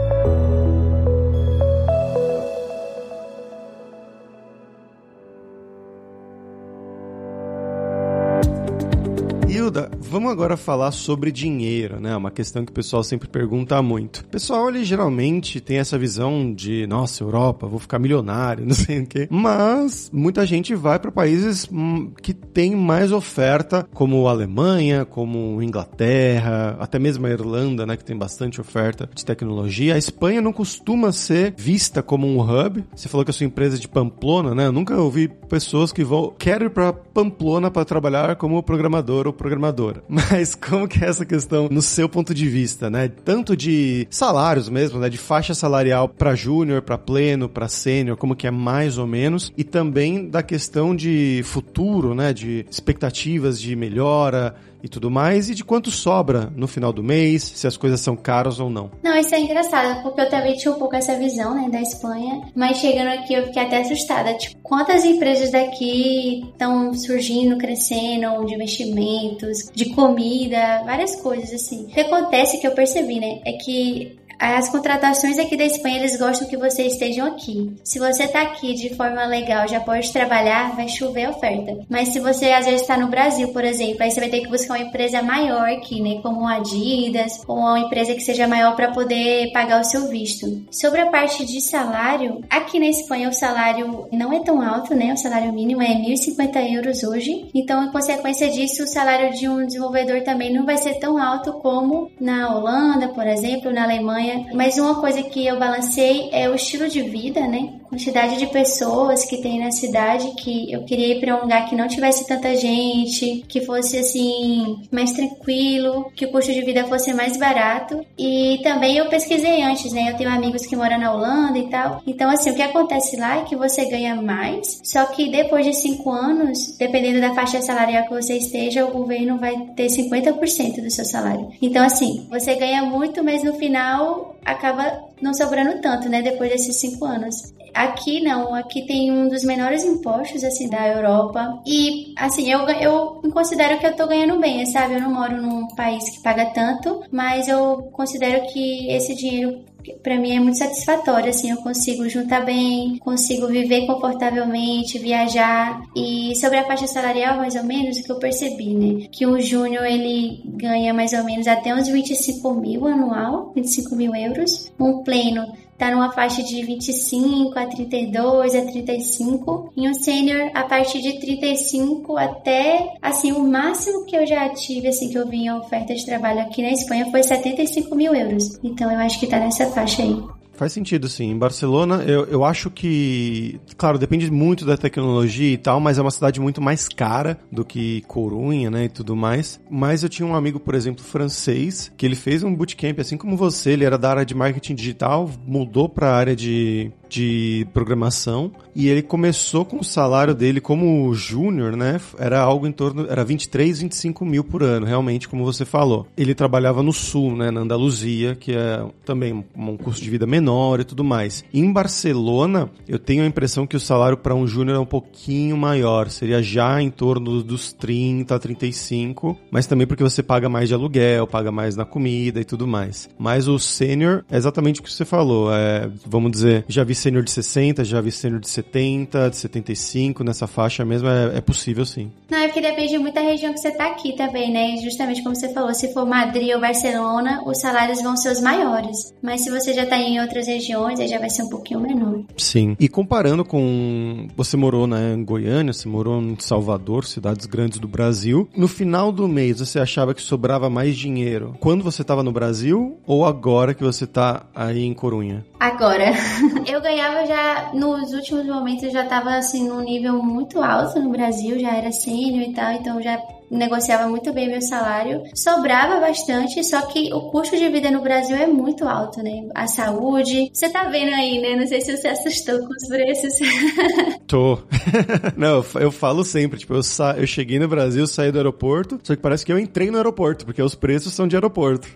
Hilda, 9.74 9.90
vamos 10.14 10.32
agora 10.32 10.56
falar 10.56 10.92
sobre 10.92 11.32
dinheiro, 11.32 12.00
né? 12.00 12.16
Uma 12.16 12.30
questão 12.30 12.64
que 12.64 12.72
o 12.72 12.76
pessoal 12.76 13.04
sempre 13.04 13.28
pergunta 13.28 13.82
muito. 13.82 14.20
O 14.20 14.26
pessoal, 14.26 14.70
ele 14.70 14.84
geralmente 14.84 15.60
tem 15.60 15.80
essa 15.80 15.98
visão 15.98 16.54
de, 16.54 16.86
nossa, 16.86 17.24
Europa, 17.24 17.66
vou 17.66 17.80
ficar 17.80 17.98
milionário, 17.98 18.64
não 18.68 18.76
sei 18.76 19.00
o 19.00 19.08
quê. 19.08 19.28
Mas 19.32 20.12
muita 20.14 20.46
gente 20.46 20.76
vai 20.76 21.00
para 21.00 21.12
países 21.12 21.68
hum, 21.72 22.12
que 22.22 22.32
têm 22.32 22.76
mais 22.76 23.12
oferta, 23.12 23.88
como 23.92 24.28
Alemanha, 24.28 25.04
como 25.04 25.60
Inglaterra, 25.64 26.78
até 26.80 27.00
mesmo 27.00 27.26
a 27.26 27.32
Irlanda, 27.32 27.84
né? 27.84 27.98
Que 27.98 28.06
tem 28.06 28.16
bastante 28.16 28.62
oferta 28.62 29.10
de 29.16 29.26
tecnologia. 29.26 29.96
A 29.96 29.98
Espanha 29.98 30.44
não 30.44 30.54
costuma 30.54 31.12
ser 31.12 31.56
vista 31.58 32.04
como 32.04 32.28
um 32.28 32.40
hub. 32.40 32.86
Você 32.96 33.10
falou 33.10 33.26
que 33.26 33.32
a 33.32 33.34
sua 33.34 33.48
empresa 33.48 33.78
é 33.78 33.80
de 33.80 33.88
Pamplona, 33.88 34.54
né? 34.54 34.68
Eu 34.68 34.72
nunca 34.72 34.96
ouvi 34.96 35.28
pessoas 35.50 35.92
que 35.92 36.04
vão, 36.04 36.32
quero 36.38 36.66
ir 36.66 36.70
para 36.70 36.94
Pamplona 36.94 37.72
para 37.72 37.84
trabalhar 37.84 38.36
como 38.36 38.62
programador 38.62 39.26
ou 39.26 39.34
programador 39.34 39.64
programadora. 39.64 40.03
Mas 40.08 40.54
como 40.56 40.88
que 40.88 41.04
é 41.04 41.08
essa 41.08 41.26
questão 41.26 41.68
no 41.70 41.82
seu 41.82 42.10
ponto 42.10 42.34
de 42.34 42.48
vista, 42.48 42.90
né? 42.90 43.08
Tanto 43.08 43.56
de 43.56 44.08
salários 44.10 44.70
mesmo, 44.70 45.00
né? 45.00 45.10
De 45.10 45.18
faixa 45.18 45.54
salarial 45.54 46.10
para 46.10 46.36
júnior, 46.36 46.82
para 46.82 46.98
pleno, 46.98 47.48
para 47.48 47.68
sênior, 47.68 48.18
como 48.18 48.36
que 48.36 48.48
é 48.48 48.52
mais 48.52 48.98
ou 48.98 49.08
menos, 49.08 49.54
e 49.58 49.64
também 49.64 50.30
da 50.30 50.44
questão 50.44 50.96
de 50.96 51.42
futuro, 51.46 52.14
né? 52.14 52.34
De 52.34 52.66
expectativas 52.70 53.60
de 53.60 53.76
melhora, 53.76 54.56
e 54.84 54.90
tudo 54.90 55.10
mais, 55.10 55.50
e 55.50 55.56
de 55.56 55.64
quanto 55.64 55.90
sobra 55.90 56.52
no 56.56 56.68
final 56.68 56.92
do 56.92 57.02
mês, 57.02 57.42
se 57.56 57.66
as 57.66 57.78
coisas 57.78 58.02
são 58.02 58.18
caras 58.18 58.60
ou 58.60 58.70
não. 58.70 58.92
Não, 59.02 59.16
isso 59.16 59.34
é 59.34 59.40
engraçado, 59.40 60.04
porque 60.04 60.20
eu 60.20 60.30
também 60.30 60.56
tinha 60.58 60.74
um 60.74 60.78
pouco 60.78 60.96
essa 60.96 61.18
visão, 61.18 61.56
né, 61.56 61.70
da 61.70 61.82
Espanha, 61.82 62.42
mas 62.54 62.78
chegando 62.78 63.08
aqui 63.08 63.34
eu 63.34 63.46
fiquei 63.46 63.62
até 63.62 63.82
assustada. 63.82 64.34
Tipo, 64.34 64.62
quantas 64.62 65.06
empresas 65.06 65.52
daqui 65.52 66.44
estão 66.52 66.94
surgindo, 66.94 67.58
crescendo, 67.58 68.46
de 68.46 68.56
investimentos, 68.56 69.72
de 69.74 69.86
comida, 69.94 70.84
várias 70.86 71.16
coisas 71.16 71.54
assim. 71.54 71.84
O 71.84 71.88
que 71.88 72.02
acontece 72.02 72.60
que 72.60 72.68
eu 72.68 72.72
percebi, 72.72 73.20
né, 73.20 73.40
é 73.46 73.54
que 73.54 74.18
as 74.40 74.70
contratações 74.70 75.38
aqui 75.38 75.56
da 75.56 75.66
Espanha, 75.66 76.00
eles 76.00 76.18
gostam 76.18 76.48
que 76.48 76.58
vocês 76.58 76.94
estejam 76.94 77.28
aqui. 77.28 77.74
Se 77.84 78.00
você 78.00 78.28
tá 78.28 78.42
aqui 78.42 78.74
de 78.74 78.96
forma 78.96 79.26
legal, 79.26 79.68
já 79.68 79.80
pode 79.80 80.12
trabalhar, 80.12 80.76
vai 80.76 80.88
chover 80.88 81.30
oferta. 81.30 81.78
Mas 81.90 82.10
se 82.10 82.20
você 82.20 82.52
às 82.52 82.66
vezes 82.66 82.82
está 82.82 82.98
no 82.98 83.08
Brasil, 83.08 83.50
por 83.50 83.64
exemplo, 83.64 84.04
aí 84.04 84.12
você 84.12 84.20
vai 84.20 84.30
ter 84.30 84.42
que 84.42 84.50
buscar 84.50 84.76
uma 84.76 84.86
empresa 84.86 85.22
maior 85.22 85.70
aqui, 85.70 86.02
né? 86.02 86.20
Como 86.22 86.42
uma 86.42 86.58
Adidas, 86.58 87.42
ou 87.48 87.58
uma 87.58 87.80
empresa 87.80 88.14
que 88.14 88.22
seja 88.22 88.48
maior 88.48 88.76
para 88.76 88.92
poder 88.92 89.52
pagar 89.52 89.82
o 89.82 89.84
seu 89.84 90.08
visto. 90.08 90.64
Sobre 90.72 91.02
a 91.02 91.10
parte 91.10 91.46
de 91.46 91.62
salário, 91.62 92.44
aqui 92.50 92.80
na 92.80 92.88
Espanha 92.88 93.30
o 93.30 93.34
salário 93.34 94.08
não 94.12 94.34
é 94.34 94.40
tão 94.40 94.62
alto, 94.62 94.94
né? 94.94 95.14
O 95.14 95.18
salário 95.18 95.52
mínimo 95.52 95.82
é 95.82 95.88
1.050 95.88 96.74
euros 96.74 97.04
hoje. 97.04 97.50
Então, 97.54 97.84
em 97.84 97.92
consequência 97.92 98.50
disso, 98.50 98.84
o 98.84 98.88
salário 98.88 99.34
de 99.34 99.48
um 99.48 99.66
desenvolvedor 99.66 100.22
também 100.22 100.54
não 100.54 100.66
vai 100.66 100.78
ser 100.78 100.96
tão 101.00 101.18
alto 101.18 101.54
como 101.54 102.12
na 102.20 102.56
Holanda, 102.56 103.10
por 103.10 103.26
exemplo, 103.26 103.72
na 103.72 103.84
Alemanha 103.84 104.23
mas 104.54 104.78
uma 104.78 105.00
coisa 105.00 105.22
que 105.24 105.46
eu 105.46 105.58
balancei 105.60 106.30
é 106.32 106.50
o 106.50 106.56
estilo 106.56 106.90
de 106.90 107.02
vida, 107.02 107.42
né? 107.48 107.74
quantidade 107.94 108.38
de 108.38 108.48
pessoas 108.48 109.24
que 109.24 109.38
tem 109.38 109.60
na 109.60 109.72
cidade 109.72 110.32
que 110.32 110.72
eu 110.72 110.84
queria 110.84 111.16
ir 111.16 111.20
para 111.20 111.38
um 111.38 111.42
lugar 111.42 111.70
que 111.70 111.76
não 111.76 111.88
tivesse 111.88 112.28
tanta 112.28 112.56
gente, 112.56 113.46
que 113.48 113.62
fosse 113.62 114.00
assim 114.00 114.82
mais 114.92 115.12
tranquilo, 115.12 116.12
que 116.16 116.26
o 116.26 116.32
custo 116.32 116.52
de 116.52 116.62
vida 116.62 116.86
fosse 116.86 117.14
mais 117.14 117.38
barato. 117.38 118.04
E 118.18 118.60
também 118.64 118.98
eu 118.98 119.08
pesquisei 119.10 119.62
antes, 119.62 119.94
né? 119.94 120.10
Eu 120.10 120.18
tenho 120.18 120.32
amigos 120.32 120.66
que 120.66 120.76
moram 120.76 120.98
na 120.98 121.14
Holanda 121.14 121.60
e 121.60 121.70
tal. 121.70 122.02
Então 122.08 122.30
assim, 122.32 122.50
o 122.50 122.56
que 122.56 122.64
acontece 122.64 123.16
lá 123.16 123.38
é 123.38 123.44
que 123.44 123.56
você 123.56 123.86
ganha 123.86 124.16
mais, 124.16 124.82
só 124.84 125.06
que 125.06 125.30
depois 125.30 125.64
de 125.64 125.74
cinco 125.74 126.10
anos, 126.10 126.76
dependendo 126.80 127.22
da 127.22 127.36
faixa 127.36 127.62
salarial 127.62 128.06
que 128.06 128.14
você 128.14 128.38
esteja, 128.38 128.86
o 128.86 128.92
governo 128.92 129.38
vai 129.38 129.56
ter 129.76 129.88
50% 129.88 130.82
do 130.82 130.90
seu 130.90 131.06
salário. 131.06 131.50
Então 131.62 131.86
assim, 131.86 132.26
você 132.30 132.56
ganha 132.56 132.84
muito, 132.84 133.24
mas 133.24 133.44
no 133.44 133.54
final 133.54 134.13
acaba 134.46 135.00
não 135.22 135.34
sobrando 135.34 135.82
tanto, 135.82 136.10
né? 136.10 136.22
Depois 136.22 136.50
desses 136.52 136.80
cinco 136.80 137.06
anos. 137.06 137.54
Aqui 137.74 138.22
não, 138.22 138.54
aqui 138.54 138.86
tem 138.86 139.12
um 139.12 139.28
dos 139.28 139.44
menores 139.44 139.84
impostos, 139.84 140.44
assim, 140.44 140.70
da 140.70 140.88
Europa. 140.88 141.60
E, 141.66 142.14
assim, 142.18 142.52
eu, 142.52 142.60
eu 142.70 143.22
considero 143.34 143.80
que 143.80 143.88
eu 143.88 143.96
tô 143.96 144.06
ganhando 144.06 144.40
bem, 144.40 144.64
sabe? 144.68 144.94
Eu 144.94 145.02
não 145.02 145.14
moro 145.14 145.42
num 145.42 145.68
país 145.76 146.08
que 146.10 146.22
paga 146.22 146.46
tanto, 146.48 147.04
mas 147.12 147.48
eu 147.48 147.90
considero 147.92 148.46
que 148.48 148.88
esse 148.92 149.16
dinheiro 149.16 149.66
para 150.02 150.18
mim 150.18 150.36
é 150.36 150.40
muito 150.40 150.58
satisfatório, 150.58 151.30
assim, 151.30 151.52
eu 151.52 151.58
consigo 151.58 152.08
juntar 152.10 152.42
bem, 152.42 152.98
consigo 152.98 153.48
viver 153.48 153.86
confortavelmente, 153.86 155.00
viajar. 155.00 155.82
E 155.96 156.36
sobre 156.36 156.58
a 156.58 156.66
faixa 156.66 156.88
salarial, 156.88 157.38
mais 157.38 157.56
ou 157.56 157.64
menos, 157.64 157.98
o 157.98 158.04
que 158.04 158.12
eu 158.12 158.20
percebi, 158.20 158.74
né? 158.74 159.08
Que 159.12 159.26
um 159.26 159.40
júnior, 159.40 159.86
ele 159.86 160.42
ganha 160.46 160.94
mais 160.94 161.14
ou 161.14 161.24
menos 161.24 161.48
até 161.48 161.74
uns 161.74 161.88
25 161.88 162.54
mil 162.54 162.88
anual, 162.88 163.52
25 163.56 163.96
mil 163.96 164.16
euros. 164.16 164.72
Um 164.80 165.04
pleno 165.04 165.46
tá 165.78 165.92
numa 165.92 166.12
faixa 166.12 166.44
de 166.44 166.64
25 166.64 167.58
a 167.58 167.66
32 167.66 168.56
a 168.56 168.62
35 168.62 169.74
e 169.76 169.90
um 169.90 169.94
sênior 169.94 170.52
a 170.54 170.64
partir 170.64 171.02
de 171.02 171.20
35 171.20 172.18
até 172.18 172.94
assim 173.02 173.32
o 173.32 173.40
máximo 173.40 174.06
que 174.06 174.16
eu 174.16 174.26
já 174.26 174.50
tive 174.50 174.88
assim 174.88 175.10
que 175.10 175.18
eu 175.18 175.28
vi 175.28 175.46
em 175.46 175.52
oferta 175.52 175.94
de 175.94 176.06
trabalho 176.06 176.42
aqui 176.42 176.62
na 176.62 176.72
Espanha 176.72 177.10
foi 177.12 177.24
75 177.24 177.96
mil 177.96 178.14
euros. 178.14 178.60
Então 178.64 178.92
eu 178.92 179.00
acho 179.00 179.20
que 179.20 179.28
tá 179.28 179.40
nessa 179.40 179.66
faixa 179.68 180.02
aí. 180.02 180.43
Faz 180.64 180.72
sentido, 180.72 181.10
sim. 181.10 181.30
Em 181.32 181.38
Barcelona, 181.38 182.06
eu, 182.08 182.24
eu 182.24 182.46
acho 182.46 182.70
que. 182.72 183.60
Claro, 183.76 184.00
depende 184.00 184.32
muito 184.32 184.64
da 184.64 184.78
tecnologia 184.78 185.52
e 185.52 185.58
tal, 185.58 185.82
mas 185.82 185.98
é 185.98 186.02
uma 186.02 186.10
cidade 186.10 186.40
muito 186.40 186.62
mais 186.62 186.88
cara 186.88 187.38
do 187.52 187.66
que 187.66 188.00
Corunha, 188.08 188.72
né? 188.72 188.86
E 188.86 188.90
tudo 188.90 189.14
mais. 189.14 189.60
Mas 189.70 190.04
eu 190.04 190.08
tinha 190.08 190.26
um 190.26 190.34
amigo, 190.34 190.62
por 190.62 190.74
exemplo, 190.74 191.04
francês, 191.04 191.92
que 191.98 192.06
ele 192.06 192.16
fez 192.16 192.44
um 192.44 192.56
bootcamp, 192.56 192.98
assim 192.98 193.18
como 193.18 193.36
você, 193.36 193.72
ele 193.72 193.84
era 193.84 193.98
da 193.98 194.10
área 194.10 194.26
de 194.26 194.34
marketing 194.34 194.76
digital, 194.76 195.30
mudou 195.46 195.90
para 195.90 196.12
a 196.12 196.16
área 196.16 196.34
de 196.34 196.94
de 197.14 197.68
programação 197.72 198.52
e 198.76 198.90
ele 198.90 199.04
começou 199.04 199.64
com 199.64 199.80
o 199.80 199.84
salário 199.84 200.34
dele 200.34 200.60
como 200.60 201.14
júnior, 201.14 201.76
né? 201.78 202.02
Era 202.18 202.42
algo 202.42 202.66
em 202.66 202.72
torno, 202.72 203.06
era 203.08 203.24
23, 203.24 203.82
25 203.82 204.26
mil 204.26 204.44
por 204.44 204.64
ano, 204.64 204.86
realmente, 204.86 205.30
como 205.30 205.46
você 205.46 205.64
falou. 205.64 206.08
Ele 206.18 206.34
trabalhava 206.34 206.82
no 206.82 206.92
sul, 206.92 207.36
né? 207.36 207.52
Na 207.52 207.62
Andaluzia, 207.62 208.36
que 208.36 208.54
é 208.54 208.84
também 209.06 209.46
um 209.56 209.78
custo 209.78 210.04
de 210.04 210.10
vida 210.10 210.26
menor 210.26 210.80
e 210.80 210.84
tudo 210.84 211.04
mais. 211.04 211.46
Em 211.54 211.72
Barcelona, 211.72 212.70
eu 212.88 212.98
tenho 212.98 213.24
a 213.24 213.28
impressão 213.28 213.68
que 213.68 213.78
o 213.78 213.80
salário 213.80 214.18
para 214.18 214.34
um 214.34 214.48
júnior 214.48 214.78
é 214.78 214.80
um 214.80 214.86
pouquinho 214.86 215.56
maior, 215.56 216.10
seria 216.10 216.42
já 216.42 216.82
em 216.82 216.90
torno 216.90 217.44
dos 217.44 217.72
30, 217.74 218.40
35, 218.40 219.38
mas 219.52 219.68
também 219.68 219.86
porque 219.86 220.04
você 220.04 220.24
paga 220.24 220.50
mais 220.50 220.68
de 220.68 220.74
aluguel, 220.74 221.28
paga 221.28 221.52
mais 221.52 221.76
na 221.76 221.86
comida 221.86 222.42
e 222.42 222.46
tudo 222.46 222.66
mais. 222.66 223.08
Mas 223.20 223.48
o 223.48 223.60
sênior 223.60 224.26
é 224.32 224.38
exatamente 224.38 224.80
o 224.80 224.84
que 224.84 224.92
você 224.92 225.06
falou, 225.06 225.54
é, 225.54 225.90
vamos 226.08 226.32
dizer, 226.32 226.66
já 226.68 226.84
vi 226.84 226.96
sênior 227.04 227.24
de 227.24 227.32
60, 227.32 227.84
já 227.84 228.00
vi 228.00 228.12
sênior 228.12 228.40
de 228.40 228.50
70, 228.50 229.30
de 229.30 229.38
75, 229.38 230.24
nessa 230.24 230.48
faixa 230.48 230.86
mesmo 230.86 231.08
é, 231.08 231.38
é 231.38 231.42
possível 231.42 231.86
sim. 231.86 232.12
Não, 232.30 232.38
é 232.38 232.46
porque 232.48 232.62
depende 232.62 232.98
muito 232.98 233.14
da 233.14 233.22
região 233.22 233.54
que 233.54 233.60
você 233.60 233.72
tá 233.72 233.88
aqui 233.88 234.16
também, 234.16 234.52
né? 234.52 234.78
Justamente 234.82 235.22
como 235.22 235.36
você 235.36 235.54
falou, 235.54 235.74
se 235.74 235.94
for 235.94 236.06
Madrid 236.06 236.54
ou 236.54 236.62
Barcelona, 236.62 237.42
os 237.46 237.60
salários 237.60 238.02
vão 238.02 238.16
ser 238.16 238.32
os 238.32 238.42
maiores. 238.42 239.14
Mas 239.22 239.42
se 239.42 239.50
você 239.50 239.74
já 239.74 239.86
tá 239.86 239.98
em 239.98 240.20
outras 240.22 240.48
regiões, 240.48 241.00
aí 241.00 241.08
já 241.08 241.20
vai 241.20 241.30
ser 241.30 241.44
um 241.44 241.50
pouquinho 241.50 241.82
menor. 241.82 242.22
Sim. 242.38 242.76
E 242.80 242.88
comparando 242.88 243.44
com. 243.44 244.28
Você 244.36 244.56
morou 244.56 244.88
né, 244.88 245.14
em 245.14 245.24
Goiânia, 245.24 245.74
você 245.74 245.88
morou 245.88 246.22
em 246.22 246.38
Salvador, 246.40 247.06
cidades 247.06 247.46
grandes 247.46 247.80
do 247.80 247.88
Brasil. 247.88 248.48
No 248.56 248.68
final 248.68 249.12
do 249.12 249.28
mês, 249.28 249.60
você 249.60 249.80
achava 249.80 250.14
que 250.14 250.22
sobrava 250.22 250.70
mais 250.70 250.98
dinheiro 250.98 251.56
quando 251.60 251.84
você 251.84 252.02
estava 252.02 252.24
no 252.24 252.32
Brasil 252.32 252.98
ou 253.06 253.26
agora 253.26 253.74
que 253.74 253.84
você 253.84 254.08
tá 254.08 254.46
aí 254.56 254.84
em 254.84 254.94
Corunha? 254.94 255.46
Agora. 255.60 256.14
Eu 256.68 256.82
ganhei 256.82 256.93
ganhava 256.94 257.26
já, 257.26 257.72
nos 257.74 258.14
últimos 258.14 258.46
momentos, 258.46 258.92
já 258.92 259.04
estava 259.04 259.36
assim 259.36 259.68
num 259.68 259.82
nível 259.82 260.22
muito 260.22 260.62
alto 260.62 261.00
no 261.00 261.10
Brasil, 261.10 261.60
já 261.60 261.76
era 261.76 261.92
sênior 261.92 262.48
e 262.48 262.54
tal, 262.54 262.72
então 262.74 263.02
já 263.02 263.18
negociava 263.54 264.10
muito 264.10 264.34
bem 264.34 264.50
meu 264.50 264.62
salário, 264.62 265.24
sobrava 265.36 266.00
bastante, 266.00 266.64
só 266.64 266.82
que 266.82 267.14
o 267.14 267.30
custo 267.32 267.56
de 267.56 267.70
vida 267.70 267.92
no 267.92 268.02
Brasil 268.02 268.36
é 268.36 268.48
muito 268.48 268.88
alto, 268.88 269.22
né? 269.22 269.48
A 269.56 269.68
saúde, 269.68 270.50
você 270.52 270.70
tá 270.70 270.86
vendo 270.86 271.14
aí, 271.14 271.40
né? 271.40 271.56
Não 271.56 271.68
sei 271.68 271.82
se 271.82 271.96
você 271.96 272.08
assustou 272.10 272.60
com 272.60 272.74
os 272.74 272.88
preços. 272.88 273.34
Tô. 274.28 274.60
Não, 275.38 275.64
eu 275.80 275.92
falo 275.92 276.24
sempre, 276.24 276.60
tipo, 276.60 276.74
eu, 276.74 276.84
sa 276.84 277.16
eu 277.18 277.28
cheguei 277.28 277.60
no 277.60 277.68
Brasil, 277.68 278.08
saí 278.08 278.32
do 278.32 278.38
aeroporto, 278.38 279.00
só 279.04 279.16
que 279.16 279.22
parece 279.22 279.46
que 279.46 279.52
eu 279.52 279.60
entrei 279.60 279.92
no 279.92 279.98
aeroporto, 279.98 280.46
porque 280.46 280.62
os 280.62 280.76
preços 280.76 281.14
são 281.14 281.28
de 281.28 281.36
aeroporto. 281.36 281.88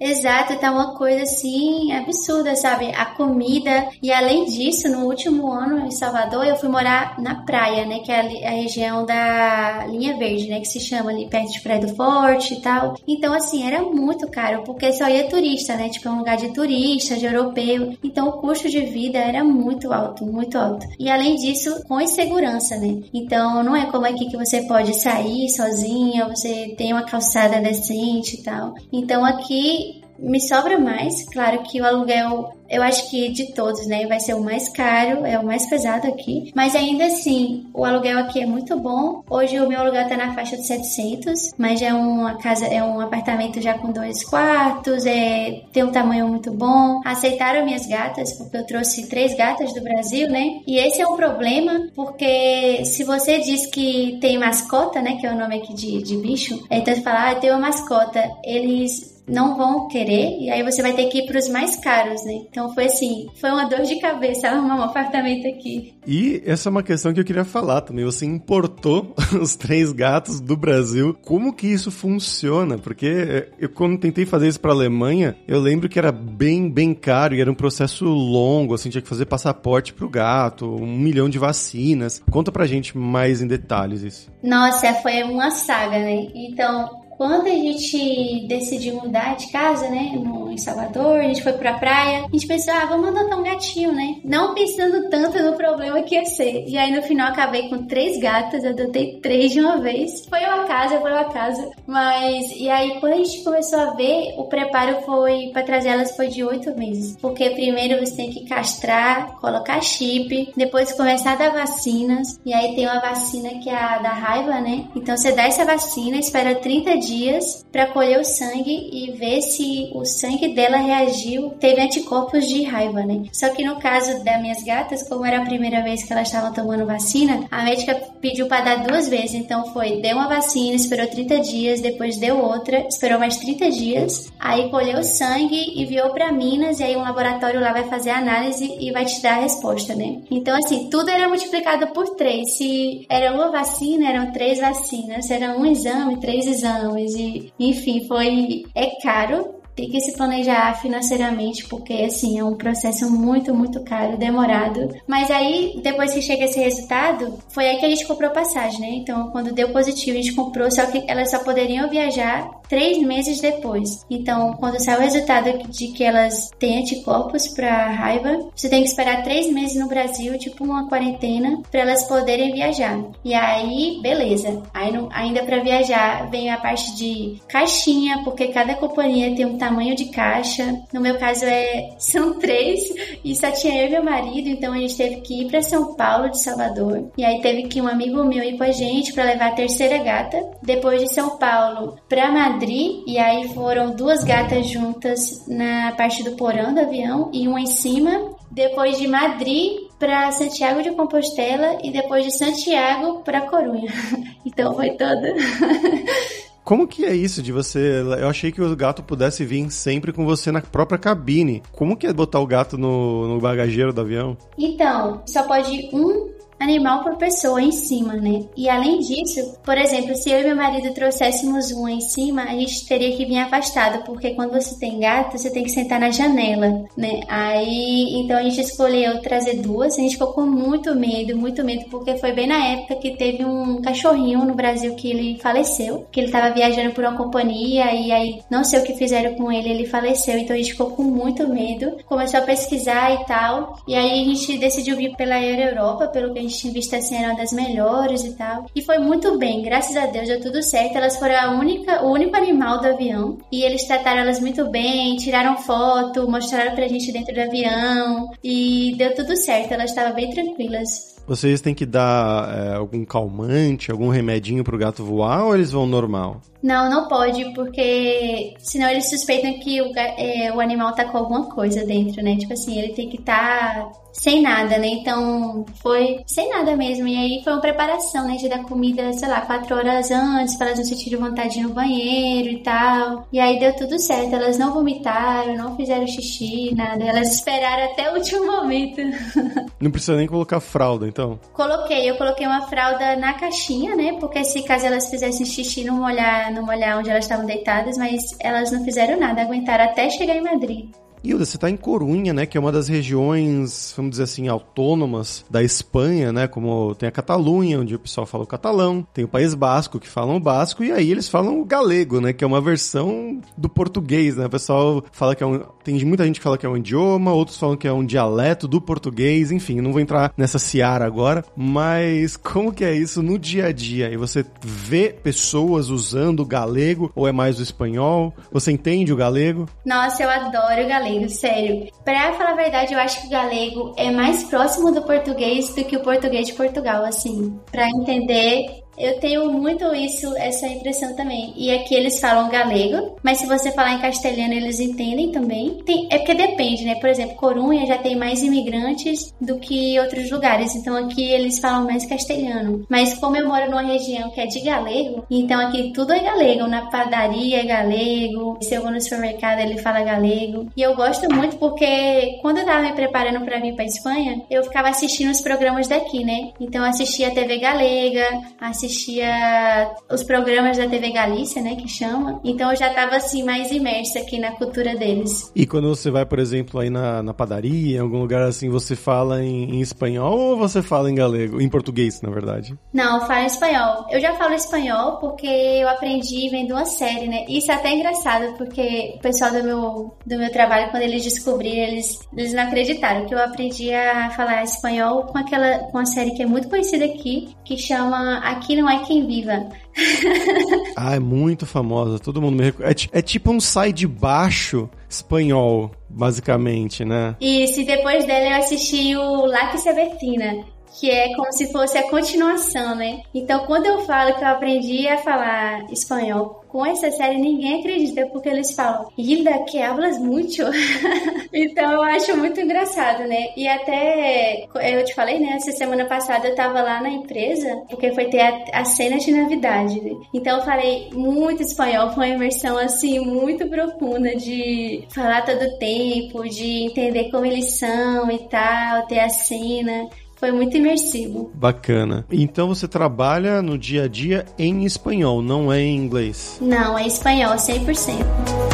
Exato, 0.00 0.58
tá 0.58 0.70
uma 0.72 0.96
coisa 0.96 1.22
assim 1.22 1.92
absurda, 1.92 2.56
sabe? 2.56 2.86
A 2.94 3.06
comida, 3.06 3.88
e 4.02 4.12
além 4.12 4.44
disso, 4.46 4.88
no 4.88 5.06
último 5.06 5.52
ano 5.52 5.86
em 5.86 5.90
Salvador, 5.90 6.44
eu 6.44 6.56
fui 6.56 6.68
morar 6.68 7.18
na 7.20 7.44
praia, 7.44 7.86
né? 7.86 8.00
Que 8.00 8.10
é 8.10 8.20
a, 8.20 8.48
a 8.48 8.52
região 8.52 9.06
da 9.06 9.86
linha 9.86 10.16
verde, 10.16 10.48
né? 10.48 10.60
Que 10.60 10.66
se 10.66 10.80
chama 10.88 11.10
ali 11.10 11.28
perto 11.28 11.52
de 11.52 11.60
Praia 11.60 11.80
do 11.80 11.94
Forte 11.94 12.54
e 12.54 12.60
tal. 12.60 12.94
Então, 13.06 13.32
assim, 13.34 13.66
era 13.66 13.82
muito 13.82 14.28
caro, 14.28 14.62
porque 14.64 14.92
só 14.92 15.08
ia 15.08 15.28
turista, 15.28 15.76
né? 15.76 15.88
Tipo, 15.88 16.08
é 16.08 16.12
um 16.12 16.18
lugar 16.18 16.36
de 16.36 16.52
turista, 16.52 17.16
de 17.16 17.26
europeu. 17.26 17.94
Então, 18.02 18.28
o 18.28 18.32
custo 18.32 18.68
de 18.68 18.80
vida 18.80 19.18
era 19.18 19.44
muito 19.44 19.92
alto, 19.92 20.24
muito 20.24 20.56
alto. 20.58 20.86
E 20.98 21.10
além 21.10 21.36
disso, 21.36 21.82
com 21.86 22.00
insegurança, 22.00 22.76
né? 22.76 23.02
Então, 23.12 23.62
não 23.62 23.76
é 23.76 23.86
como 23.86 24.06
aqui 24.06 24.26
que 24.30 24.36
você 24.36 24.62
pode 24.62 24.94
sair 24.94 25.48
sozinha, 25.50 26.28
você 26.28 26.74
tem 26.76 26.92
uma 26.92 27.04
calçada 27.04 27.60
decente 27.60 28.36
e 28.36 28.42
tal. 28.42 28.74
Então, 28.92 29.24
aqui 29.24 30.02
me 30.18 30.40
sobra 30.40 30.78
mais. 30.78 31.24
Claro 31.32 31.62
que 31.62 31.80
o 31.80 31.84
aluguel 31.84 32.52
eu 32.68 32.82
acho 32.82 33.10
que 33.10 33.28
de 33.30 33.52
todos, 33.52 33.86
né, 33.86 34.06
vai 34.06 34.20
ser 34.20 34.34
o 34.34 34.42
mais 34.42 34.68
caro, 34.68 35.24
é 35.24 35.38
o 35.38 35.44
mais 35.44 35.68
pesado 35.68 36.06
aqui. 36.06 36.52
Mas 36.54 36.74
ainda 36.74 37.06
assim, 37.06 37.66
o 37.72 37.84
aluguel 37.84 38.18
aqui 38.18 38.40
é 38.40 38.46
muito 38.46 38.78
bom. 38.78 39.22
Hoje 39.28 39.58
o 39.60 39.68
meu 39.68 39.80
aluguel 39.80 40.08
tá 40.08 40.16
na 40.16 40.34
faixa 40.34 40.56
de 40.56 40.66
700, 40.66 41.54
mas 41.56 41.80
já 41.80 41.88
é 41.88 41.94
uma 41.94 42.36
casa, 42.36 42.66
é 42.66 42.82
um 42.82 43.00
apartamento 43.00 43.60
já 43.60 43.74
com 43.78 43.90
dois 43.92 44.24
quartos, 44.24 45.06
é, 45.06 45.62
tem 45.72 45.84
um 45.84 45.92
tamanho 45.92 46.28
muito 46.28 46.50
bom. 46.50 47.00
Aceitaram 47.04 47.64
minhas 47.64 47.86
gatas, 47.86 48.32
porque 48.34 48.56
eu 48.56 48.66
trouxe 48.66 49.08
três 49.08 49.34
gatas 49.34 49.72
do 49.72 49.80
Brasil, 49.80 50.28
né? 50.28 50.60
E 50.66 50.78
esse 50.78 51.00
é 51.00 51.08
um 51.08 51.16
problema, 51.16 51.88
porque 51.94 52.84
se 52.84 53.04
você 53.04 53.38
diz 53.38 53.66
que 53.66 54.18
tem 54.20 54.38
mascota, 54.38 55.00
né, 55.00 55.16
que 55.20 55.26
é 55.26 55.32
o 55.32 55.38
nome 55.38 55.56
aqui 55.56 55.74
de, 55.74 56.02
de 56.02 56.16
bicho, 56.16 56.64
é 56.70 56.80
tanto 56.80 57.02
falar, 57.02 57.32
ah, 57.32 57.34
tenho 57.34 57.54
uma 57.54 57.68
mascota, 57.68 58.22
eles 58.44 59.18
não 59.28 59.56
vão 59.56 59.88
querer 59.88 60.38
e 60.40 60.50
aí 60.50 60.62
você 60.62 60.82
vai 60.82 60.94
ter 60.94 61.06
que 61.06 61.18
ir 61.18 61.26
para 61.26 61.38
os 61.38 61.48
mais 61.48 61.76
caros, 61.76 62.24
né? 62.24 62.32
Então 62.50 62.57
foi 62.74 62.86
assim, 62.86 63.28
foi 63.40 63.50
uma 63.50 63.66
dor 63.66 63.82
de 63.82 64.00
cabeça 64.00 64.48
arrumar 64.48 64.76
um 64.76 64.82
apartamento 64.82 65.46
aqui. 65.46 65.94
E 66.06 66.42
essa 66.46 66.68
é 66.68 66.70
uma 66.70 66.82
questão 66.82 67.12
que 67.12 67.20
eu 67.20 67.24
queria 67.24 67.44
falar 67.44 67.82
também. 67.82 68.04
Você 68.04 68.24
importou 68.24 69.14
os 69.40 69.54
três 69.54 69.92
gatos 69.92 70.40
do 70.40 70.56
Brasil. 70.56 71.16
Como 71.24 71.52
que 71.52 71.66
isso 71.66 71.90
funciona? 71.90 72.78
Porque 72.78 73.06
eh, 73.06 73.48
eu 73.58 73.68
quando 73.68 73.98
tentei 73.98 74.24
fazer 74.24 74.48
isso 74.48 74.60
para 74.60 74.72
Alemanha, 74.72 75.36
eu 75.46 75.60
lembro 75.60 75.88
que 75.88 75.98
era 75.98 76.10
bem, 76.10 76.70
bem 76.70 76.94
caro 76.94 77.34
e 77.34 77.40
era 77.40 77.50
um 77.50 77.54
processo 77.54 78.06
longo, 78.06 78.74
assim, 78.74 78.88
tinha 78.90 79.02
que 79.02 79.08
fazer 79.08 79.26
passaporte 79.26 79.92
pro 79.92 80.08
gato, 80.08 80.66
um 80.66 80.96
milhão 80.96 81.28
de 81.28 81.38
vacinas. 81.38 82.22
Conta 82.30 82.50
pra 82.50 82.66
gente 82.66 82.96
mais 82.96 83.42
em 83.42 83.46
detalhes 83.46 84.02
isso. 84.02 84.30
Nossa, 84.42 84.94
foi 84.94 85.22
uma 85.22 85.50
saga, 85.50 85.98
né? 85.98 86.28
Então, 86.34 87.07
quando 87.18 87.48
a 87.48 87.50
gente 87.50 88.46
decidiu 88.46 88.94
mudar 88.94 89.36
de 89.36 89.50
casa, 89.50 89.88
né, 89.90 90.12
no, 90.14 90.52
em 90.52 90.56
Salvador, 90.56 91.18
a 91.18 91.24
gente 91.24 91.42
foi 91.42 91.52
pra 91.52 91.74
praia, 91.74 92.20
a 92.20 92.30
gente 92.30 92.46
pensou, 92.46 92.72
ah, 92.72 92.86
vamos 92.86 93.08
adotar 93.08 93.40
um 93.40 93.42
gatinho, 93.42 93.92
né? 93.92 94.20
Não 94.24 94.54
pensando 94.54 95.10
tanto 95.10 95.42
no 95.42 95.54
problema 95.54 96.00
que 96.02 96.14
ia 96.14 96.24
ser. 96.24 96.64
E 96.68 96.78
aí 96.78 96.94
no 96.94 97.02
final 97.02 97.32
acabei 97.32 97.68
com 97.68 97.86
três 97.86 98.20
gatas, 98.20 98.64
adotei 98.64 99.18
três 99.20 99.50
de 99.50 99.60
uma 99.60 99.78
vez. 99.78 100.26
Foi 100.26 100.38
uma 100.44 100.64
casa, 100.64 101.00
foi 101.00 101.10
uma 101.10 101.24
casa. 101.24 101.68
Mas, 101.84 102.52
e 102.54 102.70
aí 102.70 103.00
quando 103.00 103.14
a 103.14 103.16
gente 103.16 103.42
começou 103.42 103.80
a 103.80 103.94
ver, 103.94 104.34
o 104.36 104.44
preparo 104.44 105.00
foi, 105.02 105.50
pra 105.52 105.64
trazer 105.64 105.88
elas 105.88 106.14
foi 106.14 106.28
de 106.28 106.44
oito 106.44 106.72
meses. 106.76 107.16
Porque 107.20 107.50
primeiro 107.50 107.98
você 107.98 108.14
tem 108.14 108.30
que 108.30 108.44
castrar, 108.44 109.34
colocar 109.40 109.80
chip, 109.80 110.52
depois 110.56 110.92
começar 110.92 111.32
a 111.32 111.36
dar 111.36 111.50
vacinas. 111.50 112.38
E 112.46 112.54
aí 112.54 112.76
tem 112.76 112.86
uma 112.86 113.00
vacina 113.00 113.50
que 113.58 113.68
é 113.68 113.74
a 113.74 113.98
da 113.98 114.10
raiva, 114.10 114.60
né? 114.60 114.86
Então 114.94 115.16
você 115.16 115.32
dá 115.32 115.42
essa 115.42 115.64
vacina, 115.64 116.16
espera 116.16 116.54
30 116.54 116.96
dias 116.98 117.07
dias 117.08 117.66
para 117.72 117.86
colher 117.86 118.20
o 118.20 118.24
sangue 118.24 118.90
e 118.92 119.12
ver 119.12 119.40
se 119.42 119.90
o 119.94 120.04
sangue 120.04 120.54
dela 120.54 120.76
reagiu, 120.76 121.50
teve 121.58 121.80
anticorpos 121.80 122.46
de 122.46 122.62
raiva, 122.62 123.02
né? 123.02 123.24
Só 123.32 123.48
que 123.50 123.64
no 123.64 123.76
caso 123.80 124.22
das 124.22 124.40
minhas 124.40 124.62
gatas, 124.62 125.08
como 125.08 125.24
era 125.24 125.38
a 125.38 125.44
primeira 125.44 125.82
vez 125.82 126.04
que 126.04 126.12
elas 126.12 126.28
estavam 126.28 126.52
tomando 126.52 126.86
vacina, 126.86 127.46
a 127.50 127.64
médica 127.64 127.94
pediu 128.20 128.46
para 128.46 128.64
dar 128.64 128.86
duas 128.86 129.08
vezes. 129.08 129.34
Então 129.34 129.72
foi, 129.72 130.00
deu 130.00 130.16
uma 130.16 130.28
vacina, 130.28 130.76
esperou 130.76 131.06
30 131.06 131.40
dias, 131.40 131.80
depois 131.80 132.16
deu 132.16 132.38
outra, 132.38 132.86
esperou 132.88 133.18
mais 133.18 133.36
30 133.36 133.70
dias, 133.70 134.32
aí 134.38 134.68
colheu 134.70 135.02
sangue, 135.02 135.80
enviou 135.80 136.10
para 136.10 136.32
Minas 136.32 136.80
e 136.80 136.84
aí 136.84 136.96
um 136.96 137.02
laboratório 137.02 137.60
lá 137.60 137.72
vai 137.72 137.84
fazer 137.84 138.10
a 138.10 138.18
análise 138.18 138.76
e 138.80 138.92
vai 138.92 139.04
te 139.04 139.20
dar 139.22 139.38
a 139.38 139.40
resposta, 139.40 139.94
né? 139.94 140.20
Então 140.30 140.56
assim, 140.56 140.88
tudo 140.90 141.08
era 141.08 141.28
multiplicado 141.28 141.88
por 141.88 142.16
três. 142.16 142.56
Se 142.56 143.06
era 143.08 143.32
uma 143.32 143.50
vacina, 143.50 144.08
eram 144.08 144.32
três 144.32 144.58
vacinas. 144.58 145.26
Se 145.26 145.32
era 145.32 145.56
um 145.56 145.64
exame, 145.66 146.20
três 146.20 146.46
exames 146.46 146.68
e 146.98 147.52
enfim, 147.58 148.06
foi 148.06 148.64
é 148.74 149.00
caro, 149.00 149.57
tem 149.78 149.88
que 149.88 150.00
se 150.00 150.16
planejar 150.16 150.74
financeiramente, 150.82 151.68
porque 151.68 151.92
assim, 151.92 152.36
é 152.36 152.42
um 152.42 152.56
processo 152.56 153.08
muito, 153.08 153.54
muito 153.54 153.80
caro, 153.84 154.16
demorado. 154.16 154.88
Mas 155.06 155.30
aí, 155.30 155.78
depois 155.80 156.12
que 156.12 156.20
chega 156.20 156.46
esse 156.46 156.58
resultado, 156.58 157.38
foi 157.48 157.68
aí 157.68 157.78
que 157.78 157.86
a 157.86 157.88
gente 157.88 158.04
comprou 158.04 158.32
passagem, 158.32 158.80
né? 158.80 158.88
Então, 158.90 159.30
quando 159.30 159.54
deu 159.54 159.68
positivo, 159.68 160.18
a 160.18 160.20
gente 160.20 160.34
comprou, 160.34 160.68
só 160.68 160.84
que 160.86 161.04
elas 161.06 161.30
só 161.30 161.38
poderiam 161.44 161.88
viajar 161.88 162.50
três 162.68 162.98
meses 162.98 163.40
depois. 163.40 164.04
Então, 164.10 164.54
quando 164.54 164.82
sai 164.82 164.96
o 164.96 165.00
resultado 165.00 165.68
de 165.68 165.88
que 165.88 166.02
elas 166.02 166.50
têm 166.58 166.80
anticorpos 166.80 167.46
para 167.46 167.86
raiva, 167.86 168.50
você 168.54 168.68
tem 168.68 168.82
que 168.82 168.88
esperar 168.88 169.22
três 169.22 169.50
meses 169.50 169.78
no 169.78 169.86
Brasil, 169.86 170.36
tipo 170.38 170.64
uma 170.64 170.88
quarentena, 170.88 171.62
para 171.70 171.82
elas 171.82 172.02
poderem 172.08 172.52
viajar. 172.52 173.00
E 173.24 173.32
aí, 173.32 174.00
beleza. 174.02 174.60
Aí, 174.74 174.92
ainda 175.12 175.44
para 175.44 175.62
viajar, 175.62 176.28
vem 176.30 176.50
a 176.50 176.56
parte 176.56 176.96
de 176.96 177.40
caixinha, 177.48 178.22
porque 178.24 178.48
cada 178.48 178.74
companhia 178.74 179.34
tem 179.36 179.46
um 179.46 179.56
tamanho 179.56 179.67
tamanho 179.68 179.94
de 179.94 180.06
caixa. 180.06 180.74
No 180.92 181.00
meu 181.00 181.18
caso 181.18 181.44
é 181.44 181.90
são 181.98 182.34
três 182.40 182.80
e 183.24 183.34
só 183.36 183.50
tinha 183.50 183.82
eu 183.82 183.88
e 183.88 183.90
meu 183.90 184.04
marido, 184.04 184.48
então 184.48 184.72
a 184.72 184.78
gente 184.78 184.96
teve 184.96 185.16
que 185.20 185.42
ir 185.42 185.48
para 185.48 185.62
São 185.62 185.94
Paulo 185.94 186.30
de 186.30 186.40
Salvador. 186.40 187.10
E 187.16 187.24
aí 187.24 187.40
teve 187.40 187.64
que 187.64 187.80
um 187.80 187.88
amigo 187.88 188.24
meu 188.24 188.42
ir 188.42 188.56
com 188.56 188.64
a 188.64 188.72
gente 188.72 189.12
para 189.12 189.24
levar 189.24 189.48
a 189.48 189.52
terceira 189.52 189.98
gata. 189.98 190.38
Depois 190.62 191.02
de 191.02 191.14
São 191.14 191.38
Paulo 191.38 191.96
para 192.08 192.30
Madrid 192.30 193.02
e 193.06 193.18
aí 193.18 193.48
foram 193.48 193.94
duas 193.94 194.24
gatas 194.24 194.66
juntas 194.66 195.46
na 195.46 195.92
parte 195.92 196.22
do 196.22 196.32
porão 196.32 196.74
do 196.74 196.80
avião 196.80 197.30
e 197.32 197.46
uma 197.46 197.60
em 197.60 197.66
cima. 197.66 198.36
Depois 198.50 198.98
de 198.98 199.06
Madrid 199.06 199.88
para 199.98 200.30
Santiago 200.32 200.82
de 200.82 200.92
Compostela 200.92 201.78
e 201.82 201.90
depois 201.90 202.24
de 202.24 202.36
Santiago 202.36 203.22
para 203.22 203.42
Corunha. 203.42 203.92
Então 204.46 204.72
foi 204.74 204.90
toda. 204.92 205.34
Como 206.68 206.86
que 206.86 207.06
é 207.06 207.16
isso 207.16 207.42
de 207.42 207.50
você. 207.50 208.02
Eu 208.20 208.28
achei 208.28 208.52
que 208.52 208.60
o 208.60 208.76
gato 208.76 209.02
pudesse 209.02 209.42
vir 209.42 209.70
sempre 209.70 210.12
com 210.12 210.26
você 210.26 210.52
na 210.52 210.60
própria 210.60 210.98
cabine. 210.98 211.62
Como 211.72 211.96
que 211.96 212.06
é 212.06 212.12
botar 212.12 212.40
o 212.40 212.46
gato 212.46 212.76
no, 212.76 213.26
no 213.26 213.40
bagageiro 213.40 213.90
do 213.90 214.02
avião? 214.02 214.36
Então, 214.58 215.22
só 215.24 215.44
pode 215.44 215.88
um 215.94 216.28
animal 216.58 217.02
por 217.02 217.16
pessoa 217.16 217.62
em 217.62 217.72
cima, 217.72 218.14
né? 218.14 218.44
E 218.56 218.68
além 218.68 218.98
disso, 218.98 219.54
por 219.64 219.76
exemplo, 219.78 220.14
se 220.14 220.30
eu 220.30 220.40
e 220.40 220.44
meu 220.44 220.56
marido 220.56 220.92
trouxéssemos 220.92 221.70
um 221.72 221.88
em 221.88 222.00
cima, 222.00 222.42
a 222.42 222.52
gente 222.52 222.86
teria 222.86 223.16
que 223.16 223.24
vir 223.24 223.38
afastado, 223.38 224.04
porque 224.04 224.30
quando 224.30 224.52
você 224.52 224.78
tem 224.78 224.98
gato, 224.98 225.38
você 225.38 225.50
tem 225.50 225.64
que 225.64 225.70
sentar 225.70 226.00
na 226.00 226.10
janela, 226.10 226.84
né? 226.96 227.20
Aí, 227.28 228.20
então 228.20 228.36
a 228.36 228.42
gente 228.42 228.60
escolheu 228.60 229.20
trazer 229.20 229.60
duas, 229.60 229.98
a 229.98 230.02
gente 230.02 230.14
ficou 230.14 230.32
com 230.32 230.42
muito 230.42 230.94
medo, 230.94 231.36
muito 231.36 231.64
medo, 231.64 231.84
porque 231.90 232.16
foi 232.16 232.32
bem 232.32 232.46
na 232.46 232.64
época 232.64 232.96
que 232.96 233.16
teve 233.16 233.44
um 233.44 233.80
cachorrinho 233.80 234.44
no 234.44 234.54
Brasil 234.54 234.94
que 234.94 235.10
ele 235.10 235.38
faleceu, 235.38 236.06
que 236.10 236.20
ele 236.20 236.26
estava 236.26 236.54
viajando 236.54 236.92
por 236.92 237.04
uma 237.04 237.16
companhia 237.16 237.92
e 237.94 238.10
aí 238.12 238.42
não 238.50 238.64
sei 238.64 238.80
o 238.80 238.84
que 238.84 238.94
fizeram 238.94 239.34
com 239.34 239.50
ele, 239.52 239.70
ele 239.70 239.86
faleceu, 239.86 240.38
então 240.38 240.54
a 240.54 240.58
gente 240.58 240.72
ficou 240.72 240.90
com 240.90 241.02
muito 241.02 241.46
medo, 241.48 241.96
começou 242.06 242.40
a 242.40 242.42
pesquisar 242.42 243.12
e 243.14 243.24
tal, 243.26 243.78
e 243.86 243.94
aí 243.94 244.22
a 244.22 244.24
gente 244.24 244.58
decidiu 244.58 244.96
vir 244.96 245.14
pela 245.16 245.40
Euro 245.42 245.62
Europa, 245.62 246.08
pelo 246.08 246.32
que 246.32 246.38
a 246.38 246.42
gente 246.48 246.60
tinha 246.60 246.72
visto 246.72 246.94
assim, 246.96 247.16
era 247.16 247.28
uma 247.28 247.38
das 247.38 247.52
melhores 247.52 248.24
e 248.24 248.32
tal. 248.34 248.66
E 248.74 248.82
foi 248.82 248.98
muito 248.98 249.38
bem, 249.38 249.62
graças 249.62 249.96
a 249.96 250.06
Deus 250.06 250.28
deu 250.28 250.40
tudo 250.40 250.62
certo. 250.62 250.96
Elas 250.96 251.16
foram 251.18 251.36
a 251.36 251.50
única, 251.50 252.04
o 252.04 252.12
único 252.12 252.36
animal 252.36 252.80
do 252.80 252.88
avião 252.88 253.38
e 253.52 253.62
eles 253.62 253.84
trataram 253.84 254.22
elas 254.22 254.40
muito 254.40 254.68
bem, 254.70 255.16
tiraram 255.16 255.56
foto, 255.58 256.28
mostraram 256.30 256.74
pra 256.74 256.88
gente 256.88 257.12
dentro 257.12 257.34
do 257.34 257.40
avião 257.40 258.30
e 258.42 258.94
deu 258.96 259.14
tudo 259.14 259.36
certo. 259.36 259.72
Elas 259.72 259.90
estavam 259.90 260.14
bem 260.14 260.30
tranquilas. 260.30 261.18
Vocês 261.28 261.60
têm 261.60 261.74
que 261.74 261.84
dar 261.84 262.56
é, 262.56 262.74
algum 262.76 263.04
calmante, 263.04 263.90
algum 263.90 264.08
remedinho 264.08 264.64
pro 264.64 264.78
gato 264.78 265.04
voar 265.04 265.44
ou 265.44 265.54
eles 265.54 265.70
vão 265.70 265.86
normal? 265.86 266.40
Não, 266.62 266.88
não 266.88 267.06
pode, 267.06 267.52
porque 267.52 268.54
senão 268.58 268.88
eles 268.88 269.10
suspeitam 269.10 269.58
que 269.60 269.82
o, 269.82 269.92
é, 269.94 270.50
o 270.54 270.58
animal 270.58 270.94
tá 270.94 271.04
com 271.04 271.18
alguma 271.18 271.50
coisa 271.50 271.84
dentro, 271.84 272.22
né? 272.22 272.34
Tipo 272.36 272.54
assim, 272.54 272.78
ele 272.78 272.94
tem 272.94 273.10
que 273.10 273.18
estar 273.18 273.74
tá 273.74 273.92
sem 274.18 274.42
nada, 274.42 274.78
né? 274.78 274.88
Então 274.88 275.64
foi 275.82 276.22
sem 276.26 276.50
nada 276.50 276.76
mesmo. 276.76 277.06
E 277.06 277.16
aí 277.16 277.40
foi 277.42 277.52
uma 277.52 277.60
preparação, 277.60 278.26
né? 278.26 278.36
De 278.36 278.48
dar 278.48 278.64
comida, 278.64 279.12
sei 279.12 279.28
lá, 279.28 279.40
quatro 279.42 279.76
horas 279.76 280.10
antes, 280.10 280.56
para 280.56 280.68
elas 280.68 280.78
não 280.78 280.86
sentirem 280.86 281.18
vontade 281.18 281.60
no 281.60 281.70
banheiro 281.70 282.48
e 282.48 282.62
tal. 282.62 283.26
E 283.32 283.38
aí 283.40 283.58
deu 283.58 283.74
tudo 283.76 283.98
certo. 283.98 284.34
Elas 284.34 284.58
não 284.58 284.72
vomitaram, 284.72 285.56
não 285.56 285.76
fizeram 285.76 286.06
xixi, 286.06 286.74
nada. 286.74 287.04
Elas 287.04 287.32
esperaram 287.32 287.84
até 287.84 288.10
o 288.10 288.16
último 288.16 288.46
momento. 288.46 288.98
Não 289.80 289.92
precisa 289.92 290.16
nem 290.16 290.26
colocar 290.26 290.58
fralda, 290.58 291.06
então? 291.06 291.38
Coloquei, 291.52 292.10
eu 292.10 292.16
coloquei 292.16 292.46
uma 292.46 292.62
fralda 292.62 293.14
na 293.14 293.34
caixinha, 293.34 293.94
né? 293.94 294.16
Porque 294.18 294.42
se 294.44 294.62
caso 294.62 294.86
elas 294.86 295.08
fizessem 295.08 295.46
xixi, 295.46 295.84
não 295.84 295.96
molhar 295.96 296.52
no 296.52 296.64
molhar 296.64 296.98
onde 296.98 297.10
elas 297.10 297.24
estavam 297.24 297.46
deitadas, 297.46 297.96
mas 297.96 298.36
elas 298.40 298.72
não 298.72 298.84
fizeram 298.84 299.18
nada, 299.20 299.42
aguentaram 299.42 299.84
até 299.84 300.10
chegar 300.10 300.34
em 300.34 300.42
Madrid. 300.42 300.90
Hilda, 301.28 301.44
você 301.44 301.58
está 301.58 301.68
em 301.68 301.76
Corunha, 301.76 302.32
né? 302.32 302.46
Que 302.46 302.56
é 302.56 302.60
uma 302.60 302.72
das 302.72 302.88
regiões, 302.88 303.92
vamos 303.94 304.12
dizer 304.12 304.22
assim, 304.22 304.48
autônomas 304.48 305.44
da 305.50 305.62
Espanha, 305.62 306.32
né? 306.32 306.48
Como 306.48 306.94
tem 306.94 307.06
a 307.06 307.12
Catalunha, 307.12 307.80
onde 307.80 307.94
o 307.94 307.98
pessoal 307.98 308.26
fala 308.26 308.44
o 308.44 308.46
catalão, 308.46 309.06
tem 309.12 309.26
o 309.26 309.28
País 309.28 309.52
Basco, 309.52 310.00
que 310.00 310.08
falam 310.08 310.36
o 310.36 310.40
basco, 310.40 310.82
e 310.82 310.90
aí 310.90 311.10
eles 311.10 311.28
falam 311.28 311.60
o 311.60 311.66
galego, 311.66 312.18
né? 312.18 312.32
Que 312.32 312.44
é 312.44 312.46
uma 312.46 312.62
versão 312.62 313.42
do 313.58 313.68
português, 313.68 314.36
né? 314.36 314.46
O 314.46 314.50
pessoal 314.50 315.04
fala 315.12 315.34
que 315.36 315.42
é 315.42 315.46
um. 315.46 315.60
Tem 315.84 316.02
muita 316.02 316.24
gente 316.24 316.40
que 316.40 316.44
fala 316.44 316.56
que 316.56 316.64
é 316.64 316.68
um 316.68 316.78
idioma, 316.78 317.32
outros 317.32 317.58
falam 317.58 317.76
que 317.76 317.86
é 317.86 317.92
um 317.92 318.04
dialeto 318.04 318.66
do 318.66 318.80
português, 318.80 319.52
enfim, 319.52 319.82
não 319.82 319.92
vou 319.92 320.00
entrar 320.00 320.32
nessa 320.34 320.58
seara 320.58 321.04
agora, 321.04 321.44
mas 321.54 322.38
como 322.38 322.72
que 322.72 322.84
é 322.84 322.94
isso 322.94 323.22
no 323.22 323.38
dia 323.38 323.66
a 323.66 323.72
dia? 323.72 324.10
E 324.10 324.16
você 324.16 324.46
vê 324.62 325.10
pessoas 325.10 325.90
usando 325.90 326.40
o 326.40 326.46
galego 326.46 327.12
ou 327.14 327.28
é 327.28 327.32
mais 327.32 327.58
o 327.58 327.62
espanhol? 327.62 328.34
Você 328.50 328.72
entende 328.72 329.12
o 329.12 329.16
galego? 329.16 329.68
Nossa, 329.84 330.22
eu 330.22 330.30
adoro 330.30 330.84
o 330.84 330.88
galego 330.88 331.17
galego, 331.18 331.28
sério. 331.28 331.88
Pra 332.04 332.32
falar 332.34 332.52
a 332.52 332.56
verdade, 332.56 332.94
eu 332.94 333.00
acho 333.00 333.20
que 333.20 333.26
o 333.26 333.30
galego 333.30 333.94
é 333.96 334.10
mais 334.10 334.44
próximo 334.44 334.92
do 334.92 335.02
português 335.02 335.74
do 335.74 335.84
que 335.84 335.96
o 335.96 336.02
português 336.02 336.46
de 336.46 336.52
Portugal, 336.54 337.04
assim. 337.04 337.58
Pra 337.70 337.88
entender 337.88 338.82
eu 338.98 339.18
tenho 339.20 339.50
muito 339.52 339.94
isso, 339.94 340.34
essa 340.36 340.66
impressão 340.66 341.14
também. 341.14 341.52
E 341.56 341.70
aqui 341.70 341.94
eles 341.94 342.20
falam 342.20 342.48
galego, 342.48 343.16
mas 343.22 343.38
se 343.38 343.46
você 343.46 343.70
falar 343.72 343.94
em 343.94 344.00
castelhano, 344.00 344.54
eles 344.54 344.80
entendem 344.80 345.30
também. 345.30 345.74
Tem, 345.84 346.08
é 346.10 346.18
porque 346.18 346.34
depende, 346.34 346.84
né? 346.84 346.96
Por 346.96 347.08
exemplo, 347.08 347.36
Corunha 347.36 347.86
já 347.86 347.98
tem 347.98 348.16
mais 348.16 348.42
imigrantes 348.42 349.32
do 349.40 349.58
que 349.58 349.98
outros 350.00 350.30
lugares, 350.30 350.74
então 350.74 350.96
aqui 350.96 351.22
eles 351.22 351.58
falam 351.58 351.84
mais 351.84 352.04
castelhano. 352.04 352.84
Mas 352.88 353.14
como 353.14 353.36
eu 353.36 353.46
moro 353.46 353.70
numa 353.70 353.82
região 353.82 354.30
que 354.30 354.40
é 354.40 354.46
de 354.46 354.60
galego, 354.60 355.24
então 355.30 355.60
aqui 355.60 355.92
tudo 355.92 356.12
é 356.12 356.20
galego. 356.20 356.66
Na 356.66 356.86
padaria 356.86 357.60
é 357.60 357.64
galego, 357.64 358.58
se 358.60 358.74
eu 358.74 358.82
vou 358.82 358.90
no 358.90 359.00
supermercado 359.00 359.60
ele 359.60 359.78
fala 359.78 360.02
galego. 360.02 360.68
E 360.76 360.82
eu 360.82 360.94
gosto 360.94 361.32
muito 361.32 361.56
porque 361.56 362.38
quando 362.42 362.58
eu 362.58 362.64
tava 362.64 362.82
me 362.82 362.92
preparando 362.92 363.44
para 363.44 363.60
vir 363.60 363.74
para 363.74 363.84
Espanha, 363.84 364.42
eu 364.50 364.64
ficava 364.64 364.88
assistindo 364.88 365.30
os 365.30 365.40
programas 365.40 365.88
daqui, 365.88 366.24
né? 366.24 366.50
Então 366.60 366.84
assistia 366.84 367.28
a 367.28 367.30
TV 367.30 367.58
Galega, 367.58 368.26
assistia 368.60 368.87
assistia 368.88 369.90
os 370.10 370.22
programas 370.24 370.76
da 370.78 370.88
TV 370.88 371.10
Galícia, 371.10 371.62
né, 371.62 371.76
que 371.76 371.86
chama. 371.86 372.40
Então 372.42 372.70
eu 372.70 372.76
já 372.76 372.92
tava 372.92 373.16
assim 373.16 373.42
mais 373.44 373.70
imersa 373.70 374.18
aqui 374.18 374.38
na 374.38 374.52
cultura 374.52 374.96
deles. 374.96 375.52
E 375.54 375.66
quando 375.66 375.88
você 375.88 376.10
vai, 376.10 376.24
por 376.24 376.38
exemplo, 376.38 376.80
aí 376.80 376.88
na, 376.88 377.22
na 377.22 377.34
padaria, 377.34 377.98
em 377.98 378.00
algum 378.00 378.18
lugar 378.18 378.42
assim, 378.42 378.68
você 378.68 378.96
fala 378.96 379.44
em, 379.44 379.76
em 379.76 379.80
espanhol 379.80 380.38
ou 380.38 380.56
você 380.56 380.82
fala 380.82 381.10
em 381.10 381.14
galego? 381.14 381.60
Em 381.60 381.68
português, 381.68 382.22
na 382.22 382.30
verdade? 382.30 382.76
Não, 382.92 383.20
eu 383.20 383.26
falo 383.26 383.40
em 383.40 383.46
espanhol. 383.46 384.06
Eu 384.10 384.20
já 384.20 384.34
falo 384.34 384.54
espanhol 384.54 385.18
porque 385.18 385.46
eu 385.46 385.88
aprendi 385.88 386.48
vendo 386.48 386.72
uma 386.72 386.86
série, 386.86 387.28
né? 387.28 387.44
Isso 387.48 387.70
é 387.70 387.74
até 387.74 387.92
engraçado 387.92 388.56
porque 388.56 389.14
o 389.16 389.20
pessoal 389.20 389.52
do 389.52 389.62
meu, 389.62 390.16
do 390.26 390.38
meu 390.38 390.50
trabalho, 390.50 390.90
quando 390.90 391.02
eles 391.02 391.22
descobriram, 391.22 391.88
eles, 391.88 392.26
eles 392.36 392.52
não 392.54 392.62
acreditaram 392.62 393.26
que 393.26 393.34
eu 393.34 393.42
aprendi 393.42 393.92
a 393.92 394.30
falar 394.30 394.62
espanhol 394.62 395.24
com 395.24 395.38
aquela 395.38 395.78
com 395.90 395.98
a 395.98 396.06
série 396.06 396.32
que 396.32 396.42
é 396.42 396.46
muito 396.46 396.68
conhecida 396.68 397.04
aqui, 397.04 397.54
que 397.64 397.76
chama 397.76 398.38
Aqui 398.38 398.77
não 398.78 398.88
é 398.88 399.04
quem 399.04 399.26
viva. 399.26 399.68
ah, 400.96 401.14
é 401.14 401.18
muito 401.18 401.66
famosa, 401.66 402.18
todo 402.18 402.40
mundo 402.40 402.56
me 402.56 402.64
reconhece. 402.64 403.08
É, 403.12 403.18
é 403.18 403.22
tipo 403.22 403.50
um 403.50 403.60
sai 403.60 403.92
de 403.92 404.06
baixo 404.06 404.88
espanhol, 405.08 405.90
basicamente, 406.08 407.04
né? 407.04 407.36
Isso, 407.40 407.80
e 407.80 407.84
depois 407.84 408.24
dela 408.26 408.46
eu 408.46 408.56
assisti 408.56 409.16
o 409.16 409.46
La 409.46 409.68
que 409.68 409.78
Severtina, 409.78 410.64
que 410.98 411.10
é 411.10 411.34
como 411.34 411.52
se 411.52 411.70
fosse 411.72 411.96
a 411.98 412.08
continuação, 412.10 412.94
né? 412.94 413.22
Então, 413.34 413.66
quando 413.66 413.86
eu 413.86 414.00
falo 414.00 414.34
que 414.34 414.42
eu 414.42 414.48
aprendi 414.48 415.08
a 415.08 415.18
falar 415.18 415.90
espanhol 415.92 416.58
com 416.68 416.84
essa 416.84 417.10
série 417.10 417.38
ninguém 417.38 417.80
acredita 417.80 418.26
porque 418.26 418.48
eles 418.48 418.72
falam, 418.72 419.08
Hilda, 419.16 419.64
que 419.64 419.80
hablas 419.80 420.18
muito. 420.18 420.62
então 421.52 421.92
eu 421.92 422.02
acho 422.02 422.36
muito 422.36 422.60
engraçado, 422.60 423.24
né? 423.24 423.48
E 423.56 423.66
até 423.66 424.66
eu 424.74 425.04
te 425.04 425.14
falei, 425.14 425.38
né? 425.38 425.54
Essa 425.54 425.72
semana 425.72 426.04
passada 426.04 426.48
eu 426.48 426.54
tava 426.54 426.82
lá 426.82 427.00
na 427.00 427.10
empresa 427.10 427.82
porque 427.88 428.12
foi 428.12 428.26
ter 428.26 428.40
a, 428.40 428.80
a 428.80 428.84
cena 428.84 429.18
de 429.18 429.32
Navidade, 429.32 430.00
né? 430.00 430.12
Então 430.32 430.58
eu 430.58 430.64
falei 430.64 431.10
muito 431.12 431.62
espanhol, 431.62 432.12
foi 432.12 432.28
uma 432.28 432.34
imersão 432.34 432.76
assim 432.78 433.18
muito 433.20 433.66
profunda 433.68 434.36
de 434.36 435.04
falar 435.10 435.44
todo 435.44 435.78
tempo, 435.78 436.48
de 436.48 436.84
entender 436.84 437.30
como 437.30 437.46
eles 437.46 437.78
são 437.78 438.30
e 438.30 438.38
tal, 438.48 439.06
ter 439.06 439.20
a 439.20 439.28
cena. 439.28 440.08
Foi 440.38 440.52
muito 440.52 440.76
imersivo. 440.76 441.50
Bacana. 441.54 442.24
Então 442.30 442.68
você 442.68 442.86
trabalha 442.86 443.60
no 443.60 443.76
dia 443.76 444.04
a 444.04 444.08
dia 444.08 444.46
em 444.58 444.84
espanhol, 444.84 445.42
não 445.42 445.72
é 445.72 445.80
em 445.80 445.96
inglês? 445.96 446.58
Não, 446.60 446.96
é 446.96 447.06
espanhol, 447.06 447.54
100%. 447.54 448.67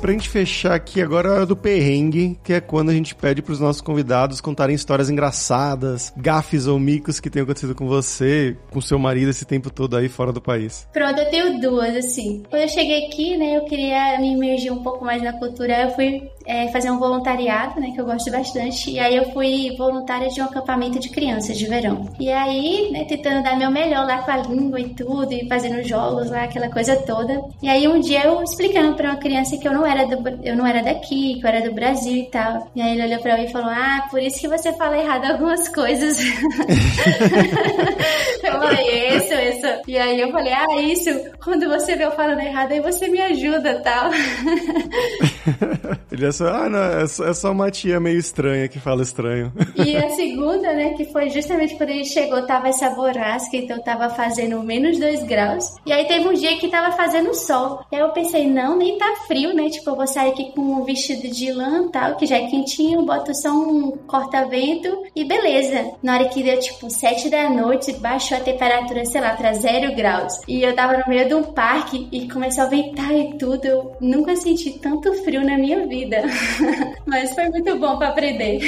Pra 0.00 0.12
gente 0.12 0.28
fechar 0.28 0.74
aqui 0.74 1.00
agora 1.00 1.44
do 1.44 1.56
perrengue, 1.56 2.38
que 2.44 2.52
é 2.52 2.60
quando 2.60 2.90
a 2.90 2.92
gente 2.92 3.14
pede 3.14 3.42
pros 3.42 3.58
nossos 3.58 3.82
convidados 3.82 4.40
contarem 4.40 4.74
histórias 4.74 5.10
engraçadas, 5.10 6.12
gafes 6.16 6.66
ou 6.66 6.78
micos 6.78 7.18
que 7.18 7.28
tenham 7.28 7.44
acontecido 7.44 7.74
com 7.74 7.86
você, 7.86 8.56
com 8.70 8.80
seu 8.80 8.98
marido 8.98 9.30
esse 9.30 9.44
tempo 9.44 9.70
todo 9.70 9.96
aí 9.96 10.08
fora 10.08 10.32
do 10.32 10.40
país. 10.40 10.86
Pronto, 10.92 11.18
eu 11.18 11.30
tenho 11.30 11.60
duas, 11.60 11.96
assim. 11.96 12.42
Quando 12.48 12.62
eu 12.62 12.68
cheguei 12.68 13.06
aqui, 13.06 13.36
né, 13.36 13.56
eu 13.56 13.64
queria 13.64 14.18
me 14.20 14.32
imergir 14.32 14.72
um 14.72 14.82
pouco 14.82 15.04
mais 15.04 15.22
na 15.22 15.32
cultura, 15.32 15.82
eu 15.82 15.90
fui 15.94 16.30
é, 16.46 16.68
fazer 16.68 16.90
um 16.90 16.98
voluntariado, 16.98 17.80
né, 17.80 17.90
que 17.92 18.00
eu 18.00 18.06
gosto 18.06 18.30
bastante. 18.30 18.90
E 18.90 18.98
aí 18.98 19.16
eu 19.16 19.30
fui 19.32 19.74
voluntária 19.76 20.28
de 20.28 20.40
um 20.40 20.44
acampamento 20.44 20.98
de 20.98 21.10
crianças 21.10 21.58
de 21.58 21.66
verão. 21.66 22.08
E 22.18 22.30
aí, 22.30 22.90
né, 22.92 23.04
tentando 23.04 23.42
dar 23.42 23.56
meu 23.56 23.70
melhor 23.70 24.06
lá 24.06 24.18
com 24.18 24.30
a 24.30 24.36
língua 24.38 24.80
e 24.80 24.88
tudo, 24.90 25.32
e 25.32 25.48
fazendo 25.48 25.82
jogos 25.82 26.30
lá, 26.30 26.44
aquela 26.44 26.70
coisa 26.70 26.96
toda. 26.96 27.42
E 27.62 27.68
aí 27.68 27.88
um 27.88 28.00
dia 28.00 28.24
eu 28.24 28.42
explicando 28.42 28.94
para 28.94 29.10
uma 29.10 29.18
criança 29.18 29.56
que 29.56 29.66
eu 29.66 29.72
não 29.72 29.84
era 29.84 30.06
do, 30.06 30.16
eu 30.44 30.56
não 30.56 30.66
era 30.66 30.82
daqui, 30.82 31.40
que 31.40 31.44
eu 31.44 31.48
era 31.48 31.68
do 31.68 31.74
Brasil 31.74 32.16
e 32.16 32.30
tal. 32.30 32.70
E 32.74 32.80
aí 32.80 32.92
ele 32.92 33.04
olhou 33.04 33.20
para 33.20 33.36
mim 33.36 33.44
e 33.44 33.52
falou: 33.52 33.70
"Ah, 33.70 34.06
por 34.10 34.20
isso 34.20 34.40
que 34.40 34.48
você 34.48 34.72
fala 34.74 34.98
errado 34.98 35.24
algumas 35.24 35.68
coisas". 35.68 36.18
eu 38.44 38.52
falei: 38.52 39.16
"Isso, 39.16 39.34
isso". 39.34 39.66
E 39.88 39.98
aí 39.98 40.20
eu 40.20 40.30
falei: 40.30 40.52
"Ah, 40.52 40.80
isso, 40.80 41.10
quando 41.42 41.68
você 41.68 41.96
vê 41.96 42.04
eu 42.04 42.12
falando 42.12 42.40
errado, 42.40 42.72
aí 42.72 42.80
você 42.80 43.08
me 43.08 43.20
ajuda, 43.20 43.80
tal". 43.80 44.10
ele 46.12 46.26
só, 46.36 46.48
ah, 46.48 46.68
não, 46.68 46.78
é 46.78 47.04
é 47.04 47.34
só 47.34 47.50
uma 47.50 47.70
tia 47.70 47.98
meio 47.98 48.18
estranha 48.18 48.68
que 48.68 48.78
fala 48.78 49.02
estranho. 49.02 49.52
e 49.74 49.96
a 49.96 50.10
segunda, 50.10 50.72
né, 50.74 50.94
que 50.94 51.06
foi 51.06 51.30
justamente 51.30 51.76
quando 51.76 51.90
ele 51.90 52.04
chegou, 52.04 52.42
tava 52.42 52.68
essa 52.68 52.90
borrasca, 52.90 53.56
então 53.56 53.78
tava 53.82 54.10
fazendo 54.10 54.62
menos 54.62 54.98
2 54.98 55.22
graus. 55.24 55.74
E 55.86 55.92
aí 55.92 56.04
teve 56.04 56.28
um 56.28 56.34
dia 56.34 56.56
que 56.58 56.68
tava 56.68 56.94
fazendo 56.96 57.34
sol. 57.34 57.84
E 57.90 57.96
aí 57.96 58.02
eu 58.02 58.10
pensei, 58.10 58.48
não, 58.48 58.76
nem 58.76 58.98
tá 58.98 59.14
frio, 59.26 59.54
né? 59.54 59.70
Tipo, 59.70 59.90
eu 59.90 59.96
vou 59.96 60.06
sair 60.06 60.30
aqui 60.30 60.52
com 60.52 60.60
um 60.60 60.84
vestido 60.84 61.28
de 61.28 61.52
lã 61.52 61.88
tal, 61.88 62.16
que 62.16 62.26
já 62.26 62.36
é 62.36 62.46
quentinho, 62.46 63.04
boto 63.04 63.34
só 63.34 63.50
um 63.50 63.92
corta-vento 64.06 65.04
e 65.14 65.24
beleza. 65.24 65.92
Na 66.02 66.14
hora 66.14 66.28
que 66.28 66.42
deu, 66.42 66.58
tipo, 66.58 66.90
7 66.90 67.30
da 67.30 67.48
noite, 67.48 67.92
baixou 67.94 68.36
a 68.36 68.40
temperatura, 68.40 69.04
sei 69.04 69.20
lá, 69.20 69.30
pra 69.30 69.54
0 69.54 69.94
graus. 69.94 70.40
E 70.46 70.62
eu 70.62 70.74
tava 70.74 70.98
no 70.98 71.08
meio 71.08 71.26
de 71.26 71.34
um 71.34 71.42
parque 71.42 72.08
e 72.12 72.28
começou 72.28 72.64
a 72.64 72.68
ventar 72.68 73.12
e 73.14 73.38
tudo. 73.38 73.64
Eu 73.64 73.96
nunca 74.00 74.36
senti 74.36 74.78
tanto 74.78 75.12
frio 75.24 75.44
na 75.44 75.56
minha 75.56 75.86
vida. 75.86 76.25
Mas 77.06 77.34
foi 77.34 77.48
muito 77.48 77.78
bom 77.78 77.98
para 77.98 78.08
aprender. 78.08 78.60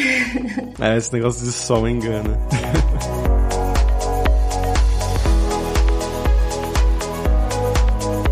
É, 0.80 0.96
esse 0.96 1.12
negócio 1.12 1.44
de 1.44 1.52
sol 1.52 1.88
engana. 1.88 2.38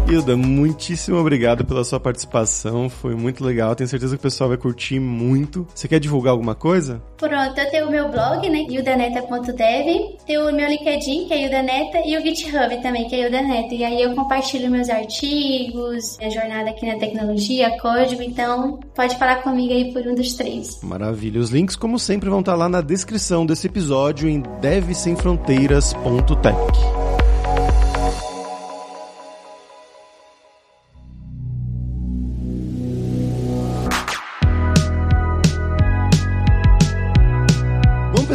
Hilda, 0.09 0.37
muitíssimo 0.37 1.19
obrigado 1.19 1.65
pela 1.65 1.83
sua 1.83 1.99
participação. 1.99 2.89
Foi 2.89 3.17
muito 3.17 3.45
legal. 3.45 3.75
Tenho 3.75 3.89
certeza 3.89 4.15
que 4.15 4.21
o 4.21 4.23
pessoal 4.23 4.49
vai 4.49 4.57
curtir 4.57 5.01
muito. 5.01 5.67
Você 5.75 5.89
quer 5.89 5.99
divulgar 5.99 6.31
alguma 6.31 6.55
coisa? 6.55 7.03
Pronto, 7.17 7.59
eu 7.59 7.71
tenho 7.71 7.89
o 7.89 7.91
meu 7.91 8.09
blog, 8.09 8.49
né? 8.49 8.65
hildaneta.dev. 8.69 10.17
Tenho 10.25 10.49
o 10.49 10.55
meu 10.55 10.69
LinkedIn, 10.69 11.27
que 11.27 11.35
é 11.35 11.45
Hildaneta, 11.45 11.99
e 12.07 12.17
o 12.17 12.23
GitHub 12.23 12.81
também, 12.83 13.09
que 13.09 13.17
é 13.17 13.25
Hildaneta. 13.25 13.75
E 13.75 13.83
aí 13.83 14.01
eu 14.01 14.15
compartilho 14.15 14.71
meus 14.71 14.89
artigos, 14.89 16.17
minha 16.19 16.31
jornada 16.31 16.71
aqui 16.71 16.87
na 16.87 16.97
tecnologia, 16.99 17.77
código. 17.81 18.23
Então, 18.23 18.79
pode 18.95 19.19
falar 19.19 19.43
comigo 19.43 19.73
aí 19.73 19.93
por 19.93 20.07
um 20.07 20.15
dos 20.15 20.35
três. 20.35 20.81
Maravilha. 20.85 21.41
Os 21.41 21.51
links, 21.51 21.75
como 21.75 21.99
sempre, 21.99 22.31
vão 22.31 22.39
estar 22.41 22.55
lá 22.55 22.69
na 22.69 22.81
descrição 22.81 23.45
desse 23.45 23.67
episódio 23.67 24.29
em 24.29 24.41
devsemfronteiras.tech. 24.61 26.96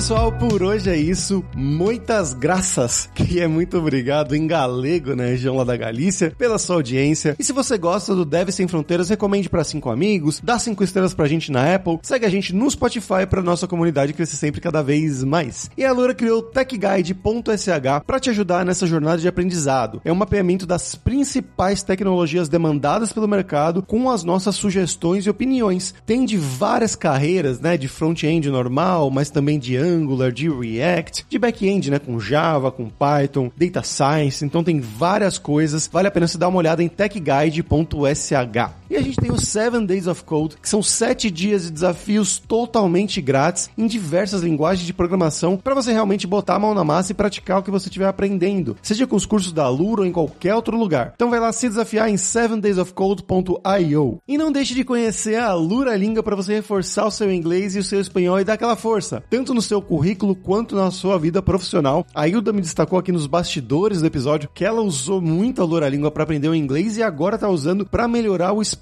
pessoal, 0.01 0.31
por 0.31 0.63
hoje 0.63 0.89
é 0.89 0.97
isso. 0.97 1.45
Muitas 1.55 2.33
graças, 2.33 3.07
que 3.13 3.39
é 3.39 3.47
muito 3.47 3.77
obrigado 3.77 4.35
em 4.35 4.47
galego, 4.47 5.15
na 5.15 5.25
região 5.25 5.55
lá 5.55 5.63
da 5.63 5.77
Galícia, 5.77 6.33
pela 6.35 6.57
sua 6.57 6.77
audiência. 6.77 7.35
E 7.37 7.43
se 7.43 7.53
você 7.53 7.77
gosta 7.77 8.15
do 8.15 8.25
Deve 8.25 8.51
Sem 8.51 8.67
Fronteiras, 8.67 9.09
recomende 9.09 9.47
para 9.47 9.63
cinco 9.63 9.91
amigos, 9.91 10.41
dá 10.43 10.57
cinco 10.57 10.83
estrelas 10.83 11.13
pra 11.13 11.27
gente 11.27 11.51
na 11.51 11.75
Apple, 11.75 11.99
segue 12.01 12.25
a 12.25 12.29
gente 12.29 12.51
no 12.51 12.71
Spotify 12.71 13.27
pra 13.29 13.43
nossa 13.43 13.67
comunidade 13.67 14.13
crescer 14.13 14.37
sempre 14.37 14.59
cada 14.59 14.81
vez 14.81 15.23
mais. 15.23 15.69
E 15.77 15.85
a 15.85 15.91
Lura 15.93 16.15
criou 16.15 16.41
techguide.sh 16.41 18.01
para 18.03 18.19
te 18.19 18.31
ajudar 18.31 18.65
nessa 18.65 18.87
jornada 18.87 19.21
de 19.21 19.27
aprendizado. 19.27 20.01
É 20.03 20.11
um 20.11 20.15
mapeamento 20.15 20.65
das 20.65 20.95
principais 20.95 21.83
tecnologias 21.83 22.49
demandadas 22.49 23.13
pelo 23.13 23.27
mercado 23.27 23.83
com 23.83 24.09
as 24.09 24.23
nossas 24.23 24.55
sugestões 24.55 25.27
e 25.27 25.29
opiniões. 25.29 25.93
Tem 26.07 26.25
de 26.25 26.37
várias 26.37 26.95
carreiras, 26.95 27.59
né, 27.59 27.77
de 27.77 27.87
front-end 27.87 28.49
normal, 28.49 29.11
mas 29.11 29.29
também 29.29 29.59
de 29.59 29.75
Angular, 29.91 30.31
de 30.31 30.49
React, 30.49 31.25
de 31.29 31.39
back-end, 31.39 31.91
né, 31.91 31.99
com 31.99 32.19
Java, 32.19 32.71
com 32.71 32.89
Python, 32.89 33.51
Data 33.55 33.83
Science, 33.83 34.43
então 34.43 34.63
tem 34.63 34.79
várias 34.79 35.37
coisas. 35.37 35.87
Vale 35.91 36.07
a 36.07 36.11
pena 36.11 36.27
você 36.27 36.37
dar 36.37 36.47
uma 36.47 36.57
olhada 36.57 36.83
em 36.83 36.87
techguide.sh. 36.87 38.80
E 38.91 38.97
a 38.97 39.01
gente 39.01 39.15
tem 39.15 39.31
os 39.31 39.47
7 39.47 39.85
Days 39.85 40.05
of 40.05 40.25
Code, 40.25 40.57
que 40.61 40.67
são 40.67 40.83
7 40.83 41.31
dias 41.31 41.63
de 41.63 41.71
desafios 41.71 42.37
totalmente 42.37 43.21
grátis 43.21 43.69
em 43.77 43.87
diversas 43.87 44.41
linguagens 44.41 44.85
de 44.85 44.91
programação 44.91 45.55
para 45.55 45.73
você 45.73 45.93
realmente 45.93 46.27
botar 46.27 46.55
a 46.55 46.59
mão 46.59 46.73
na 46.73 46.83
massa 46.83 47.13
e 47.13 47.15
praticar 47.15 47.59
o 47.59 47.63
que 47.63 47.71
você 47.71 47.87
estiver 47.87 48.07
aprendendo, 48.07 48.75
seja 48.81 49.07
com 49.07 49.15
os 49.15 49.25
cursos 49.25 49.53
da 49.53 49.69
Lura 49.69 50.01
ou 50.01 50.07
em 50.07 50.11
qualquer 50.11 50.55
outro 50.55 50.75
lugar. 50.75 51.13
Então 51.15 51.29
vai 51.29 51.39
lá 51.39 51.53
se 51.53 51.69
desafiar 51.69 52.09
em 52.09 52.15
7daysofcode.io. 52.15 54.19
E 54.27 54.37
não 54.37 54.51
deixe 54.51 54.73
de 54.73 54.83
conhecer 54.83 55.39
a 55.39 55.53
Lura 55.53 55.95
Língua 55.95 56.21
para 56.21 56.35
você 56.35 56.55
reforçar 56.55 57.05
o 57.05 57.11
seu 57.11 57.31
inglês 57.31 57.77
e 57.77 57.79
o 57.79 57.83
seu 57.85 58.01
espanhol 58.01 58.41
e 58.41 58.43
dar 58.43 58.55
aquela 58.55 58.75
força, 58.75 59.23
tanto 59.29 59.53
no 59.53 59.61
seu 59.61 59.81
currículo 59.81 60.35
quanto 60.35 60.75
na 60.75 60.91
sua 60.91 61.17
vida 61.17 61.41
profissional. 61.41 62.05
A 62.13 62.27
Hilda 62.27 62.51
me 62.51 62.59
destacou 62.59 62.99
aqui 62.99 63.13
nos 63.13 63.25
bastidores 63.25 64.01
do 64.01 64.07
episódio 64.07 64.49
que 64.53 64.65
ela 64.65 64.81
usou 64.81 65.21
muito 65.21 65.61
a 65.61 65.65
Loura 65.65 65.87
Língua 65.87 66.11
para 66.11 66.23
aprender 66.23 66.49
o 66.49 66.55
inglês 66.55 66.97
e 66.97 67.03
agora 67.03 67.35
está 67.35 67.47
usando 67.47 67.85
para 67.85 68.05
melhorar 68.05 68.51
o 68.51 68.61
espanhol 68.61 68.80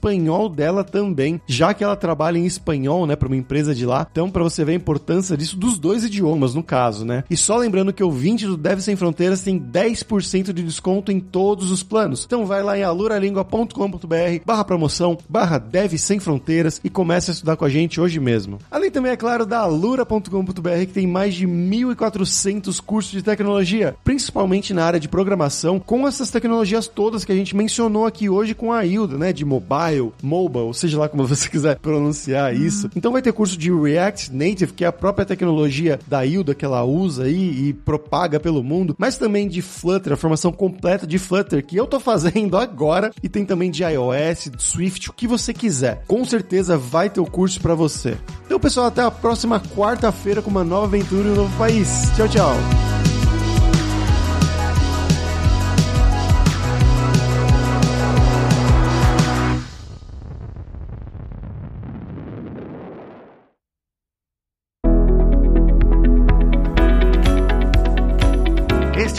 dela 0.56 0.84
também, 0.84 1.42
já 1.46 1.74
que 1.74 1.84
ela 1.84 1.96
trabalha 1.96 2.38
em 2.38 2.46
espanhol, 2.46 3.06
né, 3.06 3.16
para 3.16 3.28
uma 3.28 3.36
empresa 3.36 3.74
de 3.76 3.86
lá. 3.86 4.08
Então, 4.10 4.30
para 4.30 4.44
você 4.44 4.64
ver 4.64 4.74
a 4.74 4.76
importância 4.76 5.38
disso 5.38 5.58
dos 5.58 5.78
dois 5.78 6.04
idiomas, 6.04 6.56
no 6.56 6.64
caso, 6.64 7.06
né? 7.06 7.24
E 7.30 7.38
só 7.38 7.58
lembrando 7.58 7.94
que 7.94 8.04
o 8.04 8.12
20 8.12 8.46
do 8.46 8.58
Deve 8.58 8.82
Sem 8.82 8.96
Fronteiras 8.96 9.42
tem 9.42 9.60
10% 9.60 10.54
de 10.54 10.64
desconto 10.64 11.12
em 11.12 11.20
todos 11.20 11.72
os 11.72 11.84
planos. 11.84 12.26
Então 12.26 12.46
vai 12.46 12.64
lá 12.64 12.78
em 12.78 12.84
aluralingua.com.br 12.84 14.44
barra 14.46 14.64
promoção, 14.64 15.18
barra 15.28 15.58
Deve 15.58 15.98
Sem 15.98 16.20
Fronteiras 16.20 16.80
e 16.84 16.90
comece 16.90 17.32
a 17.32 17.34
estudar 17.34 17.56
com 17.56 17.66
a 17.66 17.70
gente 17.70 18.00
hoje 18.00 18.20
mesmo. 18.20 18.60
Além 18.70 18.92
também, 18.92 19.12
é 19.12 19.18
claro, 19.18 19.46
da 19.46 19.60
alura.com.br 19.60 20.80
que 20.82 20.94
tem 20.94 21.08
mais 21.08 21.34
de 21.34 21.48
1.400 21.48 22.82
cursos 22.82 23.12
de 23.12 23.22
tecnologia, 23.22 23.96
principalmente 24.04 24.74
na 24.74 24.86
área 24.86 25.00
de 25.00 25.08
programação, 25.08 25.80
com 25.80 26.08
essas 26.08 26.30
tecnologias 26.30 26.88
todas 26.88 27.26
que 27.26 27.32
a 27.32 27.36
gente 27.36 27.56
mencionou 27.56 28.06
aqui 28.06 28.30
hoje 28.30 28.54
com 28.54 28.72
a 28.72 28.86
Hilda, 28.86 29.18
né? 29.18 29.34
De 29.34 29.46
mobile, 29.46 29.89
mobile, 30.22 30.66
ou 30.66 30.74
seja 30.74 31.00
lá 31.00 31.10
como 31.10 31.26
você 31.26 31.50
quiser 31.50 31.78
pronunciar 31.78 32.56
isso. 32.56 32.88
Uhum. 32.88 32.92
Então 32.96 33.12
vai 33.12 33.22
ter 33.22 33.32
curso 33.32 33.58
de 33.58 33.72
React 33.72 34.34
Native, 34.34 34.74
que 34.74 34.84
é 34.84 34.88
a 34.88 34.92
própria 34.92 35.26
tecnologia 35.26 36.00
da 36.08 36.26
Hilda 36.26 36.56
que 36.56 36.66
ela 36.66 36.84
usa 36.84 37.24
aí 37.24 37.70
e 37.70 37.74
propaga 37.74 38.40
pelo 38.40 38.64
mundo, 38.64 38.96
mas 38.98 39.18
também 39.18 39.48
de 39.48 39.62
Flutter, 39.62 40.14
a 40.14 40.18
formação 40.18 40.52
completa 40.52 41.06
de 41.06 41.18
Flutter 41.18 41.66
que 41.66 41.78
eu 41.78 41.88
tô 41.88 42.00
fazendo 42.00 42.58
agora, 42.58 43.12
e 43.22 43.30
tem 43.30 43.46
também 43.46 43.72
de 43.72 43.84
iOS, 43.84 44.52
de 44.56 44.64
Swift, 44.64 45.10
o 45.10 45.14
que 45.14 45.28
você 45.28 45.54
quiser. 45.54 46.04
Com 46.08 46.24
certeza 46.26 46.78
vai 46.78 47.10
ter 47.10 47.20
o 47.20 47.26
curso 47.26 47.60
para 47.60 47.76
você. 47.76 48.18
Então, 48.46 48.60
pessoal, 48.60 48.88
até 48.88 49.02
a 49.02 49.12
próxima 49.12 49.60
quarta-feira 49.60 50.42
com 50.42 50.50
uma 50.50 50.64
nova 50.64 50.86
aventura 50.86 51.28
em 51.28 51.32
um 51.32 51.36
novo 51.36 51.58
país. 51.58 52.10
Tchau, 52.16 52.28
tchau. 52.28 53.09